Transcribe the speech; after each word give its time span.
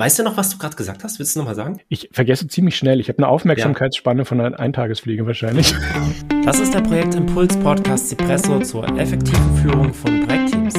weißt 0.00 0.18
du 0.18 0.22
noch, 0.22 0.38
was 0.38 0.48
du 0.48 0.56
gerade 0.56 0.76
gesagt 0.76 1.04
hast? 1.04 1.18
Willst 1.18 1.36
du 1.36 1.40
noch 1.40 1.46
mal 1.46 1.54
sagen? 1.54 1.78
Ich 1.90 2.08
vergesse 2.10 2.48
ziemlich 2.48 2.74
schnell. 2.74 3.00
Ich 3.00 3.10
habe 3.10 3.18
eine 3.18 3.28
Aufmerksamkeitsspanne 3.28 4.22
ja. 4.22 4.24
von 4.24 4.40
einer 4.40 4.58
Eintagesfliege 4.58 5.26
wahrscheinlich. 5.26 5.74
Das 6.42 6.58
ist 6.58 6.72
der 6.72 6.80
Projektimpuls 6.80 7.54
Podcast 7.58 8.08
Cipresso 8.08 8.60
zur 8.60 8.88
effektiven 8.98 9.56
Führung 9.58 9.92
von 9.92 10.26
Projektteams. 10.26 10.74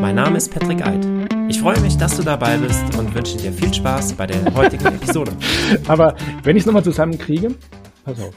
Mein 0.00 0.16
Name 0.16 0.36
ist 0.36 0.52
Patrick 0.52 0.84
Eid. 0.84 1.06
Ich 1.48 1.60
freue 1.60 1.78
mich, 1.78 1.96
dass 1.96 2.16
du 2.16 2.24
dabei 2.24 2.56
bist 2.56 2.82
und 2.98 3.14
wünsche 3.14 3.36
dir 3.36 3.52
viel 3.52 3.72
Spaß 3.72 4.14
bei 4.14 4.26
der 4.26 4.52
heutigen 4.52 4.86
Episode. 4.86 5.30
Aber 5.86 6.16
wenn 6.42 6.56
ich 6.56 6.62
es 6.62 6.66
nochmal 6.66 6.82
zusammenkriege, 6.82 7.54
pass 8.04 8.18
auf. 8.18 8.34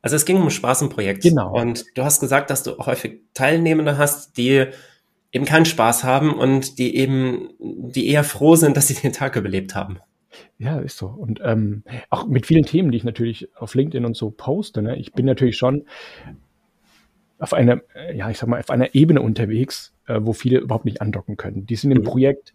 Also 0.00 0.16
es 0.16 0.24
ging 0.24 0.38
um 0.38 0.48
Spaß 0.48 0.80
im 0.80 0.88
Projekt. 0.88 1.22
Genau. 1.22 1.52
Und 1.52 1.84
du 1.96 2.02
hast 2.02 2.18
gesagt, 2.18 2.48
dass 2.48 2.62
du 2.62 2.78
häufig 2.78 3.20
Teilnehmende 3.34 3.98
hast, 3.98 4.38
die 4.38 4.68
eben 5.32 5.44
keinen 5.46 5.64
Spaß 5.64 6.04
haben 6.04 6.34
und 6.34 6.78
die 6.78 6.96
eben, 6.96 7.48
die 7.58 8.08
eher 8.08 8.22
froh 8.22 8.54
sind, 8.54 8.76
dass 8.76 8.88
sie 8.88 8.94
den 8.94 9.12
Tag 9.12 9.34
überlebt 9.36 9.74
haben. 9.74 9.98
Ja, 10.58 10.78
ist 10.78 10.98
so. 10.98 11.08
Und 11.08 11.40
ähm, 11.42 11.82
auch 12.10 12.26
mit 12.26 12.46
vielen 12.46 12.64
Themen, 12.64 12.90
die 12.90 12.98
ich 12.98 13.04
natürlich 13.04 13.48
auf 13.56 13.74
LinkedIn 13.74 14.04
und 14.04 14.16
so 14.16 14.30
poste. 14.30 14.82
Ne? 14.82 14.96
Ich 14.96 15.12
bin 15.12 15.26
natürlich 15.26 15.56
schon 15.56 15.86
auf 17.38 17.52
einer, 17.52 17.80
ja, 18.14 18.30
ich 18.30 18.38
sag 18.38 18.48
mal, 18.48 18.60
auf 18.60 18.70
einer 18.70 18.94
Ebene 18.94 19.20
unterwegs, 19.20 19.94
äh, 20.06 20.20
wo 20.22 20.32
viele 20.32 20.58
überhaupt 20.58 20.84
nicht 20.84 21.00
andocken 21.00 21.36
können. 21.36 21.66
Die 21.66 21.76
sind 21.76 21.90
im 21.90 21.98
mhm. 21.98 22.04
Projekt, 22.04 22.52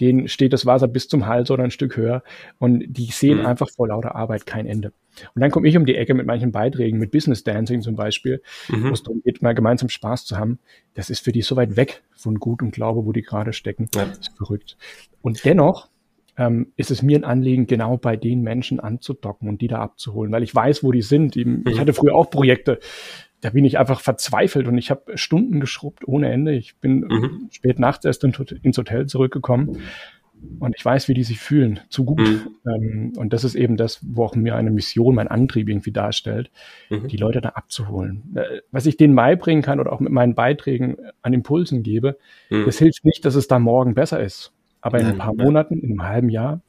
denen 0.00 0.28
steht 0.28 0.52
das 0.52 0.66
Wasser 0.66 0.88
bis 0.88 1.08
zum 1.08 1.26
Hals 1.26 1.50
oder 1.50 1.64
ein 1.64 1.70
Stück 1.70 1.96
höher 1.96 2.22
und 2.58 2.84
die 2.88 3.06
sehen 3.06 3.38
mhm. 3.38 3.46
einfach 3.46 3.68
vor 3.70 3.88
lauter 3.88 4.14
Arbeit 4.14 4.46
kein 4.46 4.66
Ende. 4.66 4.92
Und 5.34 5.42
dann 5.42 5.50
komme 5.50 5.68
ich 5.68 5.76
um 5.76 5.86
die 5.86 5.96
Ecke 5.96 6.14
mit 6.14 6.26
manchen 6.26 6.52
Beiträgen, 6.52 6.98
mit 6.98 7.10
Business 7.10 7.42
Dancing 7.42 7.82
zum 7.82 7.96
Beispiel, 7.96 8.42
mhm. 8.68 8.90
wo 8.90 8.92
es 8.92 9.02
darum 9.02 9.22
geht, 9.22 9.42
mal 9.42 9.54
gemeinsam 9.54 9.88
Spaß 9.88 10.24
zu 10.26 10.38
haben. 10.38 10.58
Das 10.94 11.10
ist 11.10 11.24
für 11.24 11.32
die 11.32 11.42
so 11.42 11.56
weit 11.56 11.76
weg 11.76 12.02
von 12.14 12.36
Gut 12.36 12.62
und 12.62 12.70
Glaube, 12.70 13.04
wo 13.04 13.12
die 13.12 13.22
gerade 13.22 13.52
stecken. 13.52 13.88
Ja. 13.94 14.06
Das 14.06 14.18
ist 14.18 14.36
verrückt. 14.36 14.76
Und 15.20 15.44
dennoch 15.44 15.88
ähm, 16.36 16.72
ist 16.76 16.90
es 16.90 17.02
mir 17.02 17.18
ein 17.18 17.24
Anliegen, 17.24 17.66
genau 17.66 17.96
bei 17.96 18.16
den 18.16 18.42
Menschen 18.42 18.78
anzudocken 18.78 19.48
und 19.48 19.60
die 19.60 19.68
da 19.68 19.80
abzuholen, 19.80 20.30
weil 20.30 20.44
ich 20.44 20.54
weiß, 20.54 20.84
wo 20.84 20.92
die 20.92 21.02
sind. 21.02 21.36
Ich 21.36 21.44
mhm. 21.44 21.78
hatte 21.78 21.92
früher 21.92 22.14
auch 22.14 22.30
Projekte, 22.30 22.78
da 23.40 23.50
bin 23.50 23.64
ich 23.64 23.78
einfach 23.78 24.00
verzweifelt 24.00 24.66
und 24.66 24.78
ich 24.78 24.90
habe 24.90 25.16
Stunden 25.16 25.60
geschrubbt 25.60 26.06
ohne 26.06 26.30
Ende. 26.30 26.54
Ich 26.54 26.76
bin 26.76 27.00
mhm. 27.00 27.48
spät 27.50 27.78
nachts 27.78 28.04
erst 28.04 28.24
ins 28.24 28.78
Hotel 28.78 29.06
zurückgekommen 29.06 29.80
und 30.60 30.74
ich 30.76 30.84
weiß, 30.84 31.08
wie 31.08 31.14
die 31.14 31.24
sich 31.24 31.38
fühlen, 31.38 31.80
zu 31.88 32.04
gut. 32.04 32.20
Mhm. 32.20 32.56
Ähm, 32.66 33.12
und 33.16 33.32
das 33.32 33.44
ist 33.44 33.54
eben 33.54 33.76
das, 33.76 34.00
wo 34.02 34.24
auch 34.24 34.34
mir 34.34 34.56
eine 34.56 34.70
Mission, 34.70 35.14
mein 35.14 35.28
Antrieb 35.28 35.68
irgendwie 35.68 35.92
darstellt, 35.92 36.50
mhm. 36.90 37.08
die 37.08 37.16
Leute 37.16 37.40
da 37.40 37.50
abzuholen. 37.50 38.36
Äh, 38.36 38.60
was 38.70 38.86
ich 38.86 38.96
denen 38.96 39.14
beibringen 39.14 39.62
kann 39.62 39.80
oder 39.80 39.92
auch 39.92 40.00
mit 40.00 40.12
meinen 40.12 40.34
Beiträgen 40.34 40.96
an 41.22 41.32
Impulsen 41.32 41.82
gebe, 41.82 42.18
mhm. 42.50 42.64
das 42.66 42.78
hilft 42.78 43.04
nicht, 43.04 43.24
dass 43.24 43.34
es 43.34 43.48
da 43.48 43.58
morgen 43.58 43.94
besser 43.94 44.20
ist. 44.20 44.52
Aber 44.80 45.00
in 45.00 45.06
ein 45.06 45.18
paar 45.18 45.34
Monaten, 45.34 45.80
in 45.80 45.90
einem 45.90 46.04
halben 46.04 46.28
Jahr, 46.28 46.60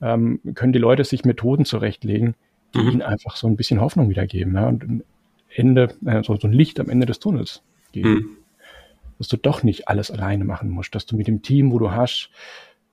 ähm, 0.00 0.40
können 0.54 0.72
die 0.72 0.78
Leute 0.78 1.04
sich 1.04 1.24
Methoden 1.24 1.66
zurechtlegen, 1.66 2.34
die 2.74 2.78
mhm. 2.78 2.88
ihnen 2.88 3.02
einfach 3.02 3.36
so 3.36 3.46
ein 3.48 3.56
bisschen 3.56 3.80
Hoffnung 3.80 4.08
wiedergeben. 4.08 4.54
Ja? 4.54 4.66
Und 4.66 5.04
Ende, 5.54 5.94
äh, 6.04 6.22
so, 6.22 6.36
so 6.36 6.46
ein 6.46 6.52
Licht 6.52 6.80
am 6.80 6.88
Ende 6.88 7.06
des 7.06 7.18
Tunnels 7.18 7.62
geben. 7.92 8.14
Mhm. 8.14 8.36
Dass 9.18 9.28
du 9.28 9.36
doch 9.36 9.62
nicht 9.62 9.88
alles 9.88 10.10
alleine 10.10 10.44
machen 10.44 10.70
musst, 10.70 10.94
dass 10.94 11.06
du 11.06 11.16
mit 11.16 11.26
dem 11.26 11.42
Team, 11.42 11.72
wo 11.72 11.78
du 11.78 11.90
hast, 11.90 12.30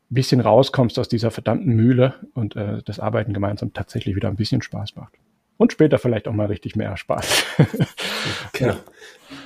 ein 0.09 0.15
bisschen 0.15 0.39
rauskommst 0.39 0.99
aus 0.99 1.09
dieser 1.09 1.31
verdammten 1.31 1.73
Mühle 1.73 2.15
und 2.33 2.55
äh, 2.55 2.81
das 2.83 2.99
Arbeiten 2.99 3.33
gemeinsam 3.33 3.73
tatsächlich 3.73 4.15
wieder 4.15 4.29
ein 4.29 4.35
bisschen 4.35 4.61
Spaß 4.61 4.95
macht. 4.95 5.13
Und 5.57 5.71
später 5.71 5.97
vielleicht 5.97 6.27
auch 6.27 6.33
mal 6.33 6.45
richtig 6.45 6.75
mehr 6.75 6.95
Spaß. 6.97 7.45
genau. 8.53 8.75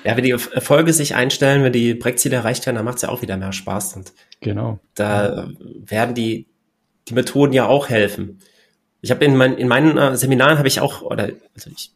Ja, 0.03 0.17
wenn 0.17 0.23
die 0.23 0.31
Erfolge 0.31 0.91
sich 0.91 1.15
einstellen, 1.15 1.63
wenn 1.63 1.71
die 1.71 1.95
Projektziele 1.95 2.35
erreicht 2.35 2.65
werden, 2.65 2.75
dann 2.75 2.85
macht 2.85 2.97
es 2.97 3.03
ja 3.03 3.09
auch 3.09 3.21
wieder 3.21 3.37
mehr 3.37 3.53
Spaß. 3.53 3.95
Und 3.95 4.13
genau. 4.41 4.79
Da 4.93 5.47
werden 5.59 6.13
die, 6.13 6.47
die 7.07 7.13
Methoden 7.13 7.53
ja 7.53 7.65
auch 7.65 7.89
helfen. 7.89 8.39
Ich 9.01 9.09
habe 9.09 9.23
in, 9.23 9.35
mein, 9.35 9.57
in 9.57 9.67
meinen 9.67 9.97
äh, 9.97 10.17
Seminaren 10.17 10.57
habe 10.57 10.67
ich 10.67 10.81
auch, 10.81 11.01
oder 11.01 11.29
also 11.55 11.69
ich 11.71 11.91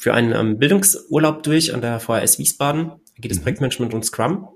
für 0.00 0.14
einen 0.14 0.32
ähm, 0.32 0.58
Bildungsurlaub 0.58 1.42
durch 1.42 1.74
an 1.74 1.82
der 1.82 2.00
VHS 2.00 2.38
Wiesbaden. 2.38 2.88
Da 2.88 3.20
geht 3.20 3.32
es 3.32 3.38
mhm. 3.38 3.42
Projektmanagement 3.42 3.92
und 3.92 4.02
Scrum. 4.02 4.48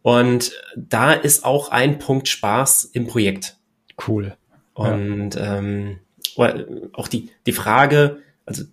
Und 0.00 0.52
da 0.74 1.12
ist 1.12 1.44
auch 1.44 1.70
ein 1.70 1.98
Punkt 1.98 2.28
Spaß 2.28 2.86
im 2.86 3.06
Projekt. 3.06 3.58
Cool. 4.08 4.34
Und 4.72 5.34
ja. 5.34 5.58
ähm, 5.58 6.00
auch 6.94 7.08
die, 7.08 7.28
die 7.44 7.52
Frage, 7.52 8.18
also 8.46 8.64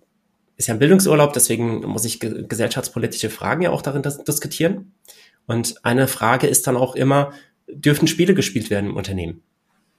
ist 0.56 0.68
ja 0.68 0.74
ein 0.74 0.78
Bildungsurlaub, 0.78 1.34
deswegen 1.34 1.80
muss 1.82 2.06
ich 2.06 2.20
ge 2.20 2.46
gesellschaftspolitische 2.48 3.28
Fragen 3.28 3.60
ja 3.60 3.70
auch 3.70 3.82
darin 3.82 4.02
diskutieren. 4.02 4.94
Und 5.46 5.84
eine 5.84 6.08
Frage 6.08 6.46
ist 6.46 6.66
dann 6.66 6.78
auch 6.78 6.94
immer, 6.94 7.34
dürfen 7.68 8.08
Spiele 8.08 8.32
gespielt 8.32 8.70
werden 8.70 8.90
im 8.90 8.96
Unternehmen? 8.96 9.42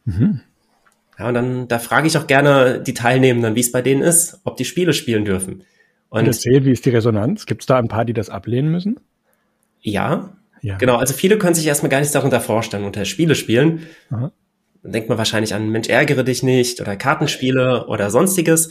Mhm. 0.05 0.41
Ja, 1.19 1.27
und 1.27 1.35
dann, 1.35 1.67
da 1.67 1.77
frage 1.77 2.07
ich 2.07 2.17
auch 2.17 2.25
gerne 2.25 2.81
die 2.81 2.95
Teilnehmenden, 2.95 3.53
wie 3.53 3.59
es 3.59 3.71
bei 3.71 3.83
denen 3.83 4.01
ist, 4.01 4.39
ob 4.43 4.57
die 4.57 4.65
Spiele 4.65 4.93
spielen 4.93 5.25
dürfen. 5.25 5.63
Und 6.19 6.27
erzähl, 6.27 6.63
wie 6.63 6.71
ist 6.71 6.85
die 6.85 6.91
Resonanz? 6.91 7.47
Gibt 7.47 7.63
es 7.63 7.65
da 7.65 7.77
ein 7.77 7.87
paar, 7.87 8.05
die 8.05 8.13
das 8.13 8.29
ablehnen 8.29 8.69
müssen? 8.71 8.99
Ja, 9.81 10.37
ja. 10.61 10.77
Genau, 10.77 10.97
also 10.97 11.13
viele 11.13 11.39
können 11.39 11.55
sich 11.55 11.65
erstmal 11.65 11.89
gar 11.89 11.99
nichts 11.99 12.13
darunter 12.13 12.39
vorstellen, 12.39 12.83
unter 12.83 13.03
Spiele 13.03 13.33
spielen. 13.33 13.87
Aha. 14.11 14.31
Dann 14.83 14.91
denkt 14.91 15.09
man 15.09 15.17
wahrscheinlich 15.17 15.55
an 15.55 15.69
Mensch, 15.69 15.89
ärgere 15.89 16.23
dich 16.23 16.43
nicht 16.43 16.79
oder 16.81 16.95
Kartenspiele 16.95 17.87
oder 17.87 18.11
sonstiges, 18.11 18.69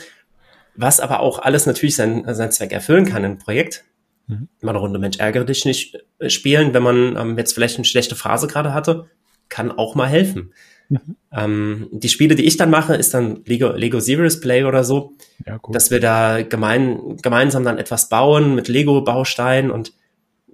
was 0.77 1.01
aber 1.01 1.19
auch 1.19 1.41
alles 1.41 1.67
natürlich 1.67 1.97
seinen, 1.97 2.33
seinen 2.33 2.53
Zweck 2.53 2.71
erfüllen 2.71 3.07
kann 3.07 3.25
im 3.25 3.39
Projekt. 3.39 3.85
Mhm. 4.29 4.49
Mal 4.61 4.71
eine 4.71 4.79
Runde 4.79 5.01
Mensch, 5.01 5.19
ärgere 5.19 5.45
dich 5.45 5.65
nicht 5.65 5.99
äh, 6.21 6.31
spielen, 6.31 6.75
wenn 6.75 6.83
man 6.85 7.17
ähm, 7.17 7.39
jetzt 7.39 7.55
vielleicht 7.55 7.75
eine 7.75 7.85
schlechte 7.85 8.15
Phase 8.15 8.47
gerade 8.47 8.73
hatte, 8.73 9.07
kann 9.49 9.73
auch 9.73 9.97
mal 9.97 10.09
helfen. 10.09 10.55
Mhm. 10.89 11.17
Ähm, 11.33 11.89
die 11.93 12.09
Spiele, 12.09 12.35
die 12.35 12.45
ich 12.45 12.57
dann 12.57 12.71
mache, 12.71 12.95
ist 12.95 13.15
dann 13.15 13.43
Lego, 13.45 13.73
Lego 13.73 14.01
Serious 14.01 14.41
Play 14.41 14.65
oder 14.65 14.85
so, 14.85 15.15
ja, 15.47 15.59
dass 15.71 15.91
wir 15.91 16.01
da 16.01 16.43
gemein, 16.43 17.17
gemeinsam 17.23 17.65
dann 17.65 17.79
etwas 17.79 18.09
bauen 18.09 18.55
mit 18.55 18.69
Lego-Bausteinen 18.69 19.71
und 19.71 19.93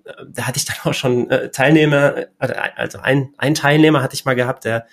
äh, 0.05 0.12
da 0.28 0.47
hatte 0.47 0.59
ich 0.59 0.65
dann 0.65 0.77
auch 0.84 0.94
schon 0.94 1.31
äh, 1.31 1.50
Teilnehmer, 1.50 2.27
also 2.39 2.99
ein, 2.99 3.31
ein 3.37 3.55
Teilnehmer 3.55 4.03
hatte 4.03 4.15
ich 4.15 4.25
mal 4.25 4.34
gehabt, 4.34 4.65
der 4.65 4.87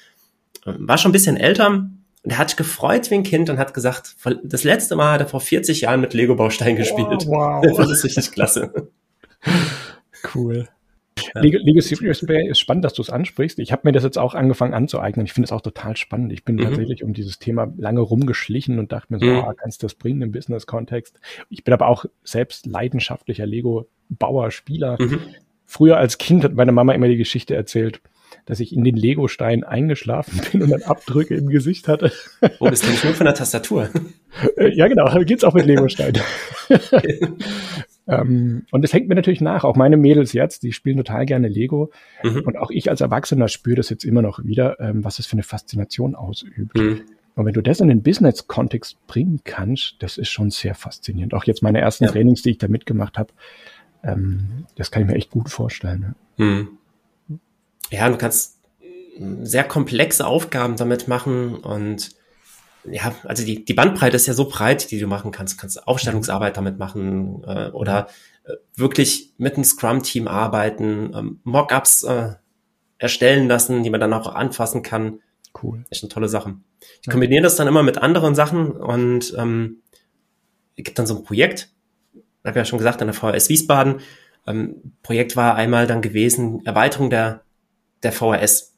äh, 0.66 0.74
war 0.78 0.98
schon 0.98 1.10
ein 1.10 1.14
bisschen 1.14 1.38
älter 1.38 1.68
und 1.68 2.06
der 2.24 2.40
hat 2.40 2.58
gefreut 2.58 3.12
wie 3.12 3.16
ein 3.16 3.24
Kind 3.24 3.52
und 3.52 3.60
hat 3.60 3.76
gesagt, 3.76 4.16
das 4.44 4.64
letzte 4.64 4.96
Mal 4.96 5.14
hat 5.14 5.22
er 5.22 5.28
vor 5.28 5.42
40 5.42 5.82
Jahren 5.82 6.02
mit 6.02 6.16
Lego-Bausteinen 6.16 6.76
gespielt. 6.76 7.28
Wow, 7.28 7.64
wow. 7.64 7.78
Das 7.78 7.92
ist 7.92 8.04
richtig 8.04 8.32
klasse. 8.32 8.90
Cool. 10.34 10.68
Ja. 11.36 11.42
Lego 11.42 11.82
Serious 11.82 12.24
ist 12.24 12.60
spannend, 12.60 12.86
dass 12.86 12.94
du 12.94 13.02
es 13.02 13.10
ansprichst. 13.10 13.60
Ich 13.60 13.74
habe 13.74 13.82
mir 13.84 13.92
das 13.92 14.04
jetzt 14.04 14.18
auch 14.18 14.36
angefangen 14.36 14.74
anzueignen. 14.74 15.26
Ich 15.26 15.34
finde 15.34 15.46
es 15.46 15.52
auch 15.52 15.62
total 15.62 15.98
spannend. 15.98 16.32
Ich 16.32 16.46
bin 16.46 16.56
mhm. 16.56 16.64
tatsächlich 16.64 17.04
um 17.04 17.14
dieses 17.14 17.40
Thema 17.40 17.74
lange 17.78 18.00
rumgeschlichen 18.00 18.80
und 18.80 18.94
dachte 18.94 19.14
mir 19.14 19.20
so, 19.20 19.26
mhm. 19.26 19.40
oh, 19.40 19.54
kannst 19.56 19.84
du 19.84 19.86
das 19.86 19.96
bringen 19.96 20.22
im 20.22 20.32
Business-Kontext? 20.32 21.20
Ich 21.50 21.66
bin 21.66 21.74
aber 21.74 21.88
auch 21.88 22.06
selbst 22.24 22.66
leidenschaftlicher 22.66 23.46
Lego-Bauer, 23.46 24.52
Spieler. 24.52 24.98
Mhm. 25.00 25.20
Früher 25.66 25.98
als 25.98 26.18
Kind 26.18 26.44
hat 26.46 26.54
meine 26.54 26.72
Mama 26.72 26.94
immer 26.94 27.10
die 27.10 27.18
Geschichte 27.18 27.54
erzählt, 27.54 28.00
dass 28.46 28.62
ich 28.62 28.74
in 28.74 28.84
den 28.84 28.96
Lego-Stein 28.96 29.64
eingeschlafen 29.66 30.40
bin 30.52 30.64
und 30.64 30.70
dann 30.70 30.84
Abdrücke 30.84 31.36
im 31.36 31.48
Gesicht 31.48 31.90
hatte. 31.90 32.14
Oh, 32.60 32.70
das 32.70 32.82
kenne 32.82 32.94
ich 32.94 33.04
nur 33.04 33.14
von 33.14 33.26
der 33.26 33.36
Tastatur. 33.36 33.90
ja, 34.58 34.88
genau, 34.88 35.10
geht's 35.26 35.44
auch 35.44 35.54
mit 35.54 35.66
Lego-Stein. 35.66 36.14
Ähm, 38.08 38.66
und 38.72 38.84
das 38.84 38.94
hängt 38.94 39.08
mir 39.08 39.16
natürlich 39.16 39.42
nach. 39.42 39.64
Auch 39.64 39.76
meine 39.76 39.98
Mädels 39.98 40.34
jetzt, 40.34 40.64
die 40.64 40.74
spielen 40.74 40.98
total 40.98 41.26
gerne 41.26 41.48
Lego. 41.48 41.92
Mhm. 42.24 42.42
Und 42.42 42.58
auch 42.58 42.70
ich 42.70 42.90
als 42.90 43.02
Erwachsener 43.02 43.48
spüre 43.48 43.78
das 43.78 43.90
jetzt 43.90 44.06
immer 44.06 44.22
noch 44.22 44.44
wieder, 44.44 44.80
ähm, 44.80 45.04
was 45.04 45.20
es 45.20 45.26
für 45.26 45.34
eine 45.34 45.44
Faszination 45.44 46.16
ausübt. 46.16 46.78
Mhm. 46.78 47.02
Und 47.36 47.46
wenn 47.46 47.54
du 47.54 47.62
das 47.62 47.82
in 47.82 47.90
den 47.90 48.02
Business-Kontext 48.02 49.06
bringen 49.08 49.42
kannst, 49.44 49.96
das 50.00 50.18
ist 50.18 50.30
schon 50.30 50.52
sehr 50.52 50.74
faszinierend. 50.74 51.34
Auch 51.34 51.44
jetzt 51.44 51.64
meine 51.64 51.82
ersten 51.82 52.06
ja. 52.06 52.12
Trainings, 52.12 52.44
die 52.44 52.52
ich 52.52 52.58
da 52.58 52.68
mitgemacht 52.68 53.18
habe, 53.18 53.34
ähm, 54.04 54.66
das 54.76 54.92
kann 54.92 55.04
ich 55.04 55.10
mir 55.10 55.16
echt 55.16 55.32
gut 55.32 55.50
vorstellen. 55.50 56.16
Ne? 56.38 56.46
Mhm. 56.46 57.38
Ja, 57.92 58.10
du 58.10 58.18
kannst 58.18 58.60
sehr 59.44 59.64
komplexe 59.64 60.26
Aufgaben 60.26 60.76
damit 60.76 61.08
machen 61.08 61.56
und 61.56 62.12
ja, 62.92 63.14
also 63.24 63.46
die, 63.46 63.66
die 63.66 63.74
Bandbreite 63.74 64.16
ist 64.16 64.28
ja 64.28 64.34
so 64.34 64.48
breit, 64.48 64.92
die 64.92 65.00
du 65.00 65.08
machen 65.08 65.32
kannst. 65.32 65.56
Du 65.56 65.62
kannst 65.62 65.88
Aufstellungsarbeit 65.88 66.58
damit 66.58 66.78
machen 66.78 67.44
äh, 67.46 67.70
oder 67.70 68.08
äh, 68.44 68.54
wirklich 68.76 69.34
mit 69.38 69.56
einem 69.56 69.64
Scrum-Team 69.64 70.28
arbeiten, 70.28 71.12
ähm, 71.16 71.40
Mockups 71.44 72.04
äh, 72.04 72.34
erstellen 72.98 73.48
lassen, 73.48 73.84
die 73.84 73.90
man 73.90 74.00
dann 74.00 74.14
auch 74.14 74.34
anfassen 74.34 74.84
kann. 74.84 75.20
Cool. 75.62 75.86
Echt 75.90 76.04
eine 76.04 76.10
tolle 76.10 76.30
Sache. 76.30 76.56
Ich 77.02 77.10
kombiniere 77.10 77.44
das 77.44 77.56
dann 77.56 77.68
immer 77.68 77.84
mit 77.84 77.98
anderen 77.98 78.36
Sachen 78.36 78.72
und 78.72 79.34
ähm, 79.38 79.82
es 80.76 80.84
gibt 80.84 81.00
dann 81.00 81.08
so 81.08 81.18
ein 81.18 81.24
Projekt, 81.24 81.70
ich 82.14 82.48
habe 82.48 82.60
ja 82.60 82.66
schon 82.66 82.78
gesagt, 82.78 83.02
an 83.02 83.08
der 83.08 83.16
VHS 83.16 83.50
Wiesbaden. 83.50 84.02
Ähm, 84.46 84.94
Projekt 85.02 85.36
war 85.36 85.56
einmal 85.56 85.88
dann 85.88 86.02
gewesen, 86.02 86.64
Erweiterung 86.66 87.10
der, 87.10 87.42
der 88.04 88.12
VHS. 88.12 88.75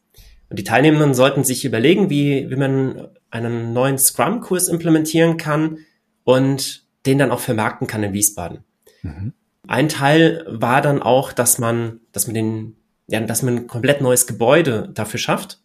Und 0.50 0.60
die 0.60 0.64
Teilnehmenden 0.64 1.14
sollten 1.14 1.44
sich 1.44 1.66
überlegen, 1.66 2.10
wie, 2.10 2.50
wie 2.50 2.56
man 2.56 3.10
einen 3.30 3.74
neuen 3.74 3.98
Scrum-Kurs 3.98 4.70
implementieren 4.70 5.38
kann 5.38 5.80
und 6.24 6.86
den 7.06 7.18
dann 7.18 7.32
auch 7.32 7.40
vermarkten 7.40 7.88
kann 7.88 8.04
in 8.04 8.14
Wiesbaden. 8.14 8.64
Mhm. 9.02 9.34
Ein 9.68 9.90
Teil 9.90 10.46
war 10.48 10.82
dann 10.82 11.02
auch, 11.02 11.34
dass 11.34 11.60
man, 11.60 12.00
dass 12.14 12.28
man 12.28 12.34
den, 12.34 12.78
ja, 13.08 13.20
dass 13.20 13.44
man 13.44 13.58
ein 13.58 13.68
komplett 13.68 14.02
neues 14.02 14.28
Gebäude 14.28 14.90
dafür 14.94 15.20
schafft. 15.20 15.60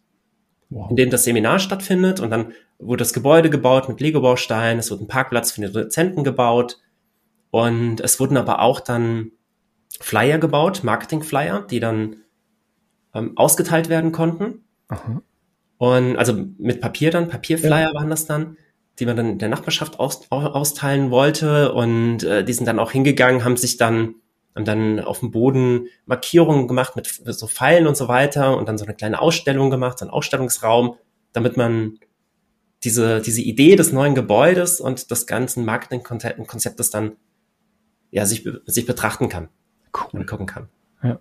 wow. 0.69 0.89
in 0.89 0.95
dem 0.95 1.09
das 1.09 1.23
Seminar 1.23 1.59
stattfindet 1.59 2.19
und 2.19 2.29
dann 2.31 2.53
wurde 2.79 3.01
das 3.01 3.13
Gebäude 3.13 3.49
gebaut 3.49 3.87
mit 3.87 4.01
Lego-Bausteinen, 4.01 4.79
es 4.79 4.91
wurde 4.91 5.03
ein 5.03 5.07
Parkplatz 5.07 5.51
für 5.51 5.61
die 5.61 5.71
Dozenten 5.71 6.23
gebaut 6.23 6.79
und 7.51 8.01
es 8.01 8.19
wurden 8.19 8.35
aber 8.35 8.59
auch 8.59 8.79
dann 8.79 9.31
Flyer 9.99 10.39
gebaut, 10.39 10.83
Marketing-Flyer, 10.83 11.67
die 11.69 11.79
dann 11.79 12.17
ähm, 13.13 13.37
ausgeteilt 13.37 13.89
werden 13.89 14.11
konnten. 14.11 14.62
Aha. 14.93 15.21
Und 15.77 16.17
also 16.17 16.33
mit 16.57 16.81
Papier 16.81 17.11
dann, 17.11 17.27
Papierflyer 17.27 17.91
ja. 17.91 17.93
waren 17.93 18.09
das 18.09 18.25
dann, 18.25 18.57
die 18.99 19.05
man 19.05 19.17
dann 19.17 19.39
der 19.39 19.49
Nachbarschaft 19.49 19.99
aus, 19.99 20.31
austeilen 20.31 21.11
wollte. 21.11 21.73
Und 21.73 22.23
äh, 22.23 22.43
die 22.43 22.53
sind 22.53 22.67
dann 22.67 22.79
auch 22.79 22.91
hingegangen, 22.91 23.43
haben 23.43 23.57
sich 23.57 23.77
dann, 23.77 24.15
haben 24.55 24.65
dann 24.65 24.99
auf 24.99 25.19
dem 25.19 25.31
Boden 25.31 25.87
Markierungen 26.05 26.67
gemacht 26.67 26.95
mit 26.95 27.07
so 27.07 27.47
Pfeilen 27.47 27.87
und 27.87 27.97
so 27.97 28.07
weiter 28.07 28.55
und 28.55 28.67
dann 28.67 28.77
so 28.77 28.85
eine 28.85 28.93
kleine 28.93 29.19
Ausstellung 29.19 29.69
gemacht, 29.69 29.99
so 29.99 30.05
einen 30.05 30.11
Ausstellungsraum, 30.11 30.95
damit 31.31 31.57
man 31.57 31.99
diese, 32.83 33.21
diese 33.21 33.41
Idee 33.41 33.75
des 33.75 33.91
neuen 33.91 34.13
Gebäudes 34.13 34.79
und 34.79 35.09
des 35.09 35.25
ganzen 35.25 35.65
Marketingkonzeptes 35.65 36.89
dann 36.91 37.13
ja, 38.11 38.25
sich, 38.25 38.47
sich 38.65 38.85
betrachten 38.85 39.27
kann 39.27 39.49
cool. 39.97 40.19
und 40.19 40.27
gucken 40.27 40.45
kann. 40.45 40.69
Ja. 41.01 41.19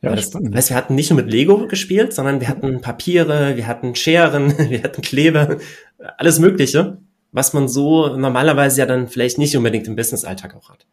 Ja, 0.00 0.14
das 0.14 0.32
heißt, 0.34 0.70
wir 0.70 0.76
hatten 0.76 0.94
nicht 0.94 1.10
nur 1.10 1.20
mit 1.20 1.30
Lego 1.30 1.66
gespielt, 1.66 2.12
sondern 2.12 2.40
wir 2.40 2.48
hatten 2.48 2.80
Papiere, 2.80 3.56
wir 3.56 3.66
hatten 3.66 3.94
Scheren, 3.96 4.56
wir 4.70 4.82
hatten 4.82 5.02
Klebe, 5.02 5.58
alles 6.16 6.38
Mögliche, 6.38 6.98
was 7.32 7.52
man 7.52 7.68
so 7.68 8.16
normalerweise 8.16 8.80
ja 8.80 8.86
dann 8.86 9.08
vielleicht 9.08 9.38
nicht 9.38 9.56
unbedingt 9.56 9.88
im 9.88 9.96
Business-Alltag 9.96 10.54
auch 10.54 10.70
hat. 10.70 10.86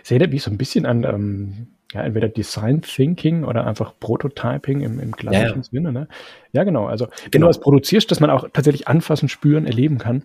Das 0.00 0.10
erinnert 0.10 0.32
mich 0.32 0.42
so 0.42 0.50
ein 0.50 0.58
bisschen 0.58 0.86
an 0.86 1.04
ähm, 1.04 1.66
ja, 1.92 2.02
entweder 2.02 2.28
Design 2.28 2.82
Thinking 2.82 3.44
oder 3.44 3.66
einfach 3.66 3.94
Prototyping 3.98 4.80
im, 4.80 5.00
im 5.00 5.16
klassischen 5.16 5.48
ja, 5.48 5.56
ja. 5.56 5.62
Sinne. 5.62 5.92
Ne? 5.92 6.08
Ja, 6.52 6.64
genau. 6.64 6.86
Also 6.86 7.06
wenn 7.06 7.30
genau. 7.30 7.46
du 7.46 7.50
was 7.50 7.60
produzierst, 7.60 8.10
dass 8.10 8.20
man 8.20 8.30
auch 8.30 8.48
tatsächlich 8.52 8.88
anfassen, 8.88 9.28
spüren, 9.28 9.66
erleben 9.66 9.98
kann. 9.98 10.24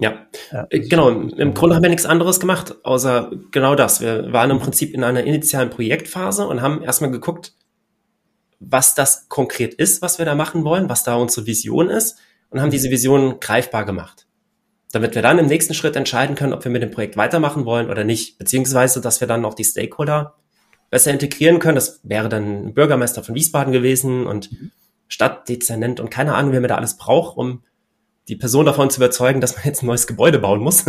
Ja, 0.00 0.26
ja 0.50 0.66
äh, 0.70 0.80
genau. 0.80 1.10
Im 1.10 1.54
Grunde 1.54 1.76
haben 1.76 1.82
wir 1.82 1.90
nichts 1.90 2.06
anderes 2.06 2.40
gemacht, 2.40 2.76
außer 2.84 3.30
genau 3.50 3.74
das. 3.74 4.00
Wir 4.00 4.32
waren 4.32 4.50
im 4.50 4.58
Prinzip 4.58 4.94
in 4.94 5.04
einer 5.04 5.22
initialen 5.22 5.70
Projektphase 5.70 6.46
und 6.46 6.62
haben 6.62 6.82
erstmal 6.82 7.10
geguckt, 7.10 7.52
was 8.58 8.94
das 8.94 9.28
konkret 9.28 9.74
ist, 9.74 10.02
was 10.02 10.18
wir 10.18 10.26
da 10.26 10.34
machen 10.34 10.64
wollen, 10.64 10.88
was 10.88 11.04
da 11.04 11.14
unsere 11.14 11.46
Vision 11.46 11.88
ist 11.88 12.18
und 12.50 12.60
haben 12.60 12.70
diese 12.70 12.90
Vision 12.90 13.40
greifbar 13.40 13.84
gemacht. 13.84 14.26
Damit 14.92 15.14
wir 15.14 15.22
dann 15.22 15.38
im 15.38 15.46
nächsten 15.46 15.74
Schritt 15.74 15.96
entscheiden 15.96 16.34
können, 16.34 16.52
ob 16.52 16.64
wir 16.64 16.70
mit 16.70 16.82
dem 16.82 16.90
Projekt 16.90 17.16
weitermachen 17.16 17.64
wollen 17.64 17.90
oder 17.90 18.04
nicht, 18.04 18.38
beziehungsweise, 18.38 19.00
dass 19.00 19.20
wir 19.20 19.28
dann 19.28 19.44
auch 19.44 19.54
die 19.54 19.64
Stakeholder 19.64 20.34
besser 20.90 21.12
integrieren 21.12 21.60
können. 21.60 21.76
Das 21.76 22.00
wäre 22.02 22.28
dann 22.28 22.74
Bürgermeister 22.74 23.22
von 23.22 23.34
Wiesbaden 23.34 23.72
gewesen 23.72 24.26
und 24.26 24.50
Stadtdezernent 25.08 26.00
und 26.00 26.10
keine 26.10 26.34
Ahnung, 26.34 26.52
wer 26.52 26.60
mir 26.60 26.68
da 26.68 26.76
alles 26.76 26.96
braucht, 26.96 27.36
um 27.36 27.62
die 28.30 28.36
Person 28.36 28.66
davon 28.66 28.90
zu 28.90 29.00
überzeugen, 29.00 29.40
dass 29.40 29.56
man 29.56 29.64
jetzt 29.64 29.82
ein 29.82 29.86
neues 29.86 30.06
Gebäude 30.06 30.38
bauen 30.38 30.60
muss. 30.60 30.86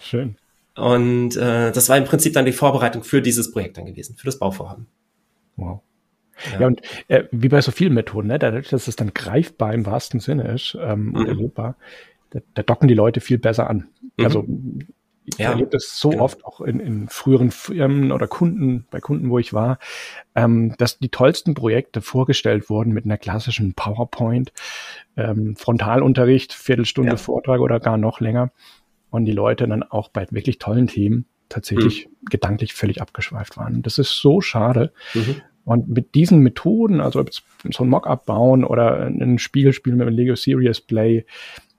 Schön. 0.00 0.36
Und 0.74 1.36
äh, 1.36 1.72
das 1.72 1.88
war 1.88 1.98
im 1.98 2.04
Prinzip 2.04 2.32
dann 2.32 2.46
die 2.46 2.52
Vorbereitung 2.52 3.04
für 3.04 3.20
dieses 3.20 3.50
Projekt 3.52 3.76
dann 3.76 3.86
gewesen, 3.86 4.16
für 4.16 4.26
das 4.26 4.38
Bauvorhaben. 4.38 4.86
Wow. 5.56 5.80
Ja, 6.52 6.60
ja 6.60 6.66
und 6.68 6.80
äh, 7.08 7.24
wie 7.32 7.48
bei 7.48 7.60
so 7.60 7.72
vielen 7.72 7.94
Methoden, 7.94 8.28
ne, 8.28 8.38
dadurch, 8.38 8.68
dass 8.68 8.88
es 8.88 8.96
dann 8.96 9.12
greifbar 9.12 9.74
im 9.74 9.86
wahrsten 9.86 10.20
Sinne 10.20 10.52
ist 10.52 10.76
ähm, 10.80 11.14
und 11.14 11.22
mhm. 11.22 11.28
erlebbar, 11.28 11.76
da, 12.30 12.40
da, 12.54 12.62
docken 12.62 12.88
die 12.88 12.94
Leute 12.94 13.20
viel 13.20 13.38
besser 13.38 13.68
an. 13.68 13.88
Mhm. 14.16 14.24
Also 14.24 14.46
ich 15.32 15.38
ja, 15.38 15.50
erlebe 15.50 15.70
das 15.70 15.98
so 15.98 16.10
genau. 16.10 16.24
oft 16.24 16.44
auch 16.44 16.60
in, 16.60 16.80
in 16.80 17.08
früheren 17.08 17.50
Firmen 17.50 18.12
oder 18.12 18.26
Kunden, 18.26 18.86
bei 18.90 19.00
Kunden, 19.00 19.30
wo 19.30 19.38
ich 19.38 19.52
war, 19.52 19.78
ähm, 20.34 20.74
dass 20.78 20.98
die 20.98 21.08
tollsten 21.08 21.54
Projekte 21.54 22.00
vorgestellt 22.00 22.70
wurden 22.70 22.92
mit 22.92 23.04
einer 23.04 23.18
klassischen 23.18 23.74
PowerPoint, 23.74 24.52
ähm, 25.16 25.56
Frontalunterricht, 25.56 26.52
Viertelstunde 26.52 27.12
ja. 27.12 27.16
Vortrag 27.16 27.60
oder 27.60 27.80
gar 27.80 27.98
noch 27.98 28.20
länger. 28.20 28.50
Und 29.10 29.24
die 29.24 29.32
Leute 29.32 29.66
dann 29.66 29.82
auch 29.82 30.08
bei 30.08 30.26
wirklich 30.30 30.58
tollen 30.58 30.86
Themen 30.86 31.24
tatsächlich 31.48 32.06
mhm. 32.06 32.26
gedanklich 32.30 32.74
völlig 32.74 33.00
abgeschweift 33.00 33.56
waren. 33.56 33.82
Das 33.82 33.98
ist 33.98 34.18
so 34.18 34.40
schade. 34.40 34.92
Mhm. 35.14 35.36
Und 35.64 35.88
mit 35.88 36.14
diesen 36.14 36.40
Methoden, 36.40 37.00
also 37.00 37.24
so 37.70 37.84
ein 37.84 37.90
Mockup 37.90 38.24
bauen 38.24 38.64
oder 38.64 39.06
ein 39.06 39.38
Spiel 39.38 39.72
spielen 39.72 39.98
mit 39.98 40.06
einem 40.06 40.16
Lego 40.16 40.34
Serious 40.34 40.80
Play, 40.80 41.26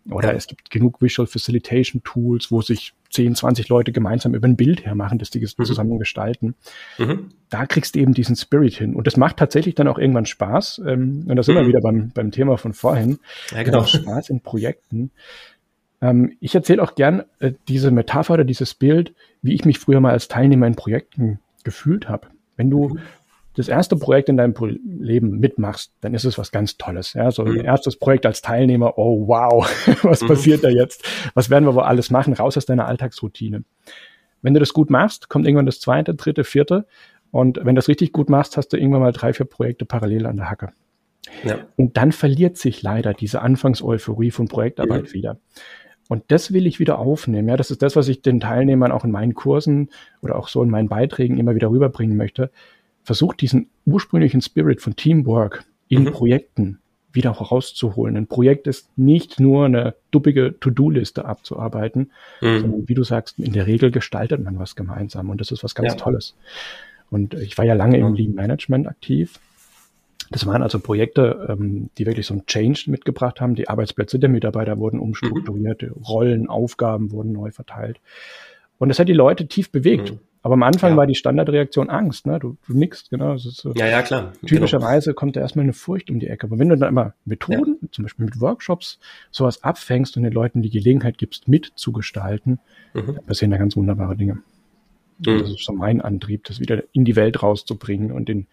oder 0.09 0.33
es 0.33 0.47
gibt 0.47 0.69
genug 0.69 1.01
Visual 1.01 1.27
Facilitation 1.27 2.01
Tools, 2.03 2.51
wo 2.51 2.61
sich 2.61 2.93
10, 3.11 3.35
20 3.35 3.69
Leute 3.69 3.91
gemeinsam 3.91 4.33
über 4.33 4.47
ein 4.47 4.55
Bild 4.55 4.85
hermachen, 4.85 5.17
das 5.17 5.29
die 5.29 5.39
mhm. 5.39 5.65
zusammen 5.65 5.99
gestalten. 5.99 6.55
Mhm. 6.97 7.31
Da 7.49 7.65
kriegst 7.65 7.95
du 7.95 7.99
eben 7.99 8.13
diesen 8.13 8.35
Spirit 8.35 8.75
hin. 8.75 8.95
Und 8.95 9.07
das 9.07 9.17
macht 9.17 9.37
tatsächlich 9.37 9.75
dann 9.75 9.87
auch 9.87 9.97
irgendwann 9.97 10.25
Spaß. 10.25 10.81
Ähm, 10.85 11.25
und 11.27 11.35
da 11.35 11.43
sind 11.43 11.55
mhm. 11.55 11.59
wir 11.59 11.67
wieder 11.67 11.81
beim, 11.81 12.11
beim 12.13 12.31
Thema 12.31 12.57
von 12.57 12.73
vorhin. 12.73 13.19
Ja, 13.51 13.63
genau. 13.63 13.85
Spaß 13.85 14.29
in 14.29 14.41
Projekten. 14.41 15.11
Ähm, 16.01 16.37
ich 16.39 16.55
erzähle 16.55 16.81
auch 16.81 16.95
gern 16.95 17.23
äh, 17.39 17.53
diese 17.67 17.91
Metapher 17.91 18.35
oder 18.35 18.45
dieses 18.45 18.73
Bild, 18.73 19.13
wie 19.41 19.53
ich 19.53 19.65
mich 19.65 19.79
früher 19.79 19.99
mal 19.99 20.11
als 20.13 20.27
Teilnehmer 20.27 20.67
in 20.67 20.75
Projekten 20.75 21.39
gefühlt 21.63 22.07
habe. 22.07 22.27
Wenn 22.55 22.69
du 22.69 22.89
mhm 22.89 22.99
das 23.59 23.67
erste 23.67 23.97
Projekt 23.97 24.29
in 24.29 24.37
deinem 24.37 24.53
Leben 25.01 25.37
mitmachst, 25.37 25.91
dann 25.99 26.13
ist 26.13 26.23
es 26.23 26.37
was 26.37 26.53
ganz 26.53 26.77
Tolles. 26.77 27.11
Ja, 27.11 27.29
so 27.29 27.43
ein 27.43 27.55
mhm. 27.55 27.65
erstes 27.65 27.97
Projekt 27.97 28.25
als 28.25 28.41
Teilnehmer, 28.41 28.97
oh 28.97 29.27
wow, 29.27 29.69
was 30.03 30.21
mhm. 30.21 30.27
passiert 30.27 30.63
da 30.63 30.69
jetzt? 30.69 31.03
Was 31.33 31.49
werden 31.49 31.65
wir 31.65 31.75
wohl 31.75 31.83
alles 31.83 32.09
machen? 32.09 32.33
Raus 32.33 32.55
aus 32.55 32.65
deiner 32.65 32.87
Alltagsroutine. 32.87 33.65
Wenn 34.41 34.53
du 34.53 34.61
das 34.61 34.71
gut 34.71 34.89
machst, 34.89 35.27
kommt 35.27 35.45
irgendwann 35.45 35.65
das 35.65 35.81
zweite, 35.81 36.15
dritte, 36.15 36.45
vierte. 36.45 36.87
Und 37.31 37.57
wenn 37.57 37.75
du 37.75 37.79
das 37.79 37.89
richtig 37.89 38.13
gut 38.13 38.29
machst, 38.29 38.55
hast 38.55 38.69
du 38.69 38.77
irgendwann 38.77 39.01
mal 39.01 39.11
drei, 39.11 39.33
vier 39.33 39.45
Projekte 39.45 39.83
parallel 39.83 40.25
an 40.25 40.37
der 40.37 40.49
Hacke. 40.49 40.69
Ja. 41.43 41.57
Und 41.75 41.97
dann 41.97 42.13
verliert 42.13 42.55
sich 42.55 42.81
leider 42.81 43.13
diese 43.13 43.41
Anfangseuphorie 43.41 44.31
von 44.31 44.47
Projektarbeit 44.47 45.03
mhm. 45.03 45.13
wieder. 45.13 45.39
Und 46.07 46.23
das 46.29 46.53
will 46.53 46.65
ich 46.65 46.79
wieder 46.79 46.97
aufnehmen. 46.97 47.49
Ja, 47.49 47.57
das 47.57 47.71
ist 47.71 47.81
das, 47.81 47.97
was 47.97 48.07
ich 48.07 48.21
den 48.21 48.39
Teilnehmern 48.39 48.93
auch 48.93 49.03
in 49.03 49.11
meinen 49.11 49.33
Kursen 49.33 49.89
oder 50.21 50.37
auch 50.37 50.47
so 50.47 50.63
in 50.63 50.69
meinen 50.69 50.87
Beiträgen 50.87 51.37
immer 51.37 51.55
wieder 51.55 51.69
rüberbringen 51.69 52.15
möchte 52.15 52.51
versucht 53.09 53.41
diesen 53.41 53.71
ursprünglichen 53.87 54.39
Spirit 54.39 54.81
von 54.81 54.95
Teamwork 54.95 55.63
in 55.87 56.03
mhm. 56.03 56.11
Projekten 56.11 56.79
wieder 57.11 57.39
herauszuholen. 57.39 58.15
Ein 58.15 58.27
Projekt 58.27 58.67
ist 58.67 58.95
nicht 58.99 59.39
nur 59.39 59.65
eine 59.65 59.95
duppige 60.11 60.53
To-Do-Liste 60.59 61.25
abzuarbeiten, 61.25 62.11
mhm. 62.39 62.59
sondern 62.59 62.87
wie 62.87 62.93
du 62.93 63.03
sagst, 63.03 63.39
in 63.39 63.53
der 63.53 63.65
Regel 63.65 63.89
gestaltet 63.89 64.43
man 64.43 64.59
was 64.59 64.75
gemeinsam 64.75 65.31
und 65.31 65.41
das 65.41 65.49
ist 65.49 65.63
was 65.63 65.73
ganz 65.73 65.93
ja. 65.93 65.95
Tolles. 65.95 66.35
Und 67.09 67.33
ich 67.33 67.57
war 67.57 67.65
ja 67.65 67.73
lange 67.73 67.97
ja. 67.97 68.05
im 68.05 68.13
Lean 68.13 68.35
Management 68.35 68.85
aktiv. 68.85 69.39
Das 70.29 70.45
waren 70.45 70.61
also 70.61 70.79
Projekte, 70.79 71.47
ähm, 71.49 71.89
die 71.97 72.05
wirklich 72.05 72.27
so 72.27 72.35
ein 72.35 72.45
Change 72.45 72.91
mitgebracht 72.91 73.41
haben. 73.41 73.55
Die 73.55 73.69
Arbeitsplätze 73.69 74.19
der 74.19 74.29
Mitarbeiter 74.29 74.77
wurden 74.77 74.99
umstrukturiert, 74.99 75.81
mhm. 75.81 76.03
Rollen, 76.03 76.47
Aufgaben 76.47 77.11
wurden 77.11 77.31
neu 77.31 77.49
verteilt. 77.49 77.99
Und 78.77 78.89
das 78.89 78.99
hat 78.99 79.09
die 79.09 79.13
Leute 79.13 79.47
tief 79.47 79.71
bewegt. 79.71 80.13
Aber 80.41 80.53
am 80.53 80.63
Anfang 80.63 80.91
ja. 80.91 80.97
war 80.97 81.05
die 81.05 81.15
Standardreaktion 81.15 81.89
Angst, 81.89 82.25
ne? 82.25 82.39
Du, 82.39 82.55
du 82.65 82.77
nix, 82.77 83.09
genau. 83.09 83.35
So, 83.37 83.73
ja, 83.73 83.87
ja, 83.87 84.01
klar. 84.01 84.31
Typischerweise 84.45 85.09
genau. 85.09 85.19
kommt 85.19 85.35
da 85.35 85.41
erstmal 85.41 85.63
eine 85.63 85.73
Furcht 85.73 86.09
um 86.09 86.19
die 86.19 86.27
Ecke. 86.27 86.47
Aber 86.47 86.59
wenn 86.59 86.69
du 86.69 86.77
dann 86.77 86.89
immer 86.89 87.13
Methoden, 87.25 87.77
ja. 87.81 87.87
zum 87.91 88.03
Beispiel 88.03 88.25
mit 88.25 88.39
Workshops, 88.39 88.99
sowas 89.31 89.63
abfängst 89.63 90.15
und 90.15 90.23
den 90.23 90.31
Leuten 90.31 90.61
die 90.61 90.69
Gelegenheit 90.69 91.17
gibst, 91.17 91.49
mitzugestalten, 91.49 92.59
mhm. 92.93 93.15
dann 93.15 93.25
passieren 93.25 93.51
da 93.51 93.57
ganz 93.57 93.75
wunderbare 93.75 94.15
Dinge. 94.15 94.35
Mhm. 95.19 95.39
Das 95.39 95.49
ist 95.49 95.65
so 95.65 95.73
mein 95.73 95.99
Antrieb, 95.99 96.45
das 96.45 96.61
wieder 96.61 96.83
in 96.93 97.03
die 97.03 97.17
Welt 97.17 97.43
rauszubringen 97.43 98.13
und 98.13 98.29
den, 98.29 98.47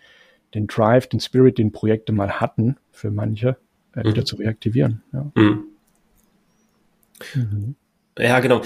den 0.54 0.66
Drive, 0.66 1.06
den 1.06 1.20
Spirit, 1.20 1.58
den 1.58 1.70
Projekte 1.70 2.12
mal 2.12 2.40
hatten, 2.40 2.76
für 2.90 3.12
manche, 3.12 3.58
äh, 3.94 4.00
mhm. 4.00 4.08
wieder 4.08 4.24
zu 4.24 4.36
reaktivieren. 4.36 5.02
Ja. 5.12 5.30
Mhm. 5.36 5.64
Mhm. 7.34 7.74
Ja, 8.18 8.40
genau. 8.40 8.62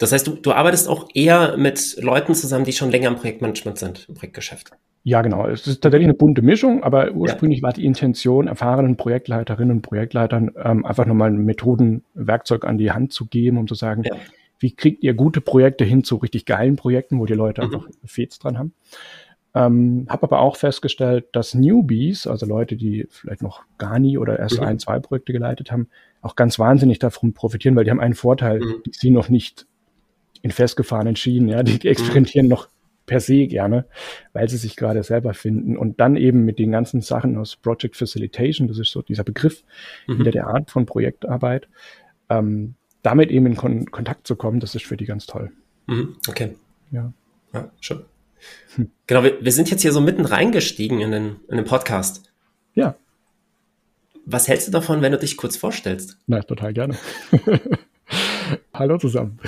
Das 0.00 0.12
heißt, 0.12 0.26
du, 0.26 0.32
du 0.32 0.52
arbeitest 0.52 0.88
auch 0.88 1.08
eher 1.12 1.58
mit 1.58 1.98
Leuten 2.00 2.34
zusammen, 2.34 2.64
die 2.64 2.72
schon 2.72 2.90
länger 2.90 3.08
im 3.08 3.16
Projektmanagement 3.16 3.78
sind, 3.78 4.06
im 4.08 4.14
Projektgeschäft. 4.14 4.70
Ja, 5.02 5.20
genau. 5.20 5.46
Es 5.46 5.66
ist 5.66 5.82
tatsächlich 5.82 6.06
eine 6.06 6.14
bunte 6.14 6.40
Mischung, 6.40 6.82
aber 6.82 7.12
ursprünglich 7.12 7.60
ja. 7.60 7.64
war 7.64 7.72
die 7.74 7.84
Intention, 7.84 8.48
erfahrenen 8.48 8.96
Projektleiterinnen 8.96 9.76
und 9.76 9.82
Projektleitern 9.82 10.52
ähm, 10.62 10.86
einfach 10.86 11.04
nochmal 11.04 11.30
ein 11.30 11.44
Methodenwerkzeug 11.44 12.64
an 12.64 12.78
die 12.78 12.92
Hand 12.92 13.12
zu 13.12 13.26
geben, 13.26 13.58
um 13.58 13.68
zu 13.68 13.74
sagen, 13.74 14.02
ja. 14.04 14.16
wie 14.58 14.74
kriegt 14.74 15.04
ihr 15.04 15.12
gute 15.12 15.42
Projekte 15.42 15.84
hin 15.84 16.02
zu 16.02 16.16
richtig 16.16 16.46
geilen 16.46 16.76
Projekten, 16.76 17.18
wo 17.18 17.26
die 17.26 17.34
Leute 17.34 17.60
mhm. 17.60 17.74
einfach 17.74 17.88
Fets 18.06 18.38
dran 18.38 18.58
haben. 18.58 18.72
Ähm, 19.52 20.06
habe 20.08 20.22
aber 20.22 20.40
auch 20.40 20.56
festgestellt, 20.56 21.26
dass 21.32 21.54
Newbies, 21.54 22.26
also 22.26 22.46
Leute, 22.46 22.76
die 22.76 23.06
vielleicht 23.10 23.42
noch 23.42 23.64
gar 23.76 23.98
nie 23.98 24.16
oder 24.16 24.38
erst 24.38 24.60
mhm. 24.60 24.66
ein, 24.66 24.78
zwei 24.78 24.98
Projekte 24.98 25.34
geleitet 25.34 25.70
haben, 25.70 25.88
auch 26.22 26.36
ganz 26.36 26.58
wahnsinnig 26.58 26.98
davon 27.00 27.34
profitieren, 27.34 27.76
weil 27.76 27.84
die 27.84 27.90
haben 27.90 28.00
einen 28.00 28.14
Vorteil, 28.14 28.60
mhm. 28.60 28.82
die 28.86 28.92
sie 28.94 29.10
noch 29.10 29.28
nicht 29.28 29.66
in 30.42 30.50
festgefahrenen 30.50 31.16
Schienen, 31.16 31.48
ja, 31.48 31.62
die 31.62 31.86
experimentieren 31.88 32.46
mhm. 32.46 32.50
noch 32.50 32.68
per 33.06 33.20
se 33.20 33.46
gerne, 33.46 33.86
weil 34.32 34.48
sie 34.48 34.56
sich 34.56 34.76
gerade 34.76 35.02
selber 35.02 35.34
finden 35.34 35.76
und 35.76 36.00
dann 36.00 36.16
eben 36.16 36.44
mit 36.44 36.58
den 36.58 36.70
ganzen 36.70 37.00
Sachen 37.00 37.36
aus 37.36 37.56
Project 37.56 37.96
Facilitation, 37.96 38.68
das 38.68 38.78
ist 38.78 38.92
so 38.92 39.02
dieser 39.02 39.24
Begriff 39.24 39.64
mhm. 40.06 40.16
hinter 40.16 40.30
der 40.30 40.46
Art 40.46 40.70
von 40.70 40.86
Projektarbeit, 40.86 41.68
ähm, 42.28 42.74
damit 43.02 43.30
eben 43.30 43.46
in 43.46 43.56
Kon 43.56 43.90
Kontakt 43.90 44.26
zu 44.26 44.36
kommen, 44.36 44.60
das 44.60 44.74
ist 44.74 44.84
für 44.84 44.96
die 44.96 45.06
ganz 45.06 45.26
toll. 45.26 45.50
Mhm. 45.86 46.16
Okay. 46.28 46.54
Ja. 46.92 47.12
Ja, 47.52 47.70
schon. 47.80 48.04
Hm. 48.76 48.90
Genau, 49.08 49.24
wir, 49.24 49.44
wir 49.44 49.52
sind 49.52 49.70
jetzt 49.70 49.82
hier 49.82 49.92
so 49.92 50.00
mitten 50.00 50.24
reingestiegen 50.24 51.00
in 51.00 51.10
den, 51.10 51.36
in 51.48 51.56
den 51.56 51.66
Podcast. 51.66 52.32
Ja 52.74 52.94
was 54.32 54.48
hältst 54.48 54.68
du 54.68 54.72
davon, 54.72 55.02
wenn 55.02 55.12
du 55.12 55.18
dich 55.18 55.36
kurz 55.36 55.56
vorstellst? 55.56 56.18
Na, 56.26 56.42
total 56.42 56.72
gerne. 56.72 56.96
Hallo 58.74 58.98
zusammen. 58.98 59.38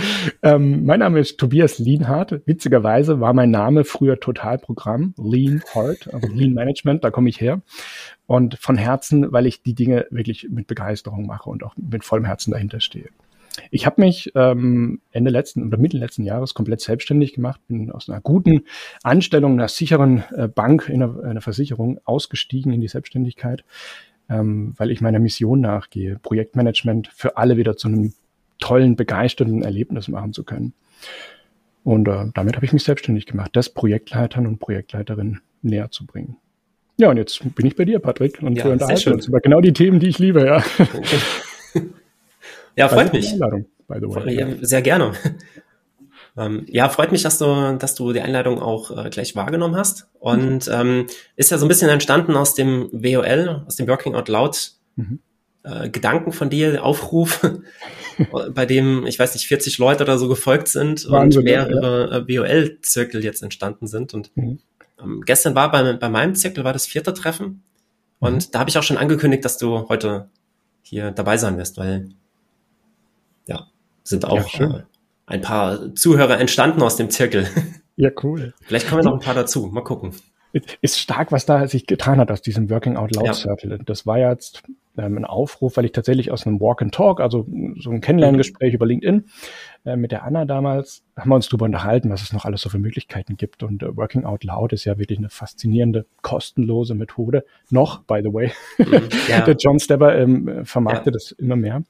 Ähm, 0.42 0.84
mein 0.84 1.00
Name 1.00 1.20
ist 1.20 1.38
Tobias 1.38 1.78
Lienhardt. 1.78 2.42
Witzigerweise 2.46 3.20
war 3.20 3.32
mein 3.32 3.50
Name 3.50 3.84
früher 3.84 4.20
Totalprogramm, 4.20 5.14
Lean 5.16 5.62
Heart, 5.72 6.12
also 6.12 6.28
Lean 6.28 6.52
Management, 6.52 7.04
da 7.04 7.10
komme 7.10 7.28
ich 7.28 7.40
her. 7.40 7.62
Und 8.26 8.58
von 8.58 8.76
Herzen, 8.76 9.32
weil 9.32 9.46
ich 9.46 9.62
die 9.62 9.74
Dinge 9.74 10.06
wirklich 10.10 10.48
mit 10.50 10.66
Begeisterung 10.66 11.26
mache 11.26 11.50
und 11.50 11.64
auch 11.64 11.74
mit 11.76 12.04
vollem 12.04 12.24
Herzen 12.24 12.52
dahinter 12.52 12.80
stehe. 12.80 13.08
Ich 13.70 13.86
habe 13.86 14.00
mich 14.00 14.32
ähm, 14.34 15.00
Ende 15.10 15.30
letzten 15.30 15.66
oder 15.66 15.76
Mitte 15.76 15.98
letzten 15.98 16.24
Jahres 16.24 16.54
komplett 16.54 16.80
selbstständig 16.80 17.34
gemacht, 17.34 17.60
bin 17.68 17.90
aus 17.90 18.08
einer 18.08 18.20
guten 18.20 18.62
Anstellung, 19.02 19.52
einer 19.52 19.68
sicheren 19.68 20.24
äh, 20.34 20.48
Bank 20.48 20.88
in 20.88 21.02
einer, 21.02 21.22
einer, 21.22 21.40
Versicherung 21.42 22.00
ausgestiegen 22.04 22.72
in 22.72 22.80
die 22.80 22.88
Selbstständigkeit, 22.88 23.64
ähm, 24.30 24.72
weil 24.78 24.90
ich 24.90 25.02
meiner 25.02 25.18
Mission 25.18 25.60
nachgehe, 25.60 26.18
Projektmanagement 26.22 27.08
für 27.08 27.36
alle 27.36 27.58
wieder 27.58 27.76
zu 27.76 27.88
einem 27.88 28.14
tollen, 28.62 28.96
begeisternden 28.96 29.62
Erlebnis 29.62 30.08
machen 30.08 30.32
zu 30.32 30.44
können. 30.44 30.72
Und 31.84 32.06
äh, 32.08 32.26
damit 32.32 32.54
habe 32.56 32.64
ich 32.64 32.72
mich 32.72 32.84
selbstständig 32.84 33.26
gemacht, 33.26 33.50
das 33.54 33.68
Projektleitern 33.68 34.46
und 34.46 34.60
Projektleiterinnen 34.60 35.40
näher 35.62 35.90
zu 35.90 36.06
bringen. 36.06 36.36
Ja, 36.96 37.10
und 37.10 37.16
jetzt 37.16 37.42
bin 37.54 37.66
ich 37.66 37.74
bei 37.74 37.84
dir, 37.84 37.98
Patrick, 37.98 38.40
und 38.40 38.56
ja, 38.56 38.64
wir 38.64 38.72
unterhalten 38.72 39.12
uns 39.12 39.26
über 39.26 39.40
genau 39.40 39.60
die 39.60 39.72
Themen, 39.72 39.98
die 39.98 40.08
ich 40.08 40.18
liebe, 40.18 40.46
ja. 40.46 40.62
ja, 42.76 42.88
freut 42.88 43.12
mich. 43.12 43.32
Ja, 43.32 44.46
sehr 44.60 44.82
gerne. 44.82 45.12
Ähm, 46.34 46.64
ja, 46.66 46.88
freut 46.88 47.12
mich, 47.12 47.22
dass 47.22 47.36
du, 47.36 47.76
dass 47.78 47.94
du 47.94 48.14
die 48.14 48.22
Einladung 48.22 48.58
auch 48.58 48.90
äh, 48.90 49.10
gleich 49.10 49.36
wahrgenommen 49.36 49.76
hast. 49.76 50.08
Und 50.18 50.66
mhm. 50.66 50.72
ähm, 50.72 51.06
ist 51.36 51.50
ja 51.50 51.58
so 51.58 51.66
ein 51.66 51.68
bisschen 51.68 51.90
entstanden 51.90 52.36
aus 52.36 52.54
dem 52.54 52.88
WOL, 52.90 53.64
aus 53.66 53.76
dem 53.76 53.86
Working 53.86 54.14
Out 54.14 54.28
Loud 54.30 54.72
mhm. 54.96 55.18
Äh, 55.64 55.88
Gedanken 55.88 56.32
von 56.32 56.50
dir, 56.50 56.84
Aufruf, 56.84 57.46
bei 58.54 58.66
dem, 58.66 59.06
ich 59.06 59.18
weiß 59.18 59.34
nicht, 59.34 59.46
40 59.46 59.78
Leute 59.78 60.04
oder 60.04 60.18
so 60.18 60.28
gefolgt 60.28 60.68
sind 60.68 61.08
Wahnsinn, 61.08 61.40
und 61.40 61.44
mehrere 61.44 62.10
ja. 62.10 62.18
Äh, 62.18 62.28
WOL-Zirkel 62.28 63.24
jetzt 63.24 63.42
entstanden 63.42 63.86
sind. 63.86 64.14
Und 64.14 64.36
mhm. 64.36 64.58
ähm, 65.00 65.22
gestern 65.24 65.54
war 65.54 65.70
bei, 65.70 65.92
bei 65.94 66.08
meinem 66.08 66.34
Zirkel 66.34 66.64
war 66.64 66.72
das 66.72 66.86
vierte 66.86 67.14
Treffen. 67.14 67.62
Und 68.18 68.48
mhm. 68.48 68.50
da 68.52 68.60
habe 68.60 68.70
ich 68.70 68.78
auch 68.78 68.82
schon 68.82 68.96
angekündigt, 68.96 69.44
dass 69.44 69.58
du 69.58 69.88
heute 69.88 70.28
hier 70.82 71.10
dabei 71.10 71.36
sein 71.36 71.56
wirst, 71.58 71.78
weil 71.78 72.08
ja, 73.46 73.66
sind 74.04 74.24
auch 74.24 74.52
ja, 74.54 74.78
äh, 74.78 74.82
ein 75.26 75.40
paar 75.40 75.94
Zuhörer 75.94 76.38
entstanden 76.38 76.82
aus 76.82 76.96
dem 76.96 77.10
Zirkel. 77.10 77.48
Ja, 77.96 78.10
cool. 78.22 78.54
Vielleicht 78.62 78.88
kommen 78.88 79.04
noch 79.04 79.14
ein 79.14 79.20
paar 79.20 79.34
dazu. 79.34 79.66
Mal 79.66 79.82
gucken. 79.84 80.12
Ist 80.80 80.98
stark, 80.98 81.32
was 81.32 81.46
da 81.46 81.66
sich 81.66 81.86
getan 81.86 82.18
hat 82.18 82.30
aus 82.30 82.42
diesem 82.42 82.68
Working 82.70 82.96
Out 82.96 83.14
Loud 83.14 83.34
Circle. 83.34 83.78
Das 83.84 84.06
war 84.06 84.18
jetzt 84.18 84.62
ähm, 84.96 85.16
ein 85.16 85.24
Aufruf, 85.24 85.76
weil 85.76 85.86
ich 85.86 85.92
tatsächlich 85.92 86.30
aus 86.30 86.46
einem 86.46 86.60
Walk 86.60 86.82
and 86.82 86.94
Talk, 86.94 87.20
also 87.20 87.46
so 87.78 87.90
ein 87.90 88.00
Kennenlerngespräch 88.00 88.74
über 88.74 88.86
LinkedIn 88.86 89.24
äh, 89.84 89.96
mit 89.96 90.12
der 90.12 90.24
Anna 90.24 90.44
damals, 90.44 91.04
haben 91.16 91.30
wir 91.30 91.36
uns 91.36 91.48
darüber 91.48 91.64
unterhalten, 91.64 92.10
was 92.10 92.22
es 92.22 92.32
noch 92.32 92.44
alles 92.44 92.60
so 92.60 92.68
für 92.68 92.78
Möglichkeiten 92.78 93.36
gibt. 93.36 93.62
Und 93.62 93.82
äh, 93.82 93.96
Working 93.96 94.24
Out 94.24 94.44
Loud 94.44 94.72
ist 94.72 94.84
ja 94.84 94.98
wirklich 94.98 95.18
eine 95.18 95.30
faszinierende, 95.30 96.06
kostenlose 96.20 96.94
Methode. 96.94 97.44
Noch, 97.70 98.02
by 98.02 98.20
the 98.22 98.32
way. 98.32 98.52
Mhm, 98.78 99.08
ja. 99.28 99.40
der 99.40 99.56
John 99.58 99.78
Stepper 99.78 100.18
ähm, 100.18 100.66
vermarktet 100.66 101.06
ja. 101.06 101.12
das 101.12 101.32
immer 101.32 101.56
mehr 101.56 101.82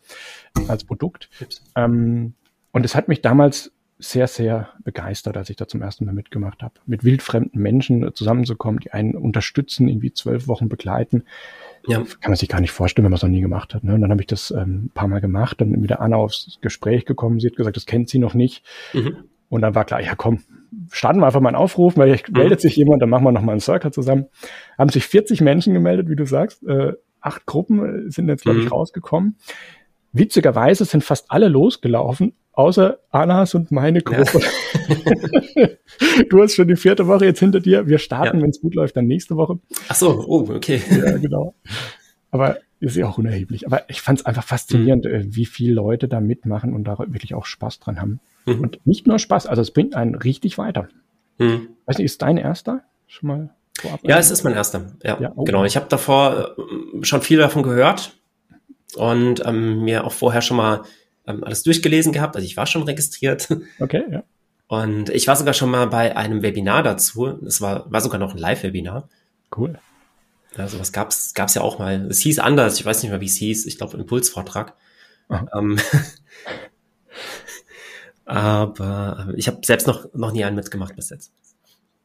als 0.69 0.85
Produkt. 0.85 1.29
Ähm, 1.75 2.35
und 2.71 2.85
es 2.85 2.95
hat 2.95 3.09
mich 3.09 3.21
damals 3.21 3.73
sehr, 4.03 4.27
sehr 4.27 4.69
begeistert, 4.85 5.37
als 5.37 5.49
ich 5.49 5.57
da 5.57 5.69
zum 5.69 5.81
ersten 5.81 6.05
Mal 6.05 6.13
mitgemacht 6.13 6.63
habe. 6.63 6.75
Mit 6.87 7.05
wildfremden 7.05 7.61
Menschen 7.63 8.13
zusammenzukommen, 8.15 8.81
die 8.81 8.93
einen 8.93 9.15
unterstützen, 9.15 9.89
irgendwie 9.89 10.13
zwölf 10.13 10.49
Wochen 10.49 10.69
begleiten. 10.69 11.25
Ja. 11.87 11.99
Kann 11.99 12.31
man 12.31 12.37
sich 12.37 12.49
gar 12.49 12.61
nicht 12.61 12.73
vorstellen, 12.73 13.05
wenn 13.05 13.11
man 13.11 13.17
es 13.17 13.23
noch 13.23 13.29
nie 13.29 13.41
gemacht 13.41 13.75
hat. 13.75 13.85
Ne? 13.85 13.95
Und 13.95 14.01
dann 14.01 14.11
habe 14.11 14.21
ich 14.21 14.27
das 14.27 14.51
ähm, 14.51 14.87
ein 14.87 14.91
paar 14.93 15.09
Mal 15.09 15.21
gemacht, 15.21 15.61
dann 15.61 15.71
mit 15.71 15.91
der 15.91 16.01
Anna 16.01 16.17
aufs 16.17 16.59
Gespräch 16.61 17.05
gekommen. 17.05 17.39
Sie 17.39 17.47
hat 17.47 17.57
gesagt, 17.57 17.77
das 17.77 17.87
kennt 17.87 18.09
sie 18.09 18.19
noch 18.19 18.35
nicht. 18.35 18.65
Mhm. 18.93 19.19
Und 19.49 19.63
dann 19.63 19.75
war 19.75 19.85
klar, 19.85 20.01
ja 20.01 20.15
komm, 20.17 20.41
starten 20.91 21.21
wir 21.21 21.27
einfach 21.27 21.41
mal 21.41 21.51
einen 21.51 21.57
Aufruf, 21.57 21.97
weil 21.97 22.11
mhm. 22.11 22.33
meldet 22.33 22.61
sich 22.61 22.75
jemand, 22.75 23.03
dann 23.03 23.11
machen 23.11 23.25
wir 23.25 23.33
noch 23.33 23.43
mal 23.43 23.53
einen 23.53 23.61
Circle 23.61 23.93
zusammen. 23.93 24.27
Haben 24.79 24.91
sich 24.91 25.07
40 25.07 25.41
Menschen 25.41 25.75
gemeldet, 25.75 26.09
wie 26.09 26.17
du 26.17 26.27
sagst. 26.27 26.63
Äh, 26.65 26.95
acht 27.21 27.47
Gruppen 27.47 28.11
sind 28.11 28.29
jetzt, 28.29 28.43
glaube 28.43 28.59
ich, 28.59 28.65
mhm. 28.65 28.73
rausgekommen. 28.73 29.37
Witzigerweise 30.13 30.85
sind 30.85 31.03
fast 31.03 31.31
alle 31.31 31.49
losgelaufen, 31.49 32.35
außer 32.53 32.99
Annas 33.11 33.55
und 33.55 33.71
meine 33.71 34.03
Gruppe. 34.03 34.41
Ja. 34.41 35.69
du 36.31 36.43
hast 36.43 36.55
schon 36.55 36.69
die 36.69 36.77
vierte 36.77 37.07
Woche 37.07 37.25
jetzt 37.25 37.41
hinter 37.41 37.61
dir. 37.61 37.87
Wir 37.87 37.99
starten, 37.99 38.39
ja. 38.39 38.43
wenn 38.43 38.51
es 38.51 38.61
gut 38.61 38.75
läuft, 38.75 38.97
dann 38.97 39.07
nächste 39.07 39.37
Woche. 39.37 39.59
Ach 39.89 39.95
so, 39.95 40.25
oh, 40.27 40.49
okay. 40.51 40.83
Ja, 40.91 41.17
genau. 41.17 41.55
Aber 42.31 42.59
ist 42.81 42.97
ja 42.97 43.07
auch 43.07 43.17
unerheblich. 43.17 43.67
Aber 43.67 43.89
ich 43.89 44.03
fand 44.03 44.21
es 44.21 44.27
einfach 44.27 44.45
faszinierend, 44.45 45.05
mhm. 45.05 45.35
wie 45.35 45.47
viele 45.47 45.75
Leute 45.75 46.09
da 46.09 46.21
mitmachen 46.21 46.75
und 46.75 46.85
da 46.85 46.99
wirklich 46.99 47.35
auch 47.35 47.47
Spaß 47.47 47.79
dran 47.79 48.01
haben. 48.01 48.21
Mhm. 48.45 48.61
Und 48.61 48.87
nicht 48.87 49.07
nur 49.07 49.19
Spaß, 49.19 49.47
also 49.47 49.63
es 49.63 49.71
bringt 49.71 49.95
einen 49.95 50.15
richtig 50.15 50.59
weiter. 50.59 50.89
Mhm. 51.39 51.69
Weiß 51.87 51.99
nicht, 51.99 52.07
ist 52.07 52.21
dein 52.23 52.37
erster 52.37 52.83
schon 53.07 53.29
mal 53.29 53.51
vorab? 53.79 54.01
Ja, 54.03 54.19
es 54.19 54.31
ist 54.31 54.43
mein 54.43 54.55
erster. 54.55 54.93
Ja, 55.03 55.21
ja 55.21 55.33
oh. 55.37 55.45
genau. 55.45 55.65
Ich 55.65 55.77
habe 55.77 55.87
davor 55.89 56.57
äh, 56.59 57.05
schon 57.05 57.23
viel 57.23 57.39
davon 57.39 57.63
gehört 57.63 58.17
und 58.97 59.45
ähm, 59.47 59.85
mir 59.85 60.05
auch 60.05 60.13
vorher 60.13 60.43
schon 60.43 60.57
mal 60.57 60.83
ähm, 61.27 61.45
alles 61.45 61.63
durchgelesen 61.63 62.13
gehabt. 62.13 62.37
Also 62.37 62.47
ich 62.47 62.57
war 62.57 62.67
schon 62.67 62.83
registriert. 62.83 63.49
Okay, 63.81 64.05
ja. 64.11 64.23
Und 64.69 65.11
ich 65.11 65.27
war 65.27 65.37
sogar 65.37 65.53
schon 65.53 65.71
mal 65.71 65.87
bei 65.87 66.17
einem 66.17 66.41
Webinar 66.41 66.83
dazu. 66.83 67.27
Es 67.45 67.61
war, 67.61 67.91
war 67.93 68.01
sogar 68.01 68.19
noch 68.19 68.33
ein 68.33 68.39
Live-Webinar. 68.39 69.07
Cool. 69.55 69.79
Also 70.57 70.81
was 70.81 70.93
gab's, 70.93 71.35
gab's 71.35 71.55
ja 71.55 71.61
auch 71.61 71.79
mal. 71.79 72.07
Es 72.07 72.21
hieß 72.21 72.39
anders, 72.39 72.79
ich 72.79 72.87
weiß 72.87 73.03
nicht 73.03 73.11
mehr, 73.11 73.21
wie 73.21 73.27
es 73.27 73.37
hieß. 73.37 73.67
Ich 73.67 73.77
glaube, 73.77 73.99
Impulsvortrag. 73.99 74.75
Ähm, 75.55 75.79
aber 78.25 79.29
ich 79.37 79.47
habe 79.47 79.59
selbst 79.63 79.87
noch, 79.87 80.13
noch 80.15 80.33
nie 80.33 80.45
einen 80.45 80.57
mitgemacht 80.57 80.97
bis 80.97 81.11
jetzt. 81.11 81.33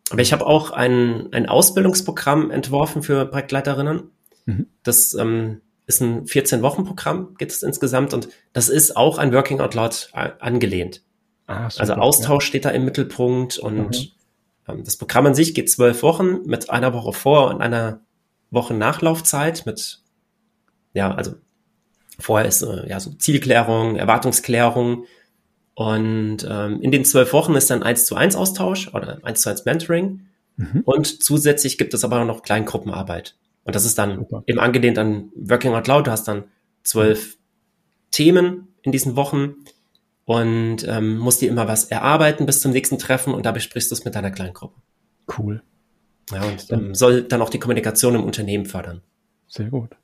Aber 0.09 0.21
ich 0.21 0.33
habe 0.33 0.45
auch 0.45 0.71
ein, 0.71 1.31
ein 1.31 1.47
Ausbildungsprogramm 1.47 2.51
entworfen 2.51 3.03
für 3.03 3.25
Projektleiterinnen. 3.25 4.11
Mhm. 4.45 4.67
Das 4.83 5.13
ähm, 5.13 5.61
ist 5.87 6.01
ein 6.01 6.25
14-Wochen-Programm, 6.25 7.35
geht 7.37 7.49
es 7.49 7.63
insgesamt 7.63 8.13
und 8.13 8.27
das 8.53 8.69
ist 8.69 8.95
auch 8.95 9.17
an 9.17 9.33
Working 9.33 9.61
Out 9.61 9.73
Loud 9.73 10.09
angelehnt. 10.13 11.01
Ah, 11.47 11.69
super, 11.69 11.81
also 11.81 11.93
Austausch 11.93 12.45
ja. 12.45 12.47
steht 12.49 12.65
da 12.65 12.69
im 12.71 12.83
Mittelpunkt 12.83 13.57
und 13.57 13.89
mhm. 13.89 14.07
ähm, 14.67 14.83
das 14.83 14.97
Programm 14.97 15.27
an 15.27 15.35
sich 15.35 15.53
geht 15.53 15.71
zwölf 15.71 16.03
Wochen 16.03 16.41
mit 16.45 16.69
einer 16.69 16.93
Woche 16.93 17.13
vor 17.13 17.49
und 17.49 17.61
einer 17.61 18.01
Woche 18.51 18.73
Nachlaufzeit 18.73 19.65
mit, 19.65 20.01
ja, 20.93 21.15
also 21.15 21.35
vorher 22.19 22.47
ist 22.47 22.63
äh, 22.63 22.89
ja 22.89 22.99
so 22.99 23.11
Zielklärung, 23.11 23.95
Erwartungsklärung 23.95 25.05
und 25.73 26.45
ähm, 26.49 26.81
in 26.81 26.91
den 26.91 27.05
zwölf 27.05 27.31
Wochen 27.31 27.55
ist 27.55 27.69
dann 27.69 27.81
eins 27.81 28.05
zu 28.05 28.15
eins 28.15 28.35
Austausch 28.35 28.93
oder 28.93 29.19
eins 29.23 29.41
zu 29.41 29.49
eins 29.49 29.63
Mentoring 29.63 30.25
mhm. 30.57 30.81
und 30.83 31.23
zusätzlich 31.23 31.77
gibt 31.77 31.93
es 31.93 32.03
aber 32.03 32.25
noch 32.25 32.43
Kleingruppenarbeit. 32.43 33.37
Und 33.67 33.75
das 33.75 33.85
ist 33.85 33.97
dann 33.97 34.15
Super. 34.15 34.43
eben 34.47 34.59
angelehnt 34.59 34.97
an 34.97 35.29
Working 35.35 35.73
Out 35.73 35.87
Loud. 35.87 36.07
Du 36.07 36.11
hast 36.11 36.27
dann 36.27 36.45
zwölf 36.83 37.37
Themen 38.11 38.69
in 38.81 38.93
diesen 38.93 39.17
Wochen 39.17 39.55
und 40.23 40.87
ähm, 40.87 41.17
musst 41.17 41.41
dir 41.41 41.49
immer 41.49 41.67
was 41.67 41.85
erarbeiten 41.85 42.45
bis 42.45 42.61
zum 42.61 42.71
nächsten 42.71 42.97
Treffen 42.97 43.33
und 43.33 43.45
da 43.45 43.51
besprichst 43.51 43.91
du 43.91 43.95
es 43.95 44.05
mit 44.05 44.15
deiner 44.15 44.31
kleinen 44.31 44.53
Gruppe. 44.53 44.79
Cool. 45.37 45.61
Ja, 46.31 46.43
und 46.43 46.71
ähm, 46.71 46.95
soll 46.95 47.23
dann 47.23 47.41
auch 47.41 47.49
die 47.49 47.59
Kommunikation 47.59 48.15
im 48.15 48.23
Unternehmen 48.23 48.65
fördern. 48.65 49.01
Sehr 49.47 49.69
gut. 49.69 49.97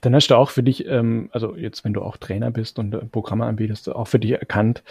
Dann 0.00 0.14
hast 0.14 0.28
du 0.28 0.36
auch 0.36 0.50
für 0.50 0.62
dich, 0.62 0.86
ähm, 0.86 1.28
also 1.32 1.54
jetzt, 1.56 1.84
wenn 1.84 1.92
du 1.92 2.00
auch 2.00 2.16
Trainer 2.16 2.50
bist 2.50 2.78
und 2.78 2.94
äh, 2.94 3.04
Programme 3.04 3.44
anbietest, 3.44 3.90
auch 3.90 4.08
für 4.08 4.18
dich 4.18 4.32
erkannt, 4.32 4.82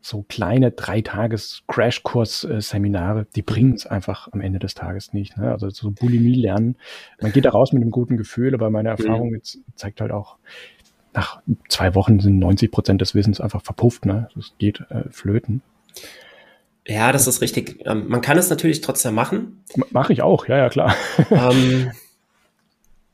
so 0.00 0.22
kleine 0.22 0.70
drei 0.70 1.00
Tages 1.00 1.62
Crashkurs-Seminare, 1.68 3.26
die 3.34 3.42
bringen 3.42 3.74
es 3.74 3.86
einfach 3.86 4.28
am 4.32 4.40
Ende 4.40 4.58
des 4.58 4.74
Tages 4.74 5.12
nicht. 5.12 5.36
Ne? 5.36 5.50
Also 5.50 5.68
so 5.70 5.90
Bulimie 5.90 6.34
lernen. 6.34 6.76
Man 7.20 7.32
geht 7.32 7.44
da 7.44 7.50
raus 7.50 7.72
mit 7.72 7.82
einem 7.82 7.90
guten 7.90 8.16
Gefühl, 8.16 8.54
aber 8.54 8.70
meine 8.70 8.90
Erfahrung 8.90 9.34
jetzt 9.34 9.58
zeigt 9.74 10.00
halt 10.00 10.12
auch, 10.12 10.36
nach 11.12 11.40
zwei 11.68 11.94
Wochen 11.94 12.20
sind 12.20 12.38
90 12.38 12.70
Prozent 12.70 13.00
des 13.00 13.14
Wissens 13.14 13.40
einfach 13.40 13.62
verpufft. 13.62 14.04
Ne? 14.04 14.28
Das 14.34 14.52
geht 14.58 14.80
äh, 14.90 15.08
flöten. 15.10 15.62
Ja, 16.86 17.10
das 17.10 17.26
ist 17.26 17.40
richtig. 17.40 17.84
Ähm, 17.84 18.04
man 18.08 18.20
kann 18.20 18.38
es 18.38 18.48
natürlich 18.48 18.80
trotzdem 18.80 19.14
machen. 19.14 19.64
Mache 19.90 20.12
ich 20.12 20.22
auch, 20.22 20.46
ja, 20.46 20.56
ja, 20.56 20.68
klar. 20.68 20.94
Ähm, 21.30 21.90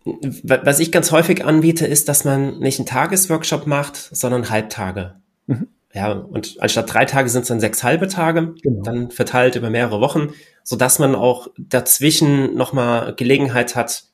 was 0.43 0.81
ich 0.81 0.93
ganz 0.93 1.11
häufig 1.13 1.45
anbiete, 1.45 1.87
ist, 1.87 2.09
dass 2.09 2.25
man 2.25 2.59
nicht 2.59 2.79
einen 2.79 2.87
Tagesworkshop 2.87 3.67
macht, 3.67 3.97
sondern 3.97 4.51
Halbtage. 4.51 5.15
Mhm. 5.47 5.69
Ja, 5.95 6.13
und 6.13 6.57
anstatt 6.61 6.93
drei 6.93 7.05
Tage 7.05 7.29
sind 7.29 7.43
es 7.43 7.49
dann 7.49 7.61
sechs 7.61 7.83
halbe 7.83 8.09
Tage, 8.09 8.55
genau. 8.63 8.83
dann 8.83 9.11
verteilt 9.11 9.57
über 9.57 9.69
mehrere 9.69 10.01
Wochen, 10.01 10.31
so 10.63 10.77
dass 10.77 10.99
man 10.99 11.15
auch 11.15 11.49
dazwischen 11.59 12.55
nochmal 12.55 13.15
Gelegenheit 13.15 13.77
hat, 13.77 14.05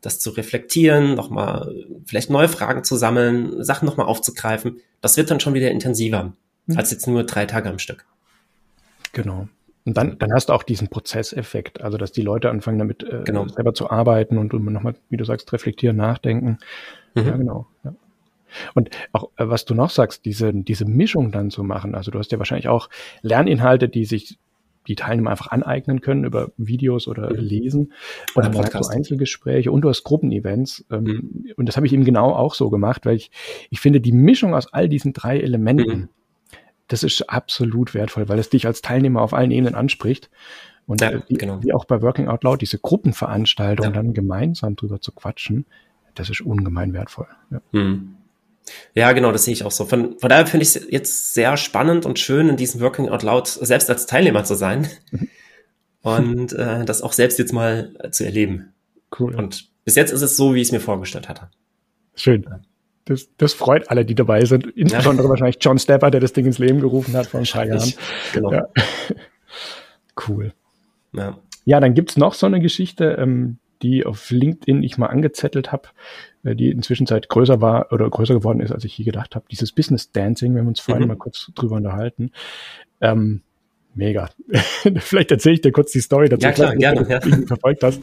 das 0.00 0.18
zu 0.18 0.30
reflektieren, 0.30 1.14
nochmal 1.14 1.72
vielleicht 2.06 2.30
neue 2.30 2.48
Fragen 2.48 2.82
zu 2.82 2.96
sammeln, 2.96 3.62
Sachen 3.62 3.86
nochmal 3.86 4.06
aufzugreifen. 4.06 4.80
Das 5.00 5.16
wird 5.16 5.30
dann 5.30 5.40
schon 5.40 5.54
wieder 5.54 5.70
intensiver, 5.70 6.32
mhm. 6.66 6.76
als 6.76 6.90
jetzt 6.90 7.06
nur 7.06 7.24
drei 7.24 7.46
Tage 7.46 7.68
am 7.68 7.78
Stück. 7.78 8.04
Genau. 9.12 9.48
Und 9.84 9.96
dann, 9.96 10.18
dann 10.18 10.32
hast 10.34 10.50
du 10.50 10.52
auch 10.52 10.64
diesen 10.64 10.88
Prozesseffekt, 10.88 11.80
also 11.80 11.96
dass 11.96 12.12
die 12.12 12.20
Leute 12.20 12.50
anfangen 12.50 12.78
damit 12.78 13.04
äh, 13.04 13.22
genau. 13.24 13.48
selber 13.48 13.74
zu 13.74 13.90
arbeiten 13.90 14.36
und 14.36 14.52
nochmal, 14.52 14.96
wie 15.08 15.16
du 15.16 15.24
sagst, 15.24 15.52
reflektieren, 15.52 15.96
nachdenken. 15.96 16.58
Mhm. 17.14 17.26
Ja, 17.26 17.36
genau. 17.36 17.66
Ja. 17.84 17.94
Und 18.74 18.90
auch, 19.12 19.30
äh, 19.36 19.48
was 19.48 19.64
du 19.64 19.74
noch 19.74 19.90
sagst, 19.90 20.24
diese, 20.24 20.52
diese 20.52 20.84
Mischung 20.84 21.32
dann 21.32 21.50
zu 21.50 21.62
machen. 21.62 21.94
Also 21.94 22.10
du 22.10 22.18
hast 22.18 22.32
ja 22.32 22.38
wahrscheinlich 22.38 22.68
auch 22.68 22.88
Lerninhalte, 23.22 23.88
die 23.88 24.04
sich 24.04 24.38
die 24.88 24.96
Teilnehmer 24.96 25.30
einfach 25.30 25.48
aneignen 25.48 26.00
können 26.00 26.24
über 26.24 26.50
Videos 26.56 27.06
oder 27.06 27.30
mhm. 27.30 27.38
lesen. 27.38 27.92
Oder 28.34 28.48
Podcast. 28.48 28.90
Einzelgespräche 28.90 29.70
und 29.70 29.82
du 29.82 29.90
hast 29.90 30.02
Gruppenevents. 30.02 30.84
Ähm, 30.90 31.04
mhm. 31.04 31.52
Und 31.56 31.68
das 31.68 31.76
habe 31.76 31.86
ich 31.86 31.92
eben 31.92 32.04
genau 32.04 32.32
auch 32.32 32.54
so 32.54 32.70
gemacht, 32.70 33.04
weil 33.06 33.16
ich, 33.16 33.30
ich 33.70 33.80
finde, 33.80 34.00
die 34.00 34.12
Mischung 34.12 34.54
aus 34.54 34.72
all 34.72 34.88
diesen 34.88 35.12
drei 35.12 35.38
Elementen, 35.38 35.98
mhm. 35.98 36.08
das 36.88 37.02
ist 37.02 37.28
absolut 37.28 37.94
wertvoll, 37.94 38.28
weil 38.28 38.38
es 38.38 38.48
dich 38.48 38.66
als 38.66 38.80
Teilnehmer 38.80 39.20
auf 39.20 39.34
allen 39.34 39.50
Ebenen 39.50 39.74
anspricht. 39.74 40.30
Und 40.86 41.02
ja, 41.02 41.22
wie, 41.28 41.34
genau. 41.34 41.62
wie 41.62 41.74
auch 41.74 41.84
bei 41.84 42.00
Working 42.00 42.28
Out 42.28 42.44
Loud, 42.44 42.62
diese 42.62 42.78
Gruppenveranstaltung 42.78 43.86
ja. 43.86 43.92
dann 43.92 44.14
gemeinsam 44.14 44.74
drüber 44.74 45.02
zu 45.02 45.12
quatschen, 45.12 45.66
das 46.14 46.30
ist 46.30 46.40
ungemein 46.40 46.94
wertvoll. 46.94 47.28
Ja. 47.50 47.60
Ja, 48.94 49.12
genau, 49.12 49.32
das 49.32 49.44
sehe 49.44 49.52
ich 49.52 49.64
auch 49.64 49.70
so. 49.70 49.84
Von, 49.84 50.18
von 50.18 50.28
daher 50.28 50.46
finde 50.46 50.62
ich 50.62 50.76
es 50.76 50.86
jetzt 50.90 51.34
sehr 51.34 51.56
spannend 51.56 52.06
und 52.06 52.18
schön, 52.18 52.48
in 52.48 52.56
diesem 52.56 52.80
Working 52.80 53.08
Out 53.08 53.22
Loud 53.22 53.46
selbst 53.48 53.90
als 53.90 54.06
Teilnehmer 54.06 54.44
zu 54.44 54.54
sein 54.54 54.88
und 56.02 56.52
äh, 56.52 56.84
das 56.84 57.02
auch 57.02 57.12
selbst 57.12 57.38
jetzt 57.38 57.52
mal 57.52 57.94
zu 58.10 58.24
erleben. 58.24 58.72
Cool. 59.18 59.34
Und 59.34 59.68
bis 59.84 59.94
jetzt 59.94 60.12
ist 60.12 60.22
es 60.22 60.36
so, 60.36 60.54
wie 60.54 60.60
ich 60.60 60.68
es 60.68 60.72
mir 60.72 60.80
vorgestellt 60.80 61.28
hatte. 61.28 61.50
Schön. 62.14 62.46
Das, 63.04 63.28
das 63.38 63.54
freut 63.54 63.90
alle, 63.90 64.04
die 64.04 64.14
dabei 64.14 64.44
sind. 64.44 64.66
Insbesondere 64.66 65.26
ja. 65.26 65.30
wahrscheinlich 65.30 65.58
John 65.60 65.78
Stepper, 65.78 66.10
der 66.10 66.20
das 66.20 66.34
Ding 66.34 66.44
ins 66.44 66.58
Leben 66.58 66.80
gerufen 66.80 67.16
hat 67.16 67.26
vor 67.26 67.40
ein 67.40 67.46
paar 67.46 67.66
Jahren. 67.66 67.92
Genau. 68.32 68.52
Ja. 68.52 68.68
Cool. 70.28 70.52
Ja. 71.12 71.38
ja, 71.64 71.78
dann 71.78 71.94
gibt's 71.94 72.16
noch 72.16 72.34
so 72.34 72.46
eine 72.46 72.58
Geschichte, 72.60 73.16
ähm, 73.20 73.58
die 73.82 74.06
auf 74.06 74.30
LinkedIn 74.30 74.82
ich 74.82 74.98
mal 74.98 75.06
angezettelt 75.06 75.72
habe, 75.72 75.88
äh, 76.44 76.54
die 76.54 76.70
inzwischen 76.70 77.06
Zeit 77.06 77.28
größer 77.28 77.60
war 77.60 77.92
oder 77.92 78.08
größer 78.08 78.34
geworden 78.34 78.60
ist, 78.60 78.72
als 78.72 78.84
ich 78.84 78.96
je 78.96 79.04
gedacht 79.04 79.34
habe. 79.34 79.46
Dieses 79.50 79.72
Business 79.72 80.12
Dancing, 80.12 80.54
wir 80.54 80.60
haben 80.60 80.68
uns 80.68 80.80
vorhin 80.80 81.02
mhm. 81.02 81.08
mal 81.08 81.16
kurz 81.16 81.50
drüber 81.54 81.76
unterhalten. 81.76 82.32
Ähm, 83.00 83.42
mega. 83.94 84.30
Vielleicht 84.98 85.30
erzähle 85.30 85.54
ich 85.54 85.60
dir 85.60 85.72
kurz 85.72 85.92
die 85.92 86.00
Story 86.00 86.28
dazu, 86.28 86.46
ja, 86.46 86.52
klar, 86.52 86.76
gerne, 86.76 87.04
du 87.04 87.10
ja. 87.10 87.20
verfolgt 87.46 87.82
hast. 87.82 88.02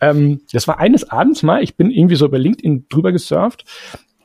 Ähm, 0.00 0.40
das 0.52 0.68
war 0.68 0.78
eines 0.78 1.08
Abends 1.10 1.42
mal, 1.42 1.62
ich 1.62 1.76
bin 1.76 1.90
irgendwie 1.90 2.16
so 2.16 2.26
über 2.26 2.38
LinkedIn 2.38 2.86
drüber 2.88 3.12
gesurft 3.12 3.64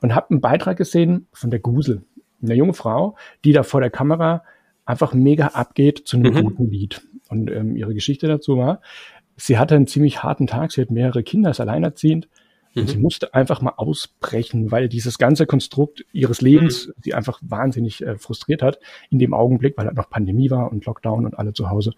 und 0.02 0.16
habe 0.16 0.32
einen 0.32 0.42
Beitrag 0.42 0.78
gesehen 0.78 1.28
von 1.34 1.52
der 1.52 1.60
Gusel, 1.60 2.04
eine 2.42 2.56
junge 2.56 2.74
Frau, 2.74 3.16
die 3.44 3.52
da 3.52 3.64
vor 3.64 3.82
der 3.82 3.90
Kamera 3.90 4.44
einfach 4.86 5.14
mega 5.14 5.48
abgeht 5.48 6.02
zu 6.06 6.18
einem 6.18 6.34
mhm. 6.34 6.44
guten 6.44 6.72
Lied. 6.72 7.02
Und 7.30 7.52
ähm, 7.52 7.76
ihre 7.76 7.94
Geschichte 7.94 8.28
dazu 8.28 8.58
war, 8.58 8.82
sie 9.40 9.58
hatte 9.58 9.76
einen 9.76 9.88
ziemlich 9.88 10.24
harten 10.24 10.48
Tag, 10.48 10.72
sie 10.72 10.82
hat 10.82 10.92
mehrere 10.92 11.24
Kinder, 11.24 11.52
ist 11.52 11.60
alleinerziehend 11.60 12.28
und 12.76 12.90
sie 12.90 12.98
mhm. 12.98 13.04
musste 13.04 13.34
einfach 13.34 13.62
mal 13.62 13.74
ausbrechen, 13.78 14.72
weil 14.72 14.90
dieses 14.90 15.18
ganze 15.18 15.46
Konstrukt 15.46 16.06
ihres 16.14 16.42
Lebens 16.42 16.88
mhm. 16.88 16.94
sie 17.04 17.14
einfach 17.14 17.40
wahnsinnig 17.42 18.06
äh, 18.06 18.18
frustriert 18.18 18.62
hat 18.62 18.80
in 19.10 19.20
dem 19.20 19.34
Augenblick, 19.34 19.78
weil 19.78 19.88
halt 19.88 19.98
noch 19.98 20.10
Pandemie 20.10 20.52
war 20.52 20.72
und 20.72 20.86
Lockdown 20.86 21.26
und 21.26 21.38
alle 21.38 21.54
zu 21.54 21.70
Hause. 21.70 21.94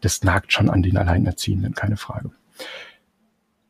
Das 0.00 0.22
nagt 0.22 0.52
schon 0.52 0.70
an 0.70 0.82
den 0.82 0.96
Alleinerziehenden, 0.96 1.74
keine 1.74 1.96
Frage. 1.96 2.30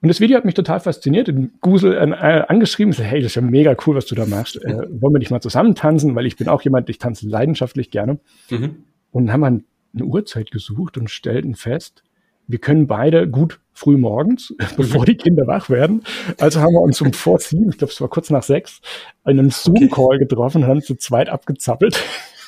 Und 0.03 0.09
das 0.09 0.21
Video 0.21 0.37
hat 0.37 0.45
mich 0.45 0.55
total 0.55 0.81
fasziniert. 0.81 1.33
Gusel 1.63 1.95
äh, 1.95 2.11
äh, 2.11 2.45
angeschrieben, 2.47 2.93
so, 2.93 3.03
hey, 3.03 3.23
das 3.23 3.33
ist 3.33 3.37
ja 3.37 3.43
mega 3.43 3.75
cool, 3.87 3.97
was 3.97 4.05
du 4.05 4.15
da 4.15 4.27
machst. 4.27 4.63
Äh, 4.63 4.87
wollen 5.01 5.15
wir 5.15 5.19
nicht 5.19 5.31
mal 5.31 5.41
zusammen 5.41 5.75
tanzen? 5.75 6.15
Weil 6.15 6.27
ich 6.27 6.37
bin 6.37 6.49
auch 6.49 6.61
jemand, 6.61 6.91
ich 6.91 6.99
tanze 6.99 7.27
leidenschaftlich 7.27 7.91
gerne. 7.91 8.19
Mhm. 8.51 8.85
Und 9.13 9.27
dann 9.27 9.33
haben 9.33 9.41
wir 9.41 9.47
eine 9.47 10.05
Uhrzeit 10.05 10.51
gesucht 10.51 10.99
und 10.99 11.09
stellten 11.09 11.55
fest, 11.55 12.04
wir 12.47 12.59
können 12.59 12.87
beide 12.87 13.29
gut 13.29 13.61
früh 13.73 13.97
morgens, 13.97 14.55
bevor 14.77 15.05
die 15.05 15.17
Kinder 15.17 15.47
wach 15.47 15.69
werden. 15.69 16.03
Also 16.39 16.61
haben 16.61 16.75
wir 16.75 16.81
uns 16.81 17.01
um 17.01 17.13
vor 17.13 17.39
sieben, 17.41 17.71
ich 17.71 17.79
glaube, 17.79 17.93
es 17.93 18.01
war 18.01 18.09
kurz 18.09 18.31
nach 18.31 18.43
sechs, 18.43 18.81
in 19.25 19.39
einem 19.39 19.51
Zoom-Call 19.51 20.19
getroffen 20.19 20.63
und 20.63 20.69
haben 20.69 20.83
zu 20.83 20.95
zweit 20.95 21.29
abgezappelt. 21.29 22.03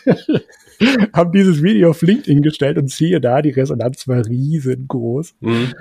haben 1.12 1.32
dieses 1.32 1.62
Video 1.62 1.90
auf 1.90 2.02
LinkedIn 2.02 2.42
gestellt 2.42 2.78
und 2.78 2.90
siehe 2.90 3.20
da, 3.20 3.42
die 3.42 3.50
Resonanz 3.50 4.06
war 4.08 4.24
riesengroß. 4.24 5.34
Mhm. 5.40 5.74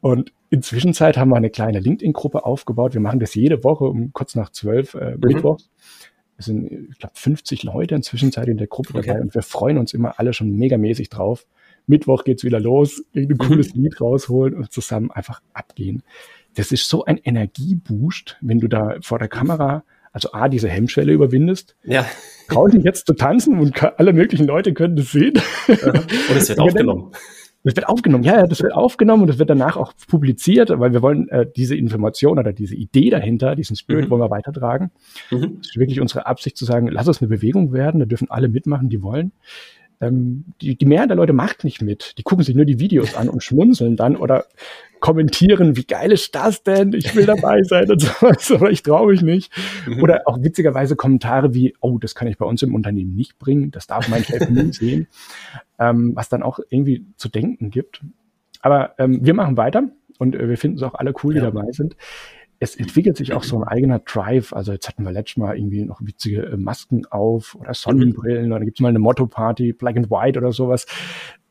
Und 0.00 0.32
inzwischen 0.50 0.92
haben 0.94 1.30
wir 1.30 1.36
eine 1.36 1.50
kleine 1.50 1.80
LinkedIn-Gruppe 1.80 2.44
aufgebaut. 2.44 2.94
Wir 2.94 3.00
machen 3.00 3.20
das 3.20 3.34
jede 3.34 3.64
Woche 3.64 3.84
um 3.84 4.12
kurz 4.12 4.34
nach 4.34 4.50
zwölf 4.50 4.94
äh, 4.94 5.12
mhm. 5.12 5.20
Mittwochs. 5.20 5.70
Es 6.38 6.46
sind, 6.46 6.70
ich 6.92 6.98
glaube, 6.98 7.14
50 7.16 7.64
Leute 7.64 7.96
inzwischen 7.96 8.30
in 8.30 8.58
der 8.58 8.68
Gruppe 8.68 8.96
okay. 8.96 9.08
dabei 9.08 9.20
und 9.20 9.34
wir 9.34 9.42
freuen 9.42 9.76
uns 9.76 9.92
immer 9.92 10.20
alle 10.20 10.32
schon 10.32 10.56
megamäßig 10.56 11.08
drauf, 11.08 11.46
Mittwoch 11.88 12.24
geht's 12.24 12.44
wieder 12.44 12.60
los, 12.60 13.02
irgendein 13.12 13.46
mhm. 13.46 13.50
cooles 13.50 13.74
Lied 13.74 14.00
rausholen 14.00 14.54
und 14.54 14.72
zusammen 14.72 15.10
einfach 15.10 15.40
abgehen. 15.52 16.02
Das 16.54 16.72
ist 16.72 16.88
so 16.88 17.04
ein 17.04 17.18
Energieboost, 17.18 18.36
wenn 18.40 18.58
du 18.58 18.68
da 18.68 18.96
vor 19.00 19.18
der 19.18 19.28
Kamera, 19.28 19.84
also 20.12 20.32
A, 20.32 20.48
diese 20.48 20.68
Hemmschwelle 20.68 21.12
überwindest. 21.12 21.76
Ja. 21.84 22.06
Traue 22.48 22.70
dich 22.70 22.82
jetzt 22.82 23.06
zu 23.06 23.14
tanzen 23.14 23.58
und 23.58 23.82
alle 23.98 24.12
möglichen 24.12 24.46
Leute 24.46 24.74
können 24.74 24.96
das 24.96 25.12
sehen. 25.12 25.34
Und 25.68 26.36
es 26.36 26.48
wird 26.48 26.58
aufgenommen. 26.58 27.12
Das 27.64 27.74
wird 27.74 27.88
aufgenommen, 27.88 28.22
ja, 28.22 28.36
ja, 28.36 28.46
das 28.46 28.62
wird 28.62 28.72
aufgenommen 28.72 29.22
und 29.22 29.28
das 29.28 29.38
wird 29.38 29.50
danach 29.50 29.76
auch 29.76 29.92
publiziert, 30.06 30.70
weil 30.70 30.92
wir 30.92 31.02
wollen 31.02 31.28
äh, 31.28 31.44
diese 31.56 31.74
Information 31.74 32.38
oder 32.38 32.52
diese 32.52 32.76
Idee 32.76 33.10
dahinter, 33.10 33.56
diesen 33.56 33.74
Spirit 33.74 34.06
mhm. 34.06 34.10
wollen 34.10 34.22
wir 34.22 34.30
weitertragen. 34.30 34.90
Mhm. 35.30 35.58
Das 35.58 35.70
ist 35.70 35.76
wirklich 35.76 36.00
unsere 36.00 36.26
Absicht 36.26 36.56
zu 36.56 36.64
sagen, 36.64 36.86
lass 36.88 37.08
uns 37.08 37.20
eine 37.20 37.28
Bewegung 37.28 37.72
werden, 37.72 37.98
da 37.98 38.06
dürfen 38.06 38.30
alle 38.30 38.48
mitmachen, 38.48 38.88
die 38.88 39.02
wollen 39.02 39.32
ähm, 40.00 40.44
die, 40.60 40.76
die 40.76 40.86
Mehrheit 40.86 41.10
der 41.10 41.16
Leute 41.16 41.32
macht 41.32 41.64
nicht 41.64 41.82
mit. 41.82 42.16
Die 42.18 42.22
gucken 42.22 42.44
sich 42.44 42.54
nur 42.54 42.64
die 42.64 42.78
Videos 42.78 43.14
an 43.14 43.28
und 43.28 43.42
schmunzeln 43.42 43.96
dann 43.96 44.16
oder 44.16 44.46
kommentieren, 45.00 45.76
wie 45.76 45.84
geil 45.84 46.12
ist 46.12 46.34
das 46.34 46.62
denn? 46.62 46.92
Ich 46.92 47.14
will 47.14 47.26
dabei 47.26 47.62
sein 47.62 47.90
und 47.90 48.00
sowas, 48.02 48.50
aber 48.50 48.70
ich 48.70 48.82
traue 48.82 49.12
mich 49.12 49.22
nicht. 49.22 49.52
Mhm. 49.86 50.02
Oder 50.02 50.22
auch 50.26 50.42
witzigerweise 50.42 50.96
Kommentare 50.96 51.54
wie, 51.54 51.74
oh, 51.80 51.98
das 51.98 52.14
kann 52.14 52.28
ich 52.28 52.38
bei 52.38 52.46
uns 52.46 52.62
im 52.62 52.74
Unternehmen 52.74 53.14
nicht 53.14 53.38
bringen, 53.38 53.70
das 53.70 53.86
darf 53.86 54.08
mein 54.08 54.24
Chef 54.24 54.48
nie 54.48 54.72
sehen, 54.72 55.06
ähm, 55.78 56.12
was 56.14 56.28
dann 56.28 56.42
auch 56.42 56.58
irgendwie 56.68 57.04
zu 57.16 57.28
denken 57.28 57.70
gibt. 57.70 58.02
Aber 58.60 58.94
ähm, 58.98 59.24
wir 59.24 59.34
machen 59.34 59.56
weiter 59.56 59.84
und 60.18 60.34
äh, 60.34 60.48
wir 60.48 60.58
finden 60.58 60.78
es 60.78 60.82
auch 60.82 60.94
alle 60.94 61.14
cool, 61.22 61.34
die 61.34 61.40
ja. 61.40 61.50
dabei 61.50 61.70
sind 61.70 61.96
es 62.60 62.76
entwickelt 62.76 63.16
sich 63.16 63.32
auch 63.32 63.44
so 63.44 63.56
ein 63.56 63.64
eigener 63.64 64.00
Drive. 64.00 64.52
Also 64.52 64.72
jetzt 64.72 64.88
hatten 64.88 65.04
wir 65.04 65.12
letztes 65.12 65.36
Mal 65.36 65.56
irgendwie 65.56 65.84
noch 65.84 66.00
witzige 66.00 66.42
äh, 66.42 66.56
Masken 66.56 67.06
auf 67.06 67.54
oder 67.54 67.72
Sonnenbrillen 67.74 68.52
oder 68.52 68.64
gibt's 68.64 68.80
mal 68.80 68.88
eine 68.88 68.98
Motto-Party, 68.98 69.72
Black 69.74 69.96
and 69.96 70.10
White 70.10 70.38
oder 70.38 70.52
sowas. 70.52 70.86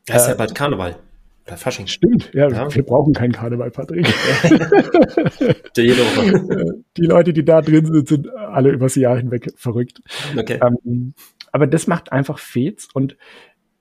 Das 0.06 0.24
ist 0.24 0.28
äh, 0.28 0.32
ja 0.32 0.38
bald 0.38 0.54
Karneval. 0.54 0.98
Oder 1.46 1.56
Fasching. 1.56 1.88
Stimmt, 1.88 2.34
ja, 2.34 2.50
ja, 2.50 2.76
wir 2.76 2.84
brauchen 2.84 3.14
keinen 3.14 3.32
Karneval, 3.32 3.72
Patrick. 3.72 4.06
die 5.78 7.06
Leute, 7.06 7.32
die 7.32 7.46
da 7.46 7.62
drin 7.62 7.86
sind, 7.86 8.08
sind 8.08 8.36
alle 8.36 8.72
übers 8.72 8.96
Jahr 8.96 9.18
hinweg 9.18 9.54
verrückt. 9.56 10.02
Okay. 10.38 10.60
Ähm, 10.62 11.14
aber 11.54 11.68
das 11.68 11.88
macht 11.88 12.12
einfach 12.12 12.38
Fets 12.38 12.90
und 12.94 13.16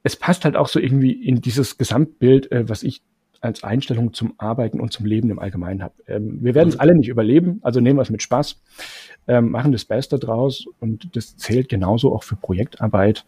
es 0.04 0.14
passt 0.14 0.44
halt 0.44 0.54
auch 0.54 0.68
so 0.68 0.78
irgendwie 0.78 1.10
in 1.10 1.40
dieses 1.40 1.76
Gesamtbild, 1.76 2.52
äh, 2.52 2.68
was 2.68 2.84
ich 2.84 3.02
als 3.46 3.64
Einstellung 3.64 4.12
zum 4.12 4.35
Arbeiten 4.38 4.80
und 4.80 4.92
zum 4.92 5.06
Leben 5.06 5.30
im 5.30 5.38
Allgemeinen 5.38 5.82
habe. 5.82 5.94
Ähm, 6.06 6.38
wir 6.42 6.54
werden 6.54 6.68
es 6.68 6.74
mhm. 6.74 6.80
alle 6.80 6.94
nicht 6.94 7.09
überleben, 7.09 7.61
also 7.62 7.80
nehmen 7.80 7.98
wir 7.98 8.02
es 8.02 8.11
mit 8.11 8.22
Spaß, 8.22 8.61
ähm, 9.28 9.50
machen 9.50 9.72
das 9.72 9.85
Beste 9.85 10.18
draus 10.18 10.66
und 10.80 11.16
das 11.16 11.37
zählt 11.37 11.68
genauso 11.68 12.14
auch 12.14 12.22
für 12.22 12.37
Projektarbeit. 12.37 13.24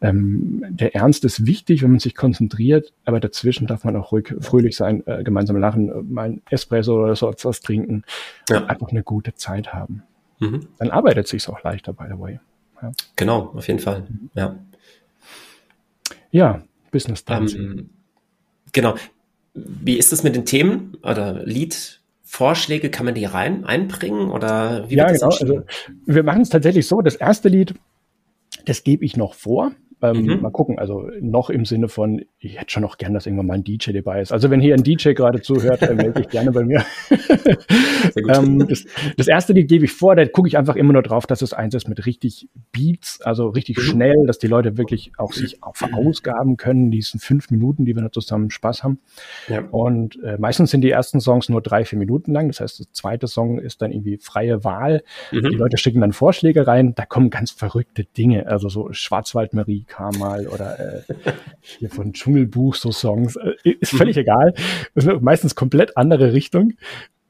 Ähm, 0.00 0.64
der 0.68 0.94
Ernst 0.94 1.24
ist 1.24 1.46
wichtig, 1.46 1.82
wenn 1.82 1.90
man 1.92 2.00
sich 2.00 2.14
konzentriert, 2.14 2.92
aber 3.04 3.20
dazwischen 3.20 3.66
darf 3.66 3.84
man 3.84 3.96
auch 3.96 4.12
ruhig 4.12 4.34
fröhlich 4.40 4.76
sein, 4.76 5.06
äh, 5.06 5.22
gemeinsam 5.22 5.56
lachen, 5.56 5.88
äh, 5.88 6.02
mal 6.02 6.30
ein 6.30 6.42
Espresso 6.50 7.02
oder 7.02 7.14
so 7.14 7.32
was 7.42 7.60
trinken, 7.60 8.04
ja. 8.50 8.66
einfach 8.66 8.88
eine 8.88 9.02
gute 9.02 9.34
Zeit 9.34 9.72
haben. 9.72 10.02
Mhm. 10.40 10.68
Dann 10.78 10.90
arbeitet 10.90 11.26
es 11.26 11.30
sich 11.30 11.48
auch 11.48 11.62
leichter, 11.62 11.92
by 11.92 12.04
the 12.08 12.18
way. 12.18 12.40
Ja. 12.82 12.92
Genau, 13.14 13.52
auf 13.54 13.68
jeden 13.68 13.78
Fall. 13.78 14.00
Mhm. 14.00 14.30
Ja. 14.34 14.56
Ja, 16.32 16.62
Business 16.90 17.24
Dancing. 17.24 17.62
Ähm, 17.62 17.90
genau. 18.72 18.96
Wie 19.54 19.98
ist 19.98 20.12
es 20.12 20.22
mit 20.22 20.34
den 20.34 20.46
Themen 20.46 20.96
oder 21.02 21.44
Liedvorschläge? 21.44 22.90
Kann 22.90 23.04
man 23.04 23.14
die 23.14 23.24
rein 23.24 23.64
einbringen 23.64 24.30
oder 24.30 24.88
wie 24.88 24.96
Ja, 24.96 25.10
genau. 25.10 25.26
Also, 25.26 25.62
wir 26.06 26.22
machen 26.22 26.42
es 26.42 26.48
tatsächlich 26.48 26.86
so. 26.86 27.02
Das 27.02 27.16
erste 27.16 27.48
Lied, 27.48 27.74
das 28.64 28.84
gebe 28.84 29.04
ich 29.04 29.16
noch 29.16 29.34
vor. 29.34 29.72
Ähm, 30.02 30.22
mhm. 30.22 30.40
Mal 30.40 30.50
gucken, 30.50 30.78
also 30.78 31.08
noch 31.20 31.48
im 31.48 31.64
Sinne 31.64 31.88
von, 31.88 32.22
ich 32.38 32.58
hätte 32.58 32.72
schon 32.72 32.82
noch 32.82 32.98
gern, 32.98 33.14
dass 33.14 33.26
irgendwann 33.26 33.46
mal 33.46 33.54
ein 33.54 33.64
DJ 33.64 33.92
dabei 33.92 34.20
ist. 34.20 34.32
Also 34.32 34.50
wenn 34.50 34.60
hier 34.60 34.74
ein 34.74 34.82
DJ 34.82 35.12
gerade 35.12 35.40
zuhört, 35.40 35.82
dann 35.82 35.96
melde 35.96 36.20
ich 36.20 36.28
gerne 36.28 36.50
bei 36.50 36.64
mir. 36.64 36.84
ähm, 38.16 38.66
das, 38.68 38.84
das, 39.16 39.28
erste 39.28 39.52
Lied 39.52 39.68
gebe 39.68 39.84
ich 39.84 39.92
vor, 39.92 40.16
da 40.16 40.26
gucke 40.26 40.48
ich 40.48 40.58
einfach 40.58 40.74
immer 40.74 40.92
nur 40.92 41.02
drauf, 41.02 41.26
dass 41.26 41.40
es 41.40 41.52
eins 41.52 41.74
ist 41.74 41.88
mit 41.88 42.04
richtig 42.04 42.48
Beats, 42.72 43.20
also 43.22 43.48
richtig 43.48 43.76
mhm. 43.78 43.82
schnell, 43.82 44.26
dass 44.26 44.38
die 44.38 44.48
Leute 44.48 44.76
wirklich 44.76 45.12
auch 45.18 45.32
sich 45.32 45.62
auch 45.62 45.76
verausgaben 45.76 46.56
können, 46.56 46.90
diesen 46.90 47.20
fünf 47.20 47.50
Minuten, 47.50 47.84
die 47.84 47.94
wir 47.94 48.02
da 48.02 48.10
zusammen 48.10 48.50
Spaß 48.50 48.82
haben. 48.82 48.98
Ja. 49.48 49.60
Und 49.70 50.20
äh, 50.24 50.36
meistens 50.38 50.72
sind 50.72 50.80
die 50.80 50.90
ersten 50.90 51.20
Songs 51.20 51.48
nur 51.48 51.62
drei, 51.62 51.84
vier 51.84 51.98
Minuten 51.98 52.32
lang. 52.32 52.48
Das 52.48 52.60
heißt, 52.60 52.80
der 52.80 52.86
zweite 52.92 53.28
Song 53.28 53.58
ist 53.58 53.82
dann 53.82 53.92
irgendwie 53.92 54.18
freie 54.18 54.64
Wahl. 54.64 55.04
Mhm. 55.30 55.50
Die 55.50 55.56
Leute 55.56 55.76
schicken 55.76 56.00
dann 56.00 56.12
Vorschläge 56.12 56.66
rein, 56.66 56.94
da 56.96 57.06
kommen 57.06 57.30
ganz 57.30 57.52
verrückte 57.52 58.04
Dinge, 58.04 58.46
also 58.46 58.68
so 58.68 58.92
Schwarzwaldmarie 58.92 59.84
kam 59.92 60.18
mal 60.18 60.48
oder 60.48 60.78
äh, 60.80 61.02
hier 61.60 61.90
von 61.90 62.14
Dschungelbuch 62.14 62.74
so 62.74 62.92
Songs. 62.92 63.36
Äh, 63.36 63.72
ist 63.80 63.94
völlig 63.94 64.16
egal. 64.16 64.54
Das 64.94 65.04
ist 65.04 65.20
meistens 65.20 65.54
komplett 65.54 65.98
andere 65.98 66.32
Richtung. 66.32 66.72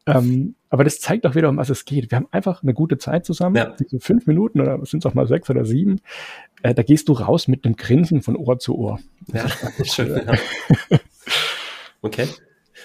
Ähm, 0.07 0.55
aber 0.70 0.85
das 0.85 1.01
zeigt 1.01 1.27
auch 1.27 1.35
wieder, 1.35 1.48
um 1.48 1.57
was 1.57 1.70
es 1.70 1.85
geht. 1.85 2.11
Wir 2.11 2.16
haben 2.16 2.29
einfach 2.31 2.62
eine 2.62 2.72
gute 2.72 2.98
Zeit 2.98 3.27
zusammen. 3.27 3.57
Ja. 3.57 3.75
So 3.88 3.98
fünf 3.98 4.27
Minuten 4.29 4.61
oder 4.61 4.85
sind 4.87 5.05
es 5.05 5.11
auch 5.11 5.14
mal 5.14 5.27
sechs 5.27 5.51
oder 5.51 5.64
sieben. 5.64 6.01
Äh, 6.62 6.72
da 6.75 6.83
gehst 6.85 7.09
du 7.09 7.14
raus 7.14 7.48
mit 7.48 7.64
einem 7.64 7.75
Grinsen 7.75 8.22
von 8.22 8.37
Ohr 8.37 8.59
zu 8.61 8.79
Ohr. 8.79 9.01
Ja, 9.33 9.46
schön. 9.85 10.22
Ja. 10.25 10.98
okay. 12.01 12.29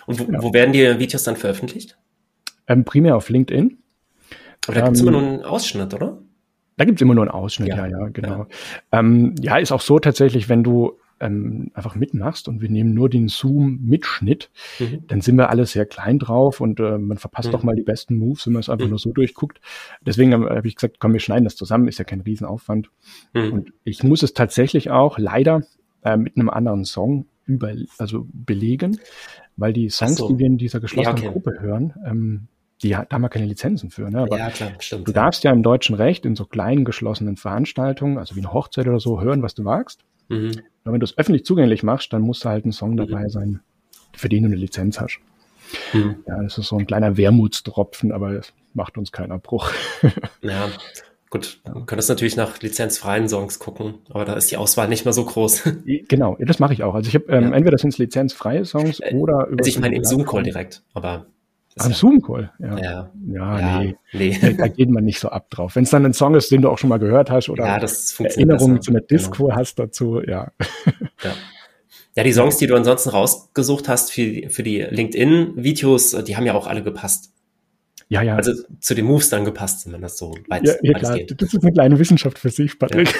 Und 0.07 0.19
wo, 0.19 0.31
ja. 0.31 0.41
wo, 0.41 0.53
werden 0.53 0.73
die 0.73 0.99
Videos 0.99 1.23
dann 1.23 1.35
veröffentlicht? 1.35 1.97
Ähm, 2.67 2.83
primär 2.83 3.15
auf 3.15 3.29
LinkedIn. 3.29 3.77
Aber 4.65 4.75
da 4.75 4.81
gibt 4.81 4.95
es 4.95 5.01
ähm, 5.01 5.07
immer 5.07 5.19
nur 5.19 5.29
einen 5.29 5.43
Ausschnitt, 5.43 5.93
oder? 5.93 6.19
Da 6.77 6.85
gibt 6.85 6.99
es 6.99 7.01
immer 7.01 7.15
nur 7.15 7.23
einen 7.23 7.31
Ausschnitt, 7.31 7.69
ja, 7.69 7.87
ja, 7.87 7.99
ja 7.99 8.07
genau. 8.09 8.29
Ja. 8.29 8.47
Ähm, 8.91 9.35
ja, 9.41 9.57
ist 9.57 9.71
auch 9.71 9.81
so 9.81 9.99
tatsächlich, 9.99 10.47
wenn 10.47 10.63
du 10.63 10.97
ähm, 11.19 11.71
einfach 11.73 11.95
mitmachst 11.95 12.47
und 12.47 12.61
wir 12.61 12.69
nehmen 12.69 12.93
nur 12.93 13.09
den 13.09 13.27
Zoom-Mitschnitt, 13.27 14.51
mhm. 14.79 15.03
dann 15.07 15.21
sind 15.21 15.35
wir 15.37 15.49
alle 15.49 15.65
sehr 15.65 15.85
klein 15.85 16.19
drauf 16.19 16.61
und 16.61 16.79
äh, 16.79 16.97
man 16.97 17.17
verpasst 17.17 17.49
mhm. 17.49 17.51
doch 17.53 17.63
mal 17.63 17.75
die 17.75 17.83
besten 17.83 18.15
Moves, 18.15 18.45
wenn 18.45 18.53
man 18.53 18.59
es 18.59 18.69
einfach 18.69 18.85
mhm. 18.85 18.91
nur 18.91 18.99
so 18.99 19.11
durchguckt. 19.11 19.59
Deswegen 20.01 20.33
habe 20.33 20.49
hab 20.49 20.65
ich 20.65 20.75
gesagt, 20.75 20.99
komm, 20.99 21.13
wir 21.13 21.19
schneiden 21.19 21.45
das 21.45 21.55
zusammen, 21.55 21.87
ist 21.87 21.97
ja 21.97 22.05
kein 22.05 22.21
Riesenaufwand. 22.21 22.89
Mhm. 23.33 23.53
Und 23.53 23.73
ich 23.83 24.03
muss 24.03 24.23
es 24.23 24.33
tatsächlich 24.33 24.91
auch 24.91 25.17
leider 25.17 25.61
äh, 26.03 26.17
mit 26.17 26.37
einem 26.37 26.49
anderen 26.49 26.85
Song 26.85 27.25
über, 27.45 27.73
also 27.97 28.27
belegen, 28.31 28.99
weil 29.55 29.73
die 29.73 29.89
Songs, 29.89 30.17
so. 30.17 30.27
die 30.27 30.37
wir 30.37 30.45
in 30.45 30.57
dieser 30.57 30.79
geschlossenen 30.79 31.17
ja, 31.17 31.23
okay. 31.23 31.31
Gruppe 31.31 31.59
hören, 31.59 31.93
ähm, 32.05 32.47
die 32.83 32.95
haben 32.95 33.21
wir 33.21 33.29
keine 33.29 33.45
Lizenzen 33.45 33.89
für. 33.89 34.09
Ne? 34.09 34.19
Aber 34.19 34.37
ja, 34.37 34.49
klar, 34.49 34.71
stimmt. 34.79 35.07
Du 35.07 35.11
darfst 35.11 35.43
ja 35.43 35.51
im 35.51 35.63
deutschen 35.63 35.95
Recht 35.95 36.25
in 36.25 36.35
so 36.35 36.45
kleinen 36.45 36.85
geschlossenen 36.85 37.35
Veranstaltungen, 37.35 38.17
also 38.17 38.35
wie 38.35 38.39
eine 38.41 38.53
Hochzeit 38.53 38.87
oder 38.87 38.99
so, 38.99 39.21
hören, 39.21 39.41
was 39.41 39.55
du 39.55 39.63
magst. 39.63 40.03
Mhm. 40.29 40.61
Aber 40.83 40.93
wenn 40.93 40.99
du 40.99 41.05
es 41.05 41.17
öffentlich 41.17 41.45
zugänglich 41.45 41.83
machst, 41.83 42.13
dann 42.13 42.21
muss 42.21 42.39
da 42.39 42.49
halt 42.49 42.65
ein 42.65 42.71
Song 42.71 42.91
mhm. 42.91 42.97
dabei 42.97 43.27
sein, 43.29 43.61
für 44.13 44.29
den 44.29 44.43
du 44.43 44.47
eine 44.47 44.55
Lizenz 44.55 44.99
hast. 44.99 45.19
Mhm. 45.93 46.17
Ja, 46.27 46.41
das 46.43 46.57
ist 46.57 46.67
so 46.67 46.77
ein 46.77 46.85
kleiner 46.85 47.17
Wermutstropfen, 47.17 48.11
aber 48.11 48.31
es 48.33 48.53
macht 48.73 48.97
uns 48.97 49.11
keinen 49.11 49.31
Abbruch. 49.31 49.71
ja, 50.41 50.69
gut. 51.29 51.59
Du 51.65 51.83
könntest 51.85 52.09
natürlich 52.09 52.37
nach 52.37 52.61
lizenzfreien 52.61 53.27
Songs 53.27 53.59
gucken, 53.59 53.95
aber 54.09 54.23
da 54.23 54.33
ist 54.33 54.51
die 54.51 54.57
Auswahl 54.57 54.87
nicht 54.87 55.03
mehr 55.03 55.13
so 55.13 55.25
groß. 55.25 55.63
Genau, 56.07 56.37
das 56.39 56.59
mache 56.59 56.73
ich 56.73 56.83
auch. 56.83 56.93
Also 56.93 57.09
ich 57.09 57.15
habe 57.15 57.25
ähm, 57.29 57.49
ja. 57.49 57.55
entweder 57.57 57.77
sind 57.77 57.89
es 57.89 57.97
lizenzfreie 57.97 58.65
Songs 58.65 58.99
äh, 58.99 59.15
oder 59.15 59.47
über. 59.47 59.59
Also 59.59 59.69
ich 59.69 59.79
meine 59.79 59.95
im 59.95 60.03
Zoom-Call 60.03 60.43
direkt, 60.43 60.83
aber 60.93 61.25
am 61.79 61.93
Zoom-Call, 61.93 62.51
ja. 62.59 62.77
Ja, 62.77 63.11
ja, 63.27 63.59
ja 63.59 63.79
nee. 63.79 63.95
nee. 64.13 64.53
Da 64.57 64.67
geht 64.67 64.89
man 64.89 65.03
nicht 65.03 65.19
so 65.19 65.29
ab 65.29 65.49
drauf. 65.49 65.75
Wenn 65.75 65.83
es 65.83 65.89
dann 65.89 66.05
ein 66.05 66.13
Song 66.13 66.35
ist, 66.35 66.51
den 66.51 66.61
du 66.61 66.69
auch 66.69 66.77
schon 66.77 66.89
mal 66.89 66.99
gehört 66.99 67.29
hast 67.29 67.49
oder 67.49 67.65
ja, 67.65 67.77
Erinnerungen 68.23 68.81
zu 68.81 68.91
einer. 68.91 69.01
Disco 69.01 69.45
genau. 69.45 69.55
hast 69.55 69.75
dazu, 69.79 70.21
ja. 70.21 70.51
ja. 71.23 71.33
Ja, 72.15 72.23
die 72.23 72.33
Songs, 72.33 72.57
die 72.57 72.65
du 72.65 72.75
ansonsten 72.75 73.09
rausgesucht 73.09 73.87
hast 73.87 74.11
für, 74.11 74.49
für 74.49 74.63
die 74.63 74.81
LinkedIn-Videos, 74.81 76.23
die 76.23 76.35
haben 76.35 76.47
ja 76.47 76.55
auch 76.55 76.65
alle 76.65 76.81
gepasst. 76.81 77.31
Ja, 78.09 78.21
ja. 78.21 78.35
Also 78.35 78.53
zu 78.79 78.95
den 78.95 79.05
Moves 79.05 79.29
dann 79.29 79.45
gepasst, 79.45 79.85
wenn 79.85 79.91
man 79.91 80.01
das 80.01 80.17
so 80.17 80.33
weit, 80.47 80.65
ja, 80.65 80.73
ja, 80.81 80.93
klar. 80.97 81.17
Geht. 81.17 81.39
Das 81.41 81.53
ist 81.53 81.61
eine 81.61 81.73
kleine 81.73 81.99
Wissenschaft 81.99 82.39
für 82.39 82.49
sich, 82.49 82.79
Patrick. 82.79 83.13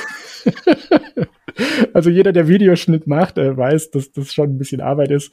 Ja. 0.46 1.26
also 1.93 2.10
jeder, 2.10 2.32
der 2.32 2.48
Videoschnitt 2.48 3.06
macht, 3.06 3.38
äh, 3.38 3.56
weiß, 3.56 3.91
dass 3.91 4.12
das 4.12 4.34
schon 4.34 4.52
ein 4.52 4.58
bisschen 4.58 4.82
Arbeit 4.82 5.12
ist. 5.12 5.32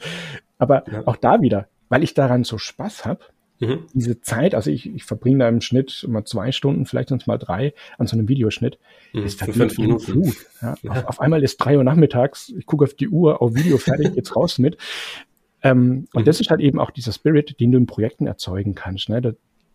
Aber 0.58 0.84
ja. 0.90 1.06
auch 1.06 1.16
da 1.16 1.40
wieder, 1.40 1.68
weil 1.94 2.02
ich 2.02 2.12
daran 2.12 2.42
so 2.42 2.59
Spaß 2.59 3.04
habe, 3.04 3.20
mhm. 3.61 3.85
diese 3.92 4.20
Zeit, 4.20 4.57
also 4.57 4.68
ich, 4.68 4.92
ich 4.92 5.04
verbringe 5.04 5.38
da 5.38 5.48
im 5.48 5.61
Schnitt 5.61 6.02
immer 6.02 6.24
zwei 6.24 6.50
Stunden, 6.50 6.87
vielleicht 6.87 7.11
sonst 7.11 7.28
mal 7.28 7.38
drei 7.38 7.72
an 7.98 8.09
so 8.09 8.16
einem 8.16 8.28
Videoschnitt, 8.28 8.80
mhm. 9.12 9.22
ist 9.22 9.40
fünf 9.40 9.78
Minuten. 9.78 10.04
Flut. 10.04 10.35
Ja, 10.61 10.74
ja. 10.83 10.90
Auf, 10.90 11.04
auf, 11.04 11.20
einmal 11.20 11.44
ist 11.44 11.59
drei 11.59 11.76
Uhr 11.76 11.85
nachmittags, 11.85 12.52
ich 12.59 12.66
gucke 12.66 12.83
auf 12.83 12.94
die 12.94 13.09
Uhr, 13.09 13.40
auf 13.40 13.54
Video 13.54 13.78
fertig, 13.78 14.16
jetzt 14.16 14.35
raus 14.35 14.59
mit. 14.59 14.76
Ähm, 15.62 16.09
und 16.12 16.22
mhm. 16.22 16.24
das 16.24 16.40
ist 16.40 16.50
halt 16.50 16.61
eben 16.61 16.80
auch 16.80 16.90
dieser 16.90 17.12
Spirit, 17.12 17.61
den 17.61 17.70
du 17.70 17.78
in 17.78 17.87
Projekten 17.87 18.26
erzeugen 18.26 18.74
kannst. 18.74 19.09
Ne? 19.09 19.22
Das, 19.22 19.35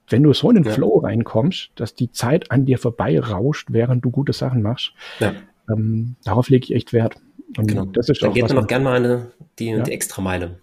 wenn 0.09 0.23
du 0.23 0.33
so 0.33 0.49
in 0.49 0.55
den 0.55 0.65
ja. 0.65 0.71
Flow 0.71 0.97
reinkommst, 0.97 1.71
dass 1.75 1.95
die 1.95 2.11
Zeit 2.11 2.51
an 2.51 2.65
dir 2.65 2.79
vorbei 2.79 3.17
rauscht, 3.17 3.69
während 3.71 4.03
du 4.03 4.11
gute 4.11 4.33
Sachen 4.33 4.61
machst, 4.61 4.91
ja. 5.21 5.35
ähm, 5.71 6.17
darauf 6.25 6.49
lege 6.49 6.65
ich 6.65 6.75
echt 6.75 6.91
Wert. 6.91 7.15
Und 7.55 7.67
genau. 7.67 7.85
das 7.85 8.09
ist 8.09 8.21
Dann 8.21 8.31
auch 8.31 8.33
geht 8.33 8.49
man 8.49 8.57
noch 8.57 8.67
gerne 8.67 8.83
mal 8.83 8.97
eine, 8.97 9.31
die, 9.57 9.67
ja. 9.67 9.83
die 9.83 9.93
extra 9.93 10.21
Meile. 10.21 10.59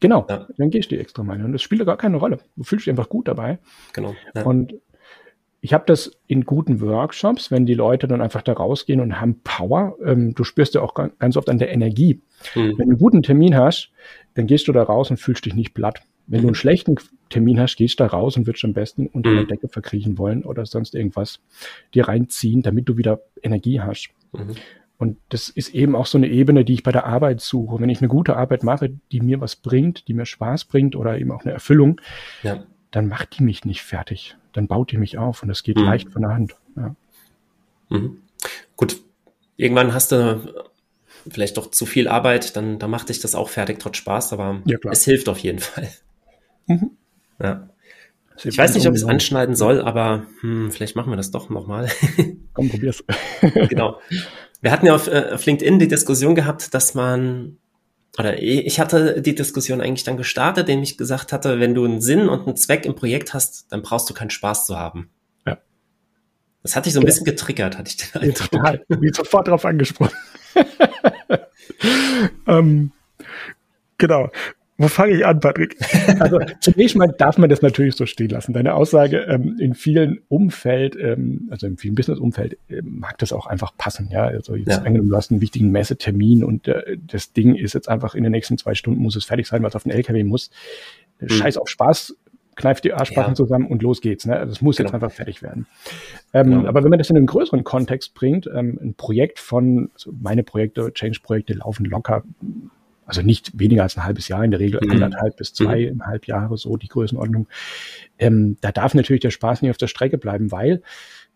Genau, 0.00 0.26
ja. 0.28 0.46
dann 0.56 0.70
gehst 0.70 0.90
du 0.90 0.96
die 0.96 1.00
extra 1.00 1.22
Meile. 1.22 1.44
Und 1.44 1.52
das 1.52 1.62
spielt 1.62 1.84
gar 1.86 1.96
keine 1.96 2.18
Rolle. 2.18 2.38
Du 2.56 2.64
fühlst 2.64 2.86
dich 2.86 2.90
einfach 2.90 3.08
gut 3.08 3.28
dabei. 3.28 3.58
Genau. 3.92 4.14
Ja. 4.34 4.44
Und 4.44 4.74
ich 5.60 5.72
habe 5.72 5.84
das 5.86 6.12
in 6.26 6.44
guten 6.44 6.80
Workshops, 6.80 7.50
wenn 7.50 7.66
die 7.66 7.74
Leute 7.74 8.06
dann 8.06 8.20
einfach 8.20 8.42
da 8.42 8.52
rausgehen 8.52 9.00
und 9.00 9.20
haben 9.20 9.40
Power. 9.42 9.96
Ähm, 10.04 10.34
du 10.34 10.44
spürst 10.44 10.74
ja 10.74 10.82
auch 10.82 10.94
ganz 10.94 11.36
oft 11.36 11.48
an 11.48 11.58
der 11.58 11.72
Energie. 11.72 12.22
Mhm. 12.54 12.60
Wenn 12.60 12.76
du 12.76 12.82
einen 12.82 12.98
guten 12.98 13.22
Termin 13.22 13.56
hast, 13.56 13.90
dann 14.34 14.46
gehst 14.46 14.68
du 14.68 14.72
da 14.72 14.82
raus 14.82 15.10
und 15.10 15.16
fühlst 15.16 15.44
dich 15.44 15.54
nicht 15.54 15.74
platt. 15.74 16.02
Wenn 16.26 16.40
mhm. 16.40 16.42
du 16.42 16.48
einen 16.48 16.54
schlechten 16.54 16.96
Termin 17.30 17.58
hast, 17.58 17.76
gehst 17.76 17.98
du 17.98 18.04
da 18.04 18.10
raus 18.10 18.36
und 18.36 18.46
würdest 18.46 18.64
am 18.64 18.74
besten 18.74 19.06
unter 19.08 19.30
mhm. 19.30 19.36
der 19.36 19.44
Decke 19.46 19.68
verkriechen 19.68 20.18
wollen 20.18 20.44
oder 20.44 20.66
sonst 20.66 20.94
irgendwas 20.94 21.40
dir 21.94 22.06
reinziehen, 22.06 22.62
damit 22.62 22.88
du 22.88 22.96
wieder 22.96 23.22
Energie 23.42 23.80
hast. 23.80 24.10
Mhm. 24.32 24.54
Und 24.98 25.18
das 25.28 25.48
ist 25.50 25.74
eben 25.74 25.94
auch 25.94 26.06
so 26.06 26.16
eine 26.16 26.28
Ebene, 26.28 26.64
die 26.64 26.74
ich 26.74 26.82
bei 26.82 26.92
der 26.92 27.06
Arbeit 27.06 27.40
suche. 27.40 27.80
Wenn 27.80 27.90
ich 27.90 27.98
eine 27.98 28.08
gute 28.08 28.36
Arbeit 28.36 28.62
mache, 28.62 28.90
die 29.12 29.20
mir 29.20 29.40
was 29.40 29.56
bringt, 29.56 30.08
die 30.08 30.14
mir 30.14 30.24
Spaß 30.24 30.64
bringt 30.64 30.96
oder 30.96 31.18
eben 31.18 31.32
auch 31.32 31.44
eine 31.44 31.52
Erfüllung, 31.52 32.00
ja. 32.42 32.64
dann 32.90 33.08
macht 33.08 33.38
die 33.38 33.42
mich 33.42 33.64
nicht 33.64 33.82
fertig. 33.82 34.36
Dann 34.52 34.68
baut 34.68 34.92
die 34.92 34.96
mich 34.96 35.18
auf 35.18 35.42
und 35.42 35.48
das 35.48 35.62
geht 35.62 35.76
mhm. 35.76 35.84
leicht 35.84 36.10
von 36.10 36.22
der 36.22 36.30
Hand. 36.32 36.56
Ja. 36.76 36.96
Mhm. 37.90 38.22
Gut, 38.76 39.02
irgendwann 39.56 39.92
hast 39.92 40.12
du 40.12 40.66
vielleicht 41.28 41.56
doch 41.56 41.70
zu 41.70 41.86
viel 41.86 42.08
Arbeit, 42.08 42.56
dann, 42.56 42.78
dann 42.78 42.90
macht 42.90 43.08
dich 43.08 43.20
das 43.20 43.34
auch 43.34 43.48
fertig, 43.48 43.78
trotz 43.78 43.96
Spaß, 43.98 44.32
aber 44.32 44.62
ja, 44.64 44.78
es 44.90 45.04
hilft 45.04 45.28
auf 45.28 45.38
jeden 45.38 45.58
Fall. 45.58 45.88
Mhm. 46.66 46.92
Ja. 47.42 47.68
Ich 48.44 48.58
weiß 48.58 48.74
nicht, 48.74 48.86
ob 48.86 48.94
ich 48.94 49.02
es 49.02 49.08
anschneiden 49.08 49.56
soll, 49.56 49.80
aber 49.80 50.26
hm, 50.40 50.70
vielleicht 50.70 50.94
machen 50.94 51.10
wir 51.10 51.16
das 51.16 51.30
doch 51.30 51.48
nochmal. 51.48 51.88
Komm, 52.52 52.68
probier's. 52.68 53.02
genau. 53.68 53.98
Wir 54.66 54.72
hatten 54.72 54.86
ja 54.86 54.96
auf, 54.96 55.06
äh, 55.06 55.30
auf 55.32 55.46
LinkedIn 55.46 55.78
die 55.78 55.86
Diskussion 55.86 56.34
gehabt, 56.34 56.74
dass 56.74 56.92
man, 56.92 57.58
oder 58.18 58.42
ich 58.42 58.80
hatte 58.80 59.22
die 59.22 59.36
Diskussion 59.36 59.80
eigentlich 59.80 60.02
dann 60.02 60.16
gestartet, 60.16 60.68
indem 60.68 60.82
ich 60.82 60.98
gesagt 60.98 61.32
hatte, 61.32 61.60
wenn 61.60 61.72
du 61.72 61.84
einen 61.84 62.00
Sinn 62.00 62.28
und 62.28 62.48
einen 62.48 62.56
Zweck 62.56 62.84
im 62.84 62.96
Projekt 62.96 63.32
hast, 63.32 63.70
dann 63.70 63.82
brauchst 63.82 64.10
du 64.10 64.14
keinen 64.14 64.30
Spaß 64.30 64.66
zu 64.66 64.76
haben. 64.76 65.08
Ja. 65.46 65.58
Das 66.64 66.74
hatte 66.74 66.88
ich 66.88 66.94
so 66.94 66.98
ein 66.98 67.04
ja. 67.04 67.06
bisschen 67.06 67.26
getriggert, 67.26 67.78
hatte 67.78 67.90
ich 67.90 67.96
den 67.96 68.20
Eindruck. 68.20 68.50
Total. 68.50 68.84
Ich 68.88 68.98
bin 68.98 69.12
sofort 69.12 69.46
darauf 69.46 69.64
angesprochen. 69.64 70.16
ähm, 72.48 72.90
genau. 73.98 74.30
Wo 74.78 74.88
fange 74.88 75.14
ich 75.14 75.24
an, 75.24 75.40
Patrick? 75.40 75.76
Also 76.18 76.38
zunächst 76.60 76.96
mal 76.96 77.08
darf 77.08 77.36
man 77.38 77.50
das 77.50 77.62
natürlich 77.62 77.94
so 77.94 78.06
stehen 78.06 78.30
lassen. 78.30 78.52
Deine 78.52 78.74
Aussage 78.74 79.18
ähm, 79.28 79.56
in 79.58 79.74
vielen 79.74 80.20
Umfeld, 80.28 80.96
ähm, 80.96 81.48
also 81.50 81.66
in 81.66 81.76
vielen 81.76 81.94
Business-Umfeld, 81.94 82.58
äh, 82.68 82.82
mag 82.82 83.18
das 83.18 83.32
auch 83.32 83.46
einfach 83.46 83.76
passen. 83.76 84.08
Ja, 84.10 84.24
also 84.24 84.54
jetzt 84.54 84.68
ja. 84.68 84.78
angenommen, 84.78 85.10
du 85.10 85.16
hast 85.16 85.30
einen 85.30 85.40
wichtigen 85.40 85.70
Messetermin 85.70 86.44
und 86.44 86.68
äh, 86.68 86.96
das 86.98 87.32
Ding 87.32 87.54
ist 87.54 87.74
jetzt 87.74 87.88
einfach 87.88 88.14
in 88.14 88.22
den 88.22 88.32
nächsten 88.32 88.56
zwei 88.58 88.74
Stunden 88.74 89.00
muss 89.00 89.16
es 89.16 89.24
fertig 89.24 89.46
sein, 89.46 89.62
was 89.62 89.74
auf 89.76 89.82
den 89.82 89.92
LKW 89.92 90.24
muss. 90.24 90.50
Mhm. 91.20 91.28
Scheiß 91.28 91.56
auf 91.58 91.68
Spaß, 91.68 92.14
kneift 92.56 92.84
die 92.84 92.92
Arschbacken 92.92 93.32
ja. 93.32 93.36
zusammen 93.36 93.66
und 93.66 93.82
los 93.82 94.00
geht's. 94.00 94.26
Ne? 94.26 94.34
Das 94.34 94.48
also 94.48 94.64
muss 94.64 94.76
genau. 94.76 94.88
jetzt 94.88 94.94
einfach 94.94 95.12
fertig 95.12 95.42
werden. 95.42 95.66
Ähm, 96.32 96.50
genau. 96.50 96.68
Aber 96.68 96.82
wenn 96.82 96.90
man 96.90 96.98
das 96.98 97.10
in 97.10 97.16
einen 97.16 97.26
größeren 97.26 97.64
Kontext 97.64 98.14
bringt, 98.14 98.46
ähm, 98.52 98.78
ein 98.82 98.94
Projekt 98.94 99.38
von, 99.38 99.90
also 99.94 100.12
meine 100.18 100.42
Projekte, 100.42 100.92
Change-Projekte 100.92 101.54
laufen 101.54 101.84
locker 101.84 102.24
also 103.06 103.22
nicht 103.22 103.58
weniger 103.58 103.84
als 103.84 103.96
ein 103.96 104.04
halbes 104.04 104.28
Jahr, 104.28 104.44
in 104.44 104.50
der 104.50 104.60
Regel 104.60 104.80
mhm. 104.82 104.90
anderthalb 104.90 105.36
bis 105.36 105.54
zweieinhalb 105.54 106.26
mhm. 106.26 106.30
Jahre, 106.30 106.56
so 106.58 106.76
die 106.76 106.88
Größenordnung. 106.88 107.46
Ähm, 108.18 108.56
da 108.60 108.72
darf 108.72 108.94
natürlich 108.94 109.22
der 109.22 109.30
Spaß 109.30 109.62
nicht 109.62 109.70
auf 109.70 109.76
der 109.76 109.86
Strecke 109.86 110.18
bleiben, 110.18 110.52
weil 110.52 110.82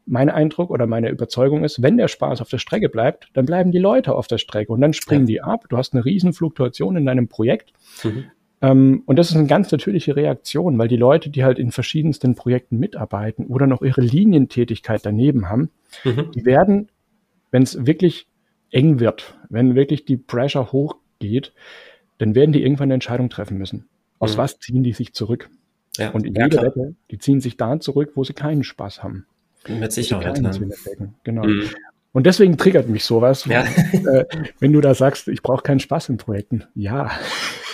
mein 0.06 0.28
Eindruck 0.28 0.70
oder 0.70 0.86
meine 0.86 1.08
Überzeugung 1.08 1.62
ist, 1.62 1.82
wenn 1.82 1.96
der 1.96 2.08
Spaß 2.08 2.40
auf 2.40 2.48
der 2.48 2.58
Strecke 2.58 2.88
bleibt, 2.88 3.28
dann 3.34 3.46
bleiben 3.46 3.70
die 3.70 3.78
Leute 3.78 4.14
auf 4.14 4.26
der 4.26 4.38
Strecke 4.38 4.72
und 4.72 4.80
dann 4.80 4.92
springen 4.92 5.26
ja. 5.26 5.26
die 5.26 5.42
ab. 5.42 5.66
Du 5.68 5.76
hast 5.76 5.94
eine 5.94 6.04
riesen 6.04 6.32
Fluktuation 6.32 6.96
in 6.96 7.06
deinem 7.06 7.28
Projekt. 7.28 7.72
Mhm. 8.02 8.24
Ähm, 8.62 9.02
und 9.06 9.16
das 9.16 9.30
ist 9.30 9.36
eine 9.36 9.46
ganz 9.46 9.70
natürliche 9.70 10.16
Reaktion, 10.16 10.78
weil 10.78 10.88
die 10.88 10.96
Leute, 10.96 11.30
die 11.30 11.44
halt 11.44 11.58
in 11.58 11.70
verschiedensten 11.70 12.34
Projekten 12.34 12.78
mitarbeiten 12.78 13.46
oder 13.46 13.66
noch 13.66 13.82
ihre 13.82 14.00
Linientätigkeit 14.00 15.04
daneben 15.04 15.48
haben, 15.48 15.70
mhm. 16.04 16.30
die 16.34 16.44
werden, 16.44 16.90
wenn 17.50 17.62
es 17.62 17.86
wirklich 17.86 18.26
eng 18.70 19.00
wird, 19.00 19.38
wenn 19.48 19.74
wirklich 19.74 20.04
die 20.04 20.16
Pressure 20.16 20.72
hoch 20.72 20.96
geht, 21.20 21.52
dann 22.18 22.34
werden 22.34 22.52
die 22.52 22.62
irgendwann 22.62 22.86
eine 22.86 22.94
Entscheidung 22.94 23.30
treffen 23.30 23.56
müssen. 23.56 23.88
Aus 24.18 24.34
mhm. 24.34 24.38
was 24.38 24.58
ziehen 24.58 24.82
die 24.82 24.92
sich 24.92 25.14
zurück? 25.14 25.48
Ja, 25.96 26.10
und 26.10 26.26
in 26.26 26.34
ja, 26.34 26.44
jeder 26.44 26.62
Wette, 26.62 26.94
die 27.10 27.18
ziehen 27.18 27.40
sich 27.40 27.56
da 27.56 27.78
zurück, 27.80 28.12
wo 28.14 28.24
sie 28.24 28.32
keinen 28.32 28.64
Spaß 28.64 29.02
haben. 29.02 29.26
Mit 29.68 29.92
Sicherheit. 29.92 30.40
Genau. 31.24 31.44
Mhm. 31.44 31.70
Und 32.12 32.26
deswegen 32.26 32.56
triggert 32.56 32.88
mich 32.88 33.04
sowas, 33.04 33.44
ja. 33.44 33.64
wenn, 33.92 34.06
äh, 34.06 34.24
wenn 34.58 34.72
du 34.72 34.80
da 34.80 34.94
sagst, 34.94 35.28
ich 35.28 35.42
brauche 35.42 35.62
keinen 35.62 35.80
Spaß 35.80 36.08
in 36.08 36.16
Projekten. 36.16 36.64
Ja. 36.74 37.10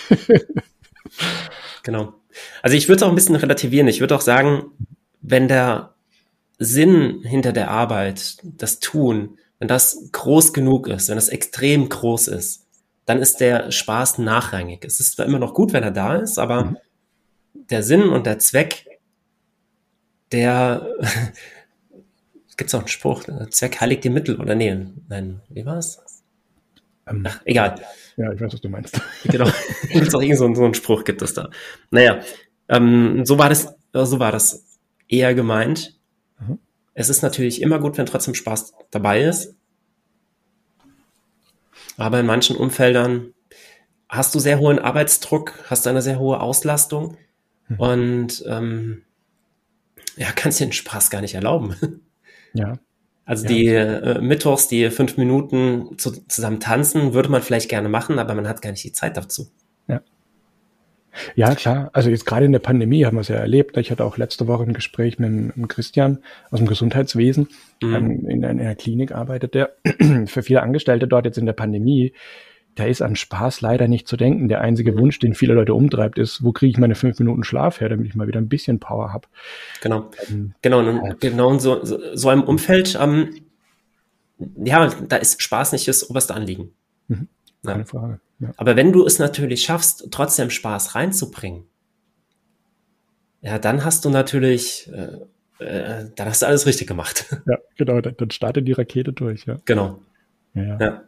genau. 1.83 2.13
Also 2.61 2.77
ich 2.77 2.87
würde 2.87 2.97
es 2.97 3.03
auch 3.03 3.09
ein 3.09 3.15
bisschen 3.15 3.35
relativieren. 3.35 3.87
Ich 3.87 3.99
würde 3.99 4.15
auch 4.15 4.21
sagen, 4.21 4.65
wenn 5.21 5.47
der 5.47 5.95
Sinn 6.59 7.21
hinter 7.23 7.51
der 7.51 7.71
Arbeit, 7.71 8.37
das 8.43 8.79
Tun, 8.79 9.37
wenn 9.59 9.67
das 9.67 10.09
groß 10.11 10.53
genug 10.53 10.87
ist, 10.87 11.09
wenn 11.09 11.15
das 11.15 11.29
extrem 11.29 11.89
groß 11.89 12.27
ist, 12.27 12.66
dann 13.07 13.19
ist 13.19 13.37
der 13.37 13.71
Spaß 13.71 14.17
nachrangig. 14.19 14.83
Es 14.83 14.99
ist 14.99 15.13
zwar 15.13 15.25
immer 15.25 15.39
noch 15.39 15.53
gut, 15.53 15.71
wenn 15.71 15.81
er 15.81 15.91
da 15.91 16.17
ist, 16.17 16.37
aber 16.37 16.65
mhm. 16.65 16.77
der 17.53 17.81
Sinn 17.81 18.09
und 18.09 18.25
der 18.25 18.37
Zweck, 18.37 18.85
der 20.33 20.93
gibt's 22.57 22.75
auch 22.75 22.79
einen 22.79 22.89
Spruch, 22.89 23.23
Zweck 23.49 23.79
heiligt 23.79 24.03
die 24.03 24.09
Mittel, 24.09 24.39
oder 24.39 24.55
nee, 24.55 24.87
nein, 25.07 25.41
wie 25.47 25.65
war's? 25.65 26.23
Ähm, 27.07 27.23
Ach, 27.25 27.39
egal. 27.45 27.81
Ja, 28.17 28.33
ich 28.33 28.41
weiß, 28.41 28.53
was 28.53 28.61
du 28.61 28.69
meinst. 28.69 28.99
Genau. 29.23 29.49
gibt's 29.89 30.13
auch 30.13 30.21
irgend 30.21 30.37
so, 30.37 30.53
so 30.53 30.65
einen 30.65 30.73
Spruch 30.73 31.05
gibt 31.05 31.21
es 31.21 31.33
da. 31.33 31.49
Naja, 31.91 32.19
ähm, 32.67 33.25
so 33.25 33.39
war 33.39 33.47
das, 33.47 33.73
so 33.93 34.19
war 34.19 34.33
das 34.33 34.65
eher 35.07 35.33
gemeint. 35.33 35.97
Mhm. 36.41 36.59
Es 36.93 37.07
ist 37.07 37.21
natürlich 37.21 37.61
immer 37.61 37.79
gut, 37.79 37.97
wenn 37.97 38.05
trotzdem 38.05 38.35
Spaß 38.35 38.73
dabei 38.91 39.21
ist. 39.21 39.55
Aber 41.97 42.19
in 42.19 42.25
manchen 42.25 42.55
Umfeldern 42.55 43.33
hast 44.07 44.33
du 44.35 44.39
sehr 44.39 44.59
hohen 44.59 44.79
Arbeitsdruck, 44.79 45.53
hast 45.69 45.87
eine 45.87 46.01
sehr 46.01 46.19
hohe 46.19 46.39
Auslastung 46.39 47.17
mhm. 47.67 47.79
und 47.79 48.43
ähm, 48.47 49.03
ja, 50.15 50.27
kannst 50.33 50.59
dir 50.59 50.67
den 50.67 50.73
Spaß 50.73 51.09
gar 51.09 51.21
nicht 51.21 51.35
erlauben. 51.35 51.75
Ja. 52.53 52.79
Also 53.25 53.43
ja. 53.43 53.49
die 53.49 53.67
äh, 53.67 54.21
Mittwochs, 54.21 54.69
die 54.69 54.89
fünf 54.89 55.17
Minuten 55.17 55.97
zu, 55.97 56.11
zusammen 56.27 56.61
tanzen, 56.61 57.13
würde 57.13 57.29
man 57.29 57.41
vielleicht 57.41 57.69
gerne 57.69 57.89
machen, 57.89 58.19
aber 58.19 58.33
man 58.33 58.47
hat 58.47 58.61
gar 58.61 58.71
nicht 58.71 58.85
die 58.85 58.93
Zeit 58.93 59.17
dazu. 59.17 59.51
Ja. 61.35 61.55
Klar. 61.55 61.89
Also 61.93 62.09
jetzt 62.09 62.25
gerade 62.25 62.45
in 62.45 62.51
der 62.51 62.59
Pandemie 62.59 63.05
haben 63.05 63.17
wir 63.17 63.21
es 63.21 63.27
ja 63.27 63.37
erlebt. 63.37 63.77
Ich 63.77 63.91
hatte 63.91 64.05
auch 64.05 64.17
letzte 64.17 64.47
Woche 64.47 64.63
ein 64.63 64.73
Gespräch 64.73 65.19
mit, 65.19 65.57
mit 65.57 65.69
Christian 65.69 66.19
aus 66.51 66.59
dem 66.59 66.67
Gesundheitswesen. 66.67 67.49
Mhm. 67.81 67.95
Ähm, 67.95 68.25
in, 68.27 68.43
in 68.43 68.45
einer 68.45 68.75
Klinik 68.75 69.11
arbeitet 69.11 69.53
der 69.53 69.75
für 70.25 70.43
viele 70.43 70.61
Angestellte 70.61 71.07
dort 71.07 71.25
jetzt 71.25 71.37
in 71.37 71.45
der 71.45 71.53
Pandemie 71.53 72.13
da 72.77 72.85
ist 72.85 73.01
an 73.01 73.15
Spaß 73.15 73.61
leider 73.61 73.87
nicht 73.87 74.07
zu 74.07 74.17
denken. 74.17 74.47
Der 74.47 74.61
einzige 74.61 74.91
mhm. 74.91 74.99
Wunsch, 74.99 75.19
den 75.19 75.33
viele 75.33 75.53
Leute 75.53 75.73
umtreibt, 75.73 76.19
ist, 76.19 76.43
wo 76.43 76.51
kriege 76.51 76.69
ich 76.69 76.77
meine 76.77 76.95
fünf 76.95 77.17
Minuten 77.19 77.43
Schlaf 77.43 77.81
her, 77.81 77.89
damit 77.89 78.05
ich 78.05 78.15
mal 78.15 78.27
wieder 78.27 78.39
ein 78.39 78.49
bisschen 78.49 78.79
Power 78.79 79.11
habe. 79.11 79.27
Genau. 79.81 80.09
Ähm, 80.29 80.53
genau, 80.61 80.79
und 80.79 81.19
genau 81.19 81.51
in 81.51 81.59
so, 81.59 81.83
so, 81.83 81.99
so 82.13 82.29
einem 82.29 82.43
Umfeld, 82.43 82.97
ähm, 83.01 83.33
ja, 84.63 84.87
da 85.07 85.15
ist 85.17 85.41
Spaß 85.41 85.71
nicht 85.71 85.87
das 85.87 86.07
oberste 86.09 86.35
Anliegen. 86.35 86.71
Mhm. 87.07 87.27
Keine 87.65 87.79
ja. 87.79 87.85
Frage. 87.85 88.19
Ja. 88.39 88.51
Aber 88.57 88.75
wenn 88.75 88.91
du 88.91 89.05
es 89.05 89.19
natürlich 89.19 89.63
schaffst, 89.63 90.07
trotzdem 90.11 90.49
Spaß 90.49 90.95
reinzubringen, 90.95 91.63
ja, 93.41 93.59
dann 93.59 93.83
hast 93.83 94.05
du 94.05 94.09
natürlich, 94.09 94.91
äh, 94.91 95.63
äh, 95.63 96.09
dann 96.15 96.27
hast 96.27 96.41
du 96.41 96.47
alles 96.47 96.65
richtig 96.65 96.87
gemacht. 96.87 97.25
Ja, 97.45 97.57
genau, 97.77 98.01
dann, 98.01 98.15
dann 98.17 98.31
startet 98.31 98.67
die 98.67 98.73
Rakete 98.73 99.13
durch, 99.13 99.45
ja. 99.45 99.57
Genau. 99.65 100.01
Ja. 100.53 100.77
ja. 100.79 101.03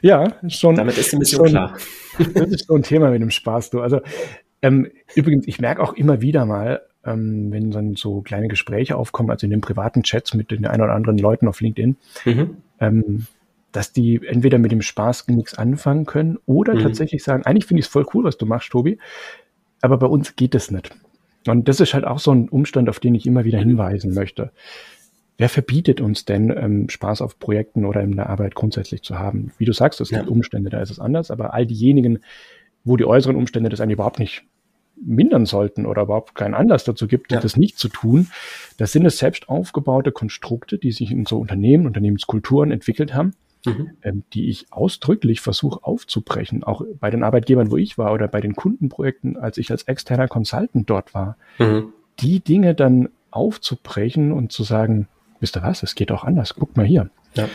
Ja, 0.00 0.36
schon. 0.48 0.74
Damit 0.74 0.98
ist 0.98 1.12
die 1.12 1.16
Mission 1.16 1.48
klar. 1.48 1.76
Das 2.34 2.48
ist 2.48 2.66
so 2.66 2.74
ein 2.74 2.82
Thema 2.82 3.10
mit 3.10 3.22
dem 3.22 3.30
Spaß, 3.30 3.70
du. 3.70 3.80
Also, 3.80 4.00
ähm, 4.62 4.90
übrigens, 5.14 5.46
ich 5.46 5.60
merke 5.60 5.82
auch 5.82 5.92
immer 5.94 6.20
wieder 6.20 6.44
mal, 6.44 6.82
ähm, 7.04 7.50
wenn 7.50 7.70
dann 7.70 7.94
so 7.94 8.20
kleine 8.20 8.48
Gespräche 8.48 8.96
aufkommen, 8.96 9.30
also 9.30 9.46
in 9.46 9.50
den 9.50 9.60
privaten 9.60 10.02
Chats 10.02 10.34
mit 10.34 10.50
den 10.50 10.66
ein 10.66 10.80
oder 10.80 10.92
anderen 10.92 11.18
Leuten 11.18 11.48
auf 11.48 11.60
LinkedIn, 11.60 11.96
mhm. 12.24 12.56
ähm, 12.80 13.26
dass 13.72 13.92
die 13.92 14.20
entweder 14.24 14.58
mit 14.58 14.72
dem 14.72 14.82
Spaß 14.82 15.28
nichts 15.28 15.54
anfangen 15.54 16.06
können 16.06 16.38
oder 16.46 16.74
mhm. 16.74 16.80
tatsächlich 16.82 17.24
sagen, 17.24 17.44
eigentlich 17.44 17.66
finde 17.66 17.80
ich 17.80 17.86
es 17.86 17.92
voll 17.92 18.06
cool, 18.14 18.24
was 18.24 18.36
du 18.36 18.46
machst, 18.46 18.70
Tobi, 18.70 18.98
aber 19.80 19.98
bei 19.98 20.06
uns 20.06 20.36
geht 20.36 20.54
es 20.54 20.70
nicht. 20.70 20.94
Und 21.46 21.68
das 21.68 21.80
ist 21.80 21.94
halt 21.94 22.04
auch 22.04 22.18
so 22.18 22.30
ein 22.30 22.48
Umstand, 22.48 22.88
auf 22.88 23.00
den 23.00 23.14
ich 23.14 23.26
immer 23.26 23.44
wieder 23.44 23.58
hinweisen 23.58 24.14
möchte. 24.14 24.52
Wer 25.38 25.48
verbietet 25.48 26.00
uns 26.00 26.24
denn, 26.24 26.50
ähm, 26.56 26.88
Spaß 26.88 27.20
auf 27.20 27.38
Projekten 27.38 27.84
oder 27.84 28.00
in 28.02 28.14
der 28.14 28.30
Arbeit 28.30 28.54
grundsätzlich 28.54 29.02
zu 29.02 29.18
haben? 29.18 29.50
Wie 29.58 29.64
du 29.64 29.72
sagst, 29.72 30.00
es 30.00 30.10
gibt 30.10 30.26
ja. 30.26 30.28
Umstände, 30.28 30.70
da 30.70 30.80
ist 30.80 30.90
es 30.90 31.00
anders, 31.00 31.30
aber 31.30 31.52
all 31.52 31.66
diejenigen, 31.66 32.20
wo 32.84 32.96
die 32.96 33.04
äußeren 33.04 33.34
Umstände 33.34 33.68
das 33.70 33.80
eigentlich 33.80 33.94
überhaupt 33.94 34.18
nicht 34.18 34.44
mindern 35.04 35.46
sollten 35.46 35.86
oder 35.86 36.02
überhaupt 36.02 36.34
keinen 36.34 36.54
Anlass 36.54 36.84
dazu 36.84 37.08
gibt, 37.08 37.32
ja. 37.32 37.40
das 37.40 37.56
nicht 37.56 37.78
zu 37.78 37.88
tun, 37.88 38.28
das 38.76 38.92
sind 38.92 39.04
es 39.04 39.18
selbst 39.18 39.48
aufgebaute 39.48 40.12
Konstrukte, 40.12 40.78
die 40.78 40.92
sich 40.92 41.10
in 41.10 41.26
so 41.26 41.38
Unternehmen, 41.38 41.86
Unternehmenskulturen 41.86 42.70
entwickelt 42.70 43.14
haben, 43.14 43.34
mhm. 43.64 43.90
ähm, 44.02 44.22
die 44.32 44.48
ich 44.48 44.66
ausdrücklich 44.70 45.40
versuche 45.40 45.84
aufzubrechen, 45.84 46.64
auch 46.64 46.82
bei 47.00 47.10
den 47.10 47.22
Arbeitgebern, 47.22 47.70
wo 47.70 47.76
ich 47.76 47.98
war 47.98 48.12
oder 48.12 48.28
bei 48.28 48.40
den 48.40 48.54
Kundenprojekten, 48.54 49.36
als 49.36 49.58
ich 49.58 49.70
als 49.70 49.84
externer 49.84 50.28
Consultant 50.28 50.88
dort 50.88 51.14
war, 51.14 51.36
mhm. 51.58 51.92
die 52.20 52.40
Dinge 52.40 52.74
dann 52.74 53.08
aufzubrechen 53.30 54.32
und 54.32 54.52
zu 54.52 54.62
sagen, 54.62 55.08
wisst 55.40 55.56
ihr 55.56 55.62
was, 55.62 55.82
es 55.82 55.94
geht 55.94 56.12
auch 56.12 56.24
anders, 56.24 56.54
guckt 56.54 56.76
mal 56.76 56.86
hier. 56.86 57.10
Ja. 57.34 57.48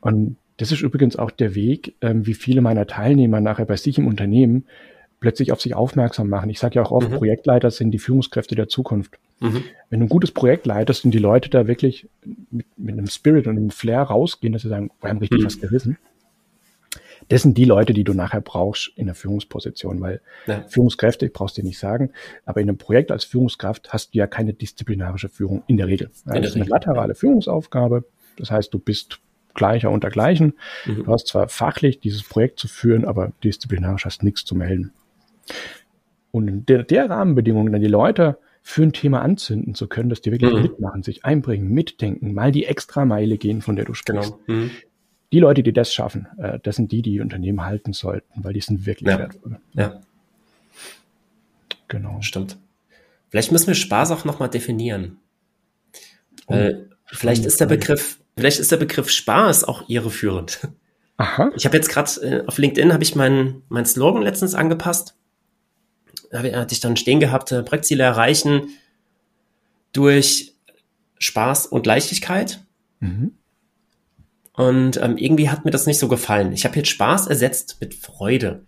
Und 0.00 0.36
das 0.56 0.72
ist 0.72 0.82
übrigens 0.82 1.16
auch 1.16 1.30
der 1.30 1.54
Weg, 1.54 1.94
ähm, 2.00 2.26
wie 2.26 2.34
viele 2.34 2.60
meiner 2.60 2.86
Teilnehmer 2.86 3.40
nachher 3.40 3.66
bei 3.66 3.76
sich 3.76 3.98
im 3.98 4.06
Unternehmen 4.06 4.64
plötzlich 5.20 5.52
auf 5.52 5.60
sich 5.60 5.74
aufmerksam 5.74 6.28
machen. 6.28 6.50
Ich 6.50 6.58
sage 6.58 6.76
ja 6.76 6.82
auch 6.82 6.90
oft, 6.90 7.10
mhm. 7.10 7.14
Projektleiter 7.14 7.70
sind 7.70 7.90
die 7.92 7.98
Führungskräfte 7.98 8.54
der 8.54 8.68
Zukunft. 8.68 9.18
Mhm. 9.40 9.64
Wenn 9.88 10.00
du 10.00 10.06
ein 10.06 10.10
gutes 10.10 10.30
Projekt 10.30 10.66
leitest 10.66 11.04
und 11.04 11.10
die 11.10 11.18
Leute 11.18 11.50
da 11.50 11.66
wirklich 11.66 12.08
mit, 12.50 12.66
mit 12.76 12.96
einem 12.96 13.06
Spirit 13.06 13.46
und 13.46 13.56
einem 13.56 13.70
Flair 13.70 14.02
rausgehen, 14.02 14.52
dass 14.52 14.62
sie 14.62 14.68
sagen, 14.68 14.90
wir 15.00 15.10
haben 15.10 15.18
richtig 15.18 15.40
mhm. 15.40 15.46
was 15.46 15.60
gerissen, 15.60 15.98
das 17.28 17.42
sind 17.42 17.56
die 17.56 17.64
Leute, 17.64 17.92
die 17.92 18.04
du 18.04 18.12
nachher 18.12 18.40
brauchst 18.40 18.92
in 18.96 19.06
der 19.06 19.14
Führungsposition, 19.14 20.00
weil 20.00 20.20
ja. 20.46 20.64
Führungskräfte, 20.68 21.26
ich 21.26 21.32
brauchst 21.32 21.56
dir 21.56 21.64
nicht 21.64 21.78
sagen, 21.78 22.10
aber 22.44 22.60
in 22.60 22.68
einem 22.68 22.78
Projekt 22.78 23.12
als 23.12 23.24
Führungskraft 23.24 23.92
hast 23.92 24.14
du 24.14 24.18
ja 24.18 24.26
keine 24.26 24.52
disziplinarische 24.52 25.28
Führung 25.28 25.62
in 25.66 25.76
der 25.76 25.86
Regel. 25.86 26.10
Ja, 26.26 26.40
das 26.40 26.50
ist 26.50 26.56
eine 26.56 26.64
laterale 26.64 27.14
Führungsaufgabe. 27.14 28.04
Das 28.36 28.50
heißt, 28.50 28.74
du 28.74 28.78
bist 28.78 29.20
gleicher 29.54 29.90
unter 29.90 30.10
gleichen. 30.10 30.54
Mhm. 30.86 31.04
Du 31.04 31.12
hast 31.12 31.28
zwar 31.28 31.48
fachlich 31.48 32.00
dieses 32.00 32.22
Projekt 32.22 32.58
zu 32.58 32.68
führen, 32.68 33.04
aber 33.04 33.32
disziplinarisch 33.44 34.06
hast 34.06 34.22
nichts 34.22 34.44
zu 34.44 34.54
melden. 34.54 34.92
Und 36.32 36.48
in 36.48 36.66
der, 36.66 36.82
der 36.84 37.10
Rahmenbedingungen 37.10 37.72
dann 37.72 37.82
die 37.82 37.88
Leute 37.88 38.38
für 38.62 38.82
ein 38.82 38.92
Thema 38.92 39.22
anzünden 39.22 39.74
zu 39.74 39.88
können, 39.88 40.10
dass 40.10 40.20
die 40.20 40.32
wirklich 40.32 40.52
mhm. 40.52 40.62
mitmachen, 40.62 41.02
sich 41.02 41.24
einbringen, 41.24 41.70
mitdenken, 41.70 42.34
mal 42.34 42.52
die 42.52 42.66
extra 42.66 43.04
Meile 43.04 43.38
gehen, 43.38 43.62
von 43.62 43.76
der 43.76 43.84
du 43.84 43.94
sprichst. 43.94 44.34
Genau. 44.46 44.60
Mhm 44.60 44.70
die 45.32 45.38
Leute, 45.38 45.62
die 45.62 45.72
das 45.72 45.92
schaffen, 45.92 46.26
äh, 46.38 46.58
das 46.62 46.76
sind 46.76 46.92
die, 46.92 47.02
die 47.02 47.20
Unternehmen 47.20 47.64
halten 47.64 47.92
sollten, 47.92 48.44
weil 48.44 48.52
die 48.52 48.60
sind 48.60 48.86
wirklich 48.86 49.08
ja. 49.08 49.18
wertvoll. 49.18 49.60
Ja. 49.74 50.00
Genau. 51.88 52.20
Stimmt. 52.20 52.58
Vielleicht 53.28 53.52
müssen 53.52 53.68
wir 53.68 53.74
Spaß 53.74 54.10
auch 54.10 54.24
nochmal 54.24 54.50
definieren. 54.50 55.18
Oh, 56.46 56.54
äh, 56.54 56.86
vielleicht 57.06 57.44
ist 57.44 57.60
der 57.60 57.66
Begriff, 57.66 58.18
vielleicht 58.36 58.58
ist 58.58 58.72
der 58.72 58.76
Begriff 58.76 59.10
Spaß 59.10 59.64
auch 59.64 59.88
irreführend. 59.88 60.68
Aha. 61.16 61.50
Ich 61.54 61.64
habe 61.66 61.76
jetzt 61.76 61.90
gerade 61.90 62.10
äh, 62.22 62.46
auf 62.46 62.58
LinkedIn 62.58 62.92
habe 62.92 63.02
ich 63.02 63.14
meinen 63.14 63.62
mein 63.68 63.86
Slogan 63.86 64.22
letztens 64.22 64.54
angepasst. 64.54 65.16
Hatte 66.32 66.72
ich 66.72 66.80
dann 66.80 66.96
stehen 66.96 67.20
gehabt, 67.20 67.52
äh, 67.52 67.62
Projektziele 67.62 68.04
erreichen 68.04 68.68
durch 69.92 70.54
Spaß 71.18 71.66
und 71.66 71.86
Leichtigkeit. 71.86 72.64
Mhm. 73.00 73.32
Und 74.52 75.00
ähm, 75.02 75.16
irgendwie 75.16 75.48
hat 75.48 75.64
mir 75.64 75.70
das 75.70 75.86
nicht 75.86 75.98
so 75.98 76.08
gefallen. 76.08 76.52
Ich 76.52 76.64
habe 76.64 76.76
jetzt 76.76 76.88
Spaß 76.88 77.28
ersetzt 77.28 77.78
mit 77.80 77.94
Freude. 77.94 78.66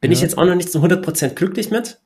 Bin 0.00 0.10
ja. 0.10 0.16
ich 0.16 0.22
jetzt 0.22 0.36
auch 0.36 0.44
noch 0.44 0.54
nicht 0.54 0.70
zu 0.70 0.80
100% 0.80 1.30
glücklich 1.30 1.70
mit. 1.70 2.00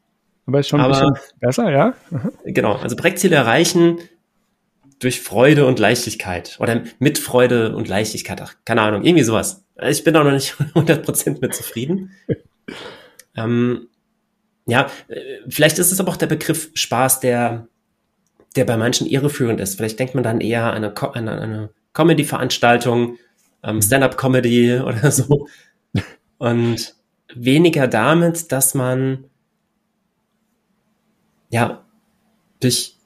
Aber 0.47 0.61
ist 0.61 0.69
schon 0.69 0.81
ein 0.81 0.89
bisschen 0.91 1.17
besser, 1.41 1.71
ja? 1.71 1.95
Mhm. 2.11 2.33
Genau, 2.45 2.75
also 2.75 2.97
Projektziele 2.97 3.37
erreichen 3.37 3.99
durch 4.99 5.21
Freude 5.21 5.67
und 5.67 5.79
Leichtigkeit 5.79 6.57
oder 6.61 6.83
mit 6.99 7.19
Freude 7.19 7.77
und 7.77 7.89
Leichtigkeit. 7.89 8.41
Ach, 8.41 8.55
keine 8.65 8.83
Ahnung, 8.83 9.05
irgendwie 9.05 9.25
sowas. 9.25 9.65
Ich 9.83 10.05
bin 10.05 10.17
auch 10.17 10.25
noch 10.25 10.33
nicht 10.33 10.55
100% 10.75 11.41
mit 11.41 11.55
zufrieden. 11.55 12.13
ähm, 13.37 13.89
ja, 14.69 14.91
äh, 15.09 15.21
vielleicht 15.49 15.79
ist 15.79 15.91
es 15.91 15.99
aber 15.99 16.13
auch 16.13 16.17
der 16.17 16.27
Begriff 16.27 16.71
Spaß, 16.75 17.21
der, 17.21 17.67
der 18.55 18.65
bei 18.67 18.77
manchen 18.77 19.07
irreführend 19.07 19.61
ist. 19.61 19.77
Vielleicht 19.77 19.99
denkt 19.99 20.15
man 20.15 20.23
dann 20.23 20.41
eher 20.41 20.73
an 20.73 20.85
eine, 20.85 20.95
an 21.15 21.29
eine 21.29 21.71
Comedy-Veranstaltung, 21.95 23.17
ähm. 23.63 23.81
Stand-up-Comedy 23.83 24.81
oder 24.85 25.11
so. 25.11 25.49
Und 26.37 26.95
weniger 27.35 27.89
damit, 27.89 28.53
dass 28.53 28.75
man 28.75 29.25
ja 31.49 31.83
durch 32.61 32.97